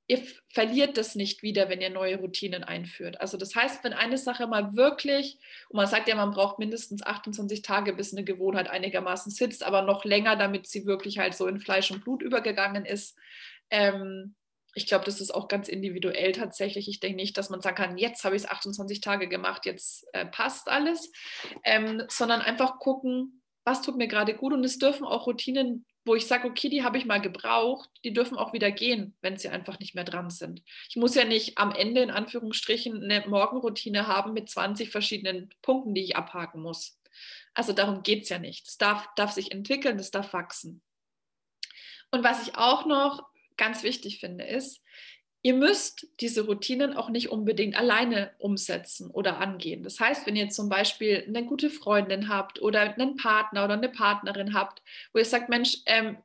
ihr 0.07 0.21
verliert 0.49 0.97
das 0.97 1.15
nicht 1.15 1.41
wieder, 1.41 1.69
wenn 1.69 1.79
ihr 1.79 1.89
neue 1.89 2.17
Routinen 2.17 2.65
einführt. 2.65 3.21
Also 3.21 3.37
das 3.37 3.55
heißt, 3.55 3.81
wenn 3.83 3.93
eine 3.93 4.17
Sache 4.17 4.45
mal 4.45 4.75
wirklich, 4.75 5.39
und 5.69 5.77
man 5.77 5.87
sagt 5.87 6.09
ja, 6.09 6.15
man 6.15 6.31
braucht 6.31 6.59
mindestens 6.59 7.01
28 7.01 7.61
Tage, 7.61 7.93
bis 7.93 8.13
eine 8.13 8.25
Gewohnheit 8.25 8.69
einigermaßen 8.69 9.31
sitzt, 9.31 9.63
aber 9.63 9.83
noch 9.83 10.03
länger, 10.03 10.35
damit 10.35 10.67
sie 10.67 10.85
wirklich 10.85 11.19
halt 11.19 11.33
so 11.33 11.47
in 11.47 11.61
Fleisch 11.61 11.91
und 11.91 12.03
Blut 12.03 12.21
übergegangen 12.23 12.83
ist. 12.83 13.17
Ähm, 13.69 14.35
ich 14.73 14.87
glaube, 14.87 15.05
das 15.05 15.19
ist 15.19 15.31
auch 15.31 15.47
ganz 15.47 15.67
individuell 15.67 16.31
tatsächlich. 16.31 16.87
Ich 16.87 16.99
denke 16.99 17.17
nicht, 17.17 17.37
dass 17.37 17.49
man 17.49 17.61
sagen 17.61 17.75
kann, 17.75 17.97
jetzt 17.97 18.23
habe 18.23 18.35
ich 18.35 18.43
es 18.43 18.49
28 18.49 19.01
Tage 19.01 19.27
gemacht, 19.27 19.65
jetzt 19.65 20.05
äh, 20.13 20.25
passt 20.25 20.69
alles, 20.69 21.11
ähm, 21.63 22.03
sondern 22.07 22.41
einfach 22.41 22.79
gucken, 22.79 23.41
was 23.63 23.81
tut 23.81 23.97
mir 23.97 24.07
gerade 24.07 24.33
gut. 24.33 24.53
Und 24.53 24.63
es 24.63 24.79
dürfen 24.79 25.05
auch 25.05 25.27
Routinen 25.27 25.85
wo 26.03 26.15
ich 26.15 26.25
sage, 26.25 26.47
okay, 26.47 26.69
die 26.69 26.83
habe 26.83 26.97
ich 26.97 27.05
mal 27.05 27.21
gebraucht, 27.21 27.89
die 28.03 28.13
dürfen 28.13 28.37
auch 28.37 28.53
wieder 28.53 28.71
gehen, 28.71 29.15
wenn 29.21 29.37
sie 29.37 29.49
einfach 29.49 29.79
nicht 29.79 29.93
mehr 29.93 30.03
dran 30.03 30.29
sind. 30.29 30.63
Ich 30.89 30.95
muss 30.95 31.15
ja 31.15 31.25
nicht 31.25 31.57
am 31.57 31.71
Ende 31.71 32.01
in 32.01 32.11
Anführungsstrichen 32.11 33.03
eine 33.03 33.27
Morgenroutine 33.27 34.07
haben 34.07 34.33
mit 34.33 34.49
20 34.49 34.89
verschiedenen 34.89 35.53
Punkten, 35.61 35.93
die 35.93 36.03
ich 36.03 36.15
abhaken 36.15 36.61
muss. 36.61 36.99
Also 37.53 37.73
darum 37.73 38.01
geht 38.01 38.23
es 38.23 38.29
ja 38.29 38.39
nicht. 38.39 38.67
Es 38.67 38.77
darf, 38.77 39.07
darf 39.15 39.31
sich 39.31 39.51
entwickeln, 39.51 39.99
es 39.99 40.11
darf 40.11 40.33
wachsen. 40.33 40.81
Und 42.09 42.23
was 42.23 42.45
ich 42.47 42.55
auch 42.55 42.85
noch 42.85 43.23
ganz 43.57 43.83
wichtig 43.83 44.19
finde, 44.19 44.45
ist, 44.45 44.81
Ihr 45.43 45.55
müsst 45.55 46.07
diese 46.19 46.45
Routinen 46.45 46.95
auch 46.95 47.09
nicht 47.09 47.29
unbedingt 47.29 47.75
alleine 47.75 48.31
umsetzen 48.37 49.09
oder 49.09 49.39
angehen. 49.39 49.81
Das 49.81 49.99
heißt, 49.99 50.27
wenn 50.27 50.35
ihr 50.35 50.49
zum 50.49 50.69
Beispiel 50.69 51.25
eine 51.27 51.45
gute 51.45 51.71
Freundin 51.71 52.29
habt 52.29 52.61
oder 52.61 52.81
einen 52.81 53.15
Partner 53.15 53.65
oder 53.65 53.73
eine 53.73 53.89
Partnerin 53.89 54.53
habt, 54.53 54.83
wo 55.13 55.19
ihr 55.19 55.25
sagt, 55.25 55.49
Mensch, 55.49 55.77
ähm, 55.87 56.17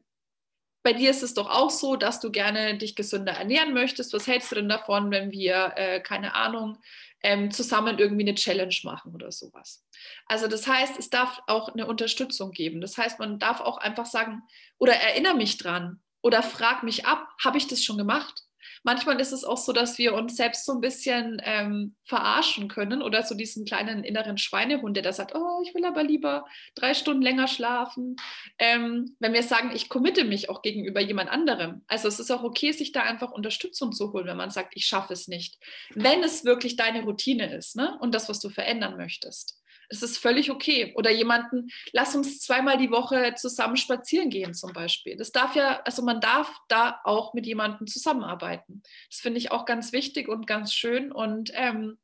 bei 0.83 0.93
dir 0.93 1.11
ist 1.11 1.23
es 1.23 1.33
doch 1.33 1.49
auch 1.49 1.71
so, 1.71 1.97
dass 1.97 2.21
du 2.21 2.31
gerne 2.31 2.77
dich 2.77 2.95
gesünder 2.95 3.33
ernähren 3.33 3.73
möchtest. 3.73 4.13
Was 4.13 4.27
hältst 4.27 4.51
du 4.51 4.57
denn 4.57 4.69
davon, 4.69 5.11
wenn 5.11 5.33
wir, 5.33 5.73
äh, 5.77 6.01
keine 6.01 6.35
Ahnung, 6.35 6.79
ähm, 7.23 7.51
zusammen 7.51 7.99
irgendwie 7.99 8.23
eine 8.23 8.35
Challenge 8.35 8.77
machen 8.85 9.15
oder 9.15 9.33
sowas? 9.33 9.83
Also 10.27 10.47
das 10.47 10.67
heißt, 10.67 10.99
es 10.99 11.09
darf 11.09 11.41
auch 11.47 11.71
eine 11.71 11.87
Unterstützung 11.87 12.51
geben. 12.51 12.83
Das 12.83 12.99
heißt, 12.99 13.19
man 13.19 13.39
darf 13.39 13.63
auch 13.63 13.79
einfach 13.79 14.07
sagen, 14.07 14.43
oder 14.79 14.93
erinnere 14.93 15.35
mich 15.35 15.57
dran 15.57 16.03
oder 16.27 16.43
frag 16.43 16.83
mich 16.83 17.07
ab, 17.07 17.29
habe 17.43 17.59
ich 17.59 17.69
das 17.69 17.85
schon 17.85 17.99
gemacht? 17.99 18.47
manchmal 18.87 19.21
ist 19.21 19.33
es 19.33 19.45
auch 19.45 19.57
so, 19.59 19.73
dass 19.73 19.99
wir 19.99 20.15
uns 20.15 20.37
selbst 20.37 20.65
so 20.65 20.73
ein 20.73 20.81
bisschen 20.81 21.43
ähm, 21.45 21.97
verarschen 22.05 22.69
können 22.69 23.03
oder 23.03 23.25
so 23.25 23.35
diesen 23.35 23.65
kleinen 23.65 24.05
inneren 24.05 24.39
Schweinehund, 24.39 24.97
der 24.97 25.03
da 25.03 25.13
sagt, 25.13 25.35
oh, 25.35 25.61
ich 25.65 25.75
will 25.75 25.85
aber 25.85 26.05
lieber 26.05 26.47
drei 26.77 26.95
Stunden 26.95 27.21
länger 27.21 27.49
schlafen. 27.49 28.15
Ähm, 28.59 29.17
wenn 29.19 29.33
wir 29.33 29.43
sagen, 29.43 29.73
ich 29.75 29.89
committe 29.89 30.25
mich 30.25 30.49
auch 30.49 30.63
gegenüber 30.63 31.01
jemand 31.01 31.31
anderem. 31.31 31.83
Also 31.89 32.07
es 32.07 32.21
ist 32.21 32.31
auch 32.31 32.45
okay, 32.45 32.71
sich 32.71 32.93
da 32.93 33.03
einfach 33.03 33.33
Unterstützung 33.33 33.93
zu 33.93 34.13
holen, 34.13 34.27
wenn 34.27 34.37
man 34.37 34.51
sagt, 34.51 34.75
ich 34.77 34.87
schaffe 34.87 35.13
es 35.13 35.27
nicht. 35.27 35.59
Wenn 35.95 36.23
es 36.23 36.45
wirklich 36.45 36.77
deine 36.77 37.03
Routine 37.03 37.53
ist 37.57 37.75
ne? 37.75 37.99
und 38.01 38.15
das, 38.15 38.29
was 38.29 38.39
du 38.39 38.51
verändern 38.51 38.97
möchtest. 38.97 39.61
Es 39.89 40.03
ist 40.03 40.19
völlig 40.19 40.51
okay. 40.51 40.93
Oder 40.97 41.11
jemanden, 41.11 41.69
lass 41.93 42.15
uns 42.15 42.41
zweimal 42.41 42.79
die 42.79 42.91
Woche 42.91 43.35
zusammen 43.37 43.77
spazieren 43.77 44.31
gehen 44.31 44.55
zum 44.55 44.73
Beispiel. 44.73 45.17
Das 45.17 45.33
darf 45.33 45.55
ja, 45.55 45.81
also 45.83 46.03
man 46.03 46.21
darf 46.21 46.53
da 46.69 47.01
auch 47.05 47.35
mit 47.35 47.47
jemandem 47.47 47.87
zusammenarbeiten. 47.87 48.83
Das 49.11 49.21
finde 49.21 49.39
ich 49.39 49.51
auch 49.51 49.65
ganz 49.65 49.93
wichtig 49.93 50.29
und 50.29 50.47
ganz 50.47 50.73
schön. 50.75 51.13
Und 51.13 51.51
ähm, 51.55 51.99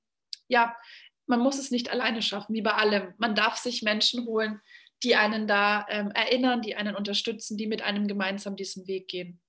ja, 0.49 0.77
man 1.27 1.41
muss 1.41 1.59
es 1.59 1.71
nicht 1.71 1.91
alleine 1.91 2.23
schaffen, 2.23 2.55
wie 2.55 2.63
bei 2.63 2.75
allem. 2.75 3.15
Man 3.19 3.35
darf 3.35 3.57
sich 3.57 3.83
Menschen 3.83 4.27
holen, 4.27 4.61
die 5.03 5.17
einen 5.17 5.47
da 5.47 5.87
ähm, 5.89 6.11
erinnern, 6.13 6.63
die 6.63 6.77
einen 6.77 6.95
unterstützen, 6.95 7.57
die 7.57 7.67
mit 7.67 7.83
einem 7.83 8.07
gemeinsam 8.07 8.57
diesen 8.57 8.87
Weg 8.87 9.09
gehen. 9.09 9.41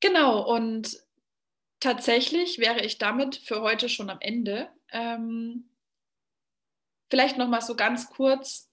Genau, 0.00 0.42
und 0.42 0.98
tatsächlich 1.78 2.58
wäre 2.58 2.84
ich 2.84 2.98
damit 2.98 3.36
für 3.36 3.60
heute 3.60 3.88
schon 3.88 4.10
am 4.10 4.20
Ende. 4.20 4.70
Ähm, 4.90 5.69
vielleicht 7.10 7.36
noch 7.36 7.48
mal 7.48 7.60
so 7.60 7.74
ganz 7.74 8.08
kurz 8.08 8.70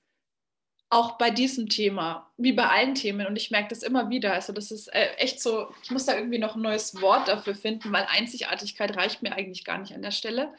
auch 0.90 1.18
bei 1.18 1.32
diesem 1.32 1.68
Thema, 1.68 2.32
wie 2.38 2.54
bei 2.54 2.70
allen 2.70 2.96
Themen, 2.96 3.28
und 3.28 3.36
ich 3.36 3.52
merke 3.52 3.70
das 3.70 3.84
immer 3.84 4.10
wieder, 4.10 4.34
also 4.34 4.54
das 4.54 4.72
ist 4.72 4.88
äh, 4.88 5.16
echt 5.18 5.42
so, 5.42 5.68
ich 5.84 5.92
muss 5.92 6.06
da 6.06 6.16
irgendwie 6.16 6.38
noch 6.38 6.56
ein 6.56 6.62
neues 6.62 7.02
Wort 7.02 7.28
dafür 7.28 7.56
finden, 7.56 7.92
weil 7.92 8.08
Einzigartigkeit 8.10 8.96
reicht 8.96 9.22
mir 9.22 9.34
eigentlich 9.34 9.66
gar 9.66 9.80
nicht 9.80 9.94
an 9.94 10.02
der 10.02 10.12
Stelle. 10.12 10.54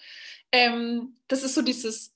Ähm, 0.53 1.17
das 1.29 1.43
ist 1.45 1.55
so 1.55 1.62
dieses, 1.62 2.12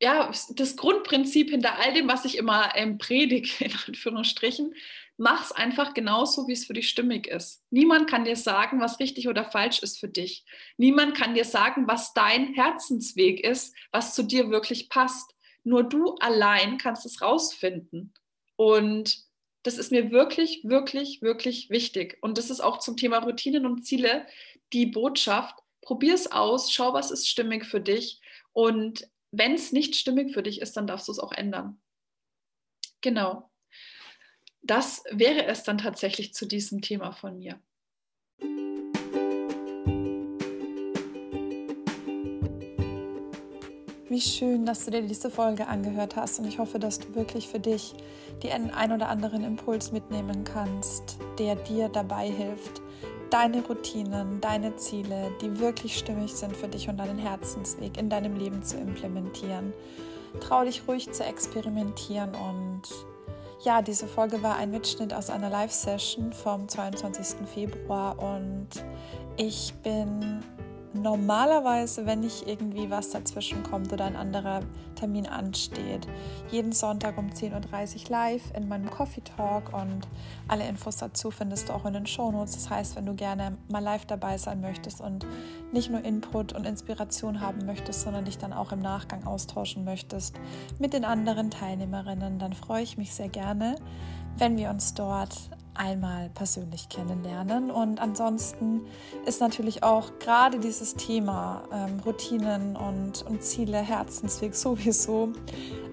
ja, 0.00 0.30
das 0.50 0.76
Grundprinzip 0.76 1.50
hinter 1.50 1.76
all 1.80 1.92
dem, 1.92 2.06
was 2.06 2.24
ich 2.24 2.36
immer 2.36 2.70
ähm, 2.76 2.98
predige, 2.98 3.64
in 3.64 3.72
Anführungsstrichen, 3.88 4.74
mach 5.18 5.44
es 5.44 5.52
einfach 5.52 5.94
genauso, 5.94 6.46
wie 6.46 6.52
es 6.52 6.64
für 6.64 6.72
dich 6.72 6.88
stimmig 6.88 7.26
ist. 7.26 7.62
Niemand 7.70 8.08
kann 8.08 8.24
dir 8.24 8.36
sagen, 8.36 8.80
was 8.80 9.00
richtig 9.00 9.28
oder 9.28 9.44
falsch 9.44 9.82
ist 9.82 9.98
für 9.98 10.08
dich. 10.08 10.44
Niemand 10.76 11.16
kann 11.16 11.34
dir 11.34 11.44
sagen, 11.44 11.88
was 11.88 12.14
dein 12.14 12.54
Herzensweg 12.54 13.44
ist, 13.44 13.74
was 13.90 14.14
zu 14.14 14.22
dir 14.22 14.48
wirklich 14.50 14.88
passt. 14.88 15.34
Nur 15.64 15.82
du 15.82 16.14
allein 16.20 16.78
kannst 16.78 17.04
es 17.04 17.20
rausfinden. 17.20 18.14
Und 18.54 19.18
das 19.64 19.76
ist 19.76 19.90
mir 19.90 20.12
wirklich, 20.12 20.62
wirklich, 20.62 21.20
wirklich 21.20 21.68
wichtig. 21.68 22.16
Und 22.20 22.38
das 22.38 22.48
ist 22.48 22.60
auch 22.60 22.78
zum 22.78 22.96
Thema 22.96 23.18
Routinen 23.18 23.66
und 23.66 23.84
Ziele 23.84 24.24
die 24.72 24.86
Botschaft. 24.86 25.58
Probier 25.82 26.14
es 26.14 26.30
aus, 26.30 26.72
schau, 26.72 26.92
was 26.92 27.10
ist 27.10 27.28
stimmig 27.28 27.66
für 27.66 27.80
dich. 27.80 28.20
Und 28.52 29.08
wenn 29.32 29.54
es 29.54 29.72
nicht 29.72 29.96
stimmig 29.96 30.32
für 30.32 30.44
dich 30.44 30.60
ist, 30.60 30.76
dann 30.76 30.86
darfst 30.86 31.08
du 31.08 31.12
es 31.12 31.18
auch 31.18 31.32
ändern. 31.32 31.80
Genau 33.00 33.50
das 34.62 35.02
wäre 35.10 35.46
es 35.46 35.62
dann 35.62 35.78
tatsächlich 35.78 36.34
zu 36.34 36.46
diesem 36.46 36.80
Thema 36.80 37.12
von 37.12 37.38
mir. 37.38 37.60
Wie 44.10 44.22
schön, 44.22 44.64
dass 44.64 44.86
du 44.86 44.90
dir 44.90 45.02
diese 45.02 45.30
Folge 45.30 45.66
angehört 45.66 46.16
hast 46.16 46.38
und 46.38 46.46
ich 46.46 46.58
hoffe, 46.58 46.78
dass 46.78 46.98
du 46.98 47.14
wirklich 47.14 47.46
für 47.46 47.60
dich 47.60 47.94
den 48.42 48.70
ein 48.70 48.90
oder 48.90 49.08
anderen 49.10 49.44
Impuls 49.44 49.92
mitnehmen 49.92 50.44
kannst, 50.44 51.18
der 51.38 51.56
dir 51.56 51.90
dabei 51.90 52.30
hilft, 52.30 52.80
deine 53.28 53.62
Routinen, 53.62 54.40
deine 54.40 54.74
Ziele, 54.76 55.30
die 55.42 55.58
wirklich 55.58 55.98
stimmig 55.98 56.32
sind 56.32 56.56
für 56.56 56.68
dich 56.68 56.88
und 56.88 56.96
deinen 56.96 57.18
Herzensweg 57.18 57.98
in 57.98 58.08
deinem 58.08 58.36
Leben 58.36 58.62
zu 58.62 58.78
implementieren. 58.78 59.74
Trau 60.40 60.64
dich 60.64 60.88
ruhig 60.88 61.12
zu 61.12 61.24
experimentieren 61.24 62.34
und 62.34 62.82
ja, 63.62 63.82
diese 63.82 64.06
Folge 64.06 64.42
war 64.42 64.56
ein 64.56 64.70
Mitschnitt 64.70 65.12
aus 65.12 65.30
einer 65.30 65.50
Live-Session 65.50 66.32
vom 66.32 66.68
22. 66.68 67.46
Februar 67.46 68.18
und 68.18 68.68
ich 69.36 69.74
bin 69.82 70.42
normalerweise, 70.94 72.06
wenn 72.06 72.20
nicht 72.20 72.46
irgendwie 72.46 72.90
was 72.90 73.10
dazwischen 73.10 73.62
kommt 73.62 73.92
oder 73.92 74.04
ein 74.04 74.16
anderer 74.16 74.60
Termin 74.94 75.26
ansteht, 75.26 76.08
jeden 76.50 76.72
Sonntag 76.72 77.18
um 77.18 77.28
10.30 77.28 78.04
Uhr 78.04 78.10
live 78.10 78.42
in 78.54 78.68
meinem 78.68 78.90
Coffee 78.90 79.20
Talk 79.20 79.72
und 79.72 80.08
alle 80.48 80.66
Infos 80.66 80.96
dazu 80.96 81.30
findest 81.30 81.68
du 81.68 81.72
auch 81.72 81.84
in 81.84 81.92
den 81.92 82.06
Shownotes. 82.06 82.54
Das 82.54 82.70
heißt, 82.70 82.96
wenn 82.96 83.06
du 83.06 83.14
gerne 83.14 83.56
mal 83.68 83.82
live 83.82 84.06
dabei 84.06 84.38
sein 84.38 84.60
möchtest 84.60 85.00
und 85.00 85.26
nicht 85.72 85.90
nur 85.90 86.04
Input 86.04 86.52
und 86.52 86.66
Inspiration 86.66 87.40
haben 87.40 87.66
möchtest, 87.66 88.02
sondern 88.02 88.24
dich 88.24 88.38
dann 88.38 88.52
auch 88.52 88.72
im 88.72 88.80
Nachgang 88.80 89.24
austauschen 89.24 89.84
möchtest 89.84 90.36
mit 90.78 90.92
den 90.92 91.04
anderen 91.04 91.50
Teilnehmerinnen, 91.50 92.38
dann 92.38 92.52
freue 92.52 92.82
ich 92.82 92.96
mich 92.96 93.14
sehr 93.14 93.28
gerne, 93.28 93.76
wenn 94.38 94.56
wir 94.56 94.70
uns 94.70 94.94
dort 94.94 95.50
einmal 95.78 96.30
persönlich 96.30 96.88
kennenlernen. 96.88 97.70
Und 97.70 98.00
ansonsten 98.00 98.82
ist 99.24 99.40
natürlich 99.40 99.82
auch 99.82 100.18
gerade 100.18 100.58
dieses 100.58 100.94
Thema 100.94 101.62
ähm, 101.72 102.00
Routinen 102.04 102.76
und, 102.76 103.22
und 103.22 103.42
Ziele, 103.42 103.78
Herzensweg 103.78 104.54
sowieso 104.54 105.32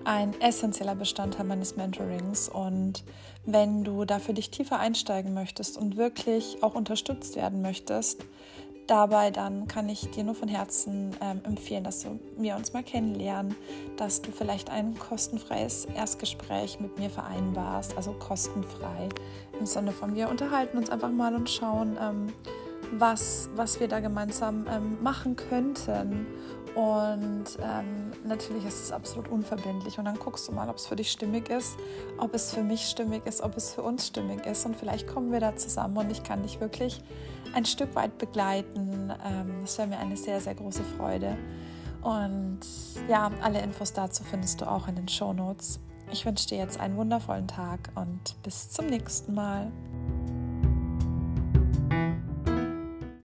ein 0.04 0.40
essentieller 0.42 0.96
Bestandteil 0.96 1.46
meines 1.46 1.76
Mentorings. 1.76 2.50
Und 2.50 3.04
wenn 3.46 3.84
du 3.84 4.06
da 4.06 4.20
für 4.20 4.34
dich 4.34 4.50
tiefer 4.50 4.80
einsteigen 4.80 5.34
möchtest 5.34 5.78
und 5.78 5.98
wirklich 5.98 6.62
auch 6.64 6.76
unterstützt 6.76 7.36
werden 7.36 7.62
möchtest, 7.62 8.26
dabei, 8.88 9.32
dann 9.32 9.68
kann 9.68 9.90
ich 9.90 10.10
dir 10.12 10.24
nur 10.24 10.36
von 10.36 10.48
Herzen 10.48 11.16
ähm, 11.22 11.42
empfehlen, 11.44 11.84
dass 11.84 12.06
wir 12.38 12.56
uns 12.56 12.74
mal 12.74 12.84
kennenlernen, 12.84 13.56
dass 13.98 14.22
du 14.22 14.32
vielleicht 14.32 14.70
ein 14.70 14.98
kostenfreies 14.98 15.86
Erstgespräch 15.96 16.80
mit 16.80 16.98
mir 17.00 17.10
vereinbarst, 17.10 17.98
also 17.98 18.14
kostenfrei 18.14 19.10
im 19.60 19.66
Sinne 19.66 19.92
von 19.92 20.16
wir 20.16 20.30
unterhalten 20.30 20.78
uns 20.78 20.90
einfach 20.90 21.12
mal 21.12 21.36
und 21.36 21.50
schauen, 21.50 21.98
ähm, 22.00 22.28
was, 22.92 23.50
was 23.56 23.80
wir 23.80 23.88
da 23.88 24.00
gemeinsam 24.00 24.66
ähm, 24.72 25.02
machen 25.02 25.36
könnten. 25.36 26.28
Und 26.76 27.46
ähm, 27.62 28.12
natürlich 28.26 28.66
ist 28.66 28.82
es 28.82 28.92
absolut 28.92 29.30
unverbindlich. 29.30 29.98
Und 29.98 30.06
dann 30.06 30.20
guckst 30.20 30.48
du 30.48 30.52
mal, 30.52 30.70
ob 30.70 30.76
es 30.76 30.86
für 30.86 30.98
dich 30.98 31.10
stimmig 31.10 31.50
ist, 31.50 31.78
ob 32.18 32.36
es 32.36 32.54
für 32.54 32.64
mich 32.64 32.82
stimmig 32.82 33.26
ist, 33.26 33.42
ob 33.42 33.56
es 33.56 33.72
für 33.72 33.82
uns 33.82 34.08
stimmig 34.08 34.46
ist. 34.46 34.66
Und 34.66 34.76
vielleicht 34.76 35.08
kommen 35.08 35.32
wir 35.32 35.40
da 35.40 35.56
zusammen 35.56 35.98
und 35.98 36.12
ich 36.12 36.24
kann 36.24 36.44
dich 36.44 36.60
wirklich 36.60 37.02
ein 37.54 37.66
Stück 37.66 37.96
weit 37.96 38.18
begleiten. 38.18 39.14
Ähm, 39.26 39.62
das 39.62 39.78
wäre 39.78 39.88
mir 39.88 40.00
eine 40.00 40.18
sehr, 40.18 40.42
sehr 40.42 40.56
große 40.56 40.84
Freude. 40.98 41.38
Und 42.02 42.60
ja, 43.08 43.32
alle 43.42 43.62
Infos 43.62 43.94
dazu 43.94 44.24
findest 44.24 44.62
du 44.62 44.70
auch 44.70 44.88
in 44.88 44.96
den 44.96 45.08
Show 45.08 45.34
Notes. 45.34 45.80
Ich 46.12 46.26
wünsche 46.26 46.48
dir 46.48 46.58
jetzt 46.58 46.80
einen 46.80 46.98
wundervollen 46.98 47.48
Tag 47.48 47.92
und 47.96 48.42
bis 48.44 48.70
zum 48.70 48.88
nächsten 48.88 49.34
Mal. 49.34 49.72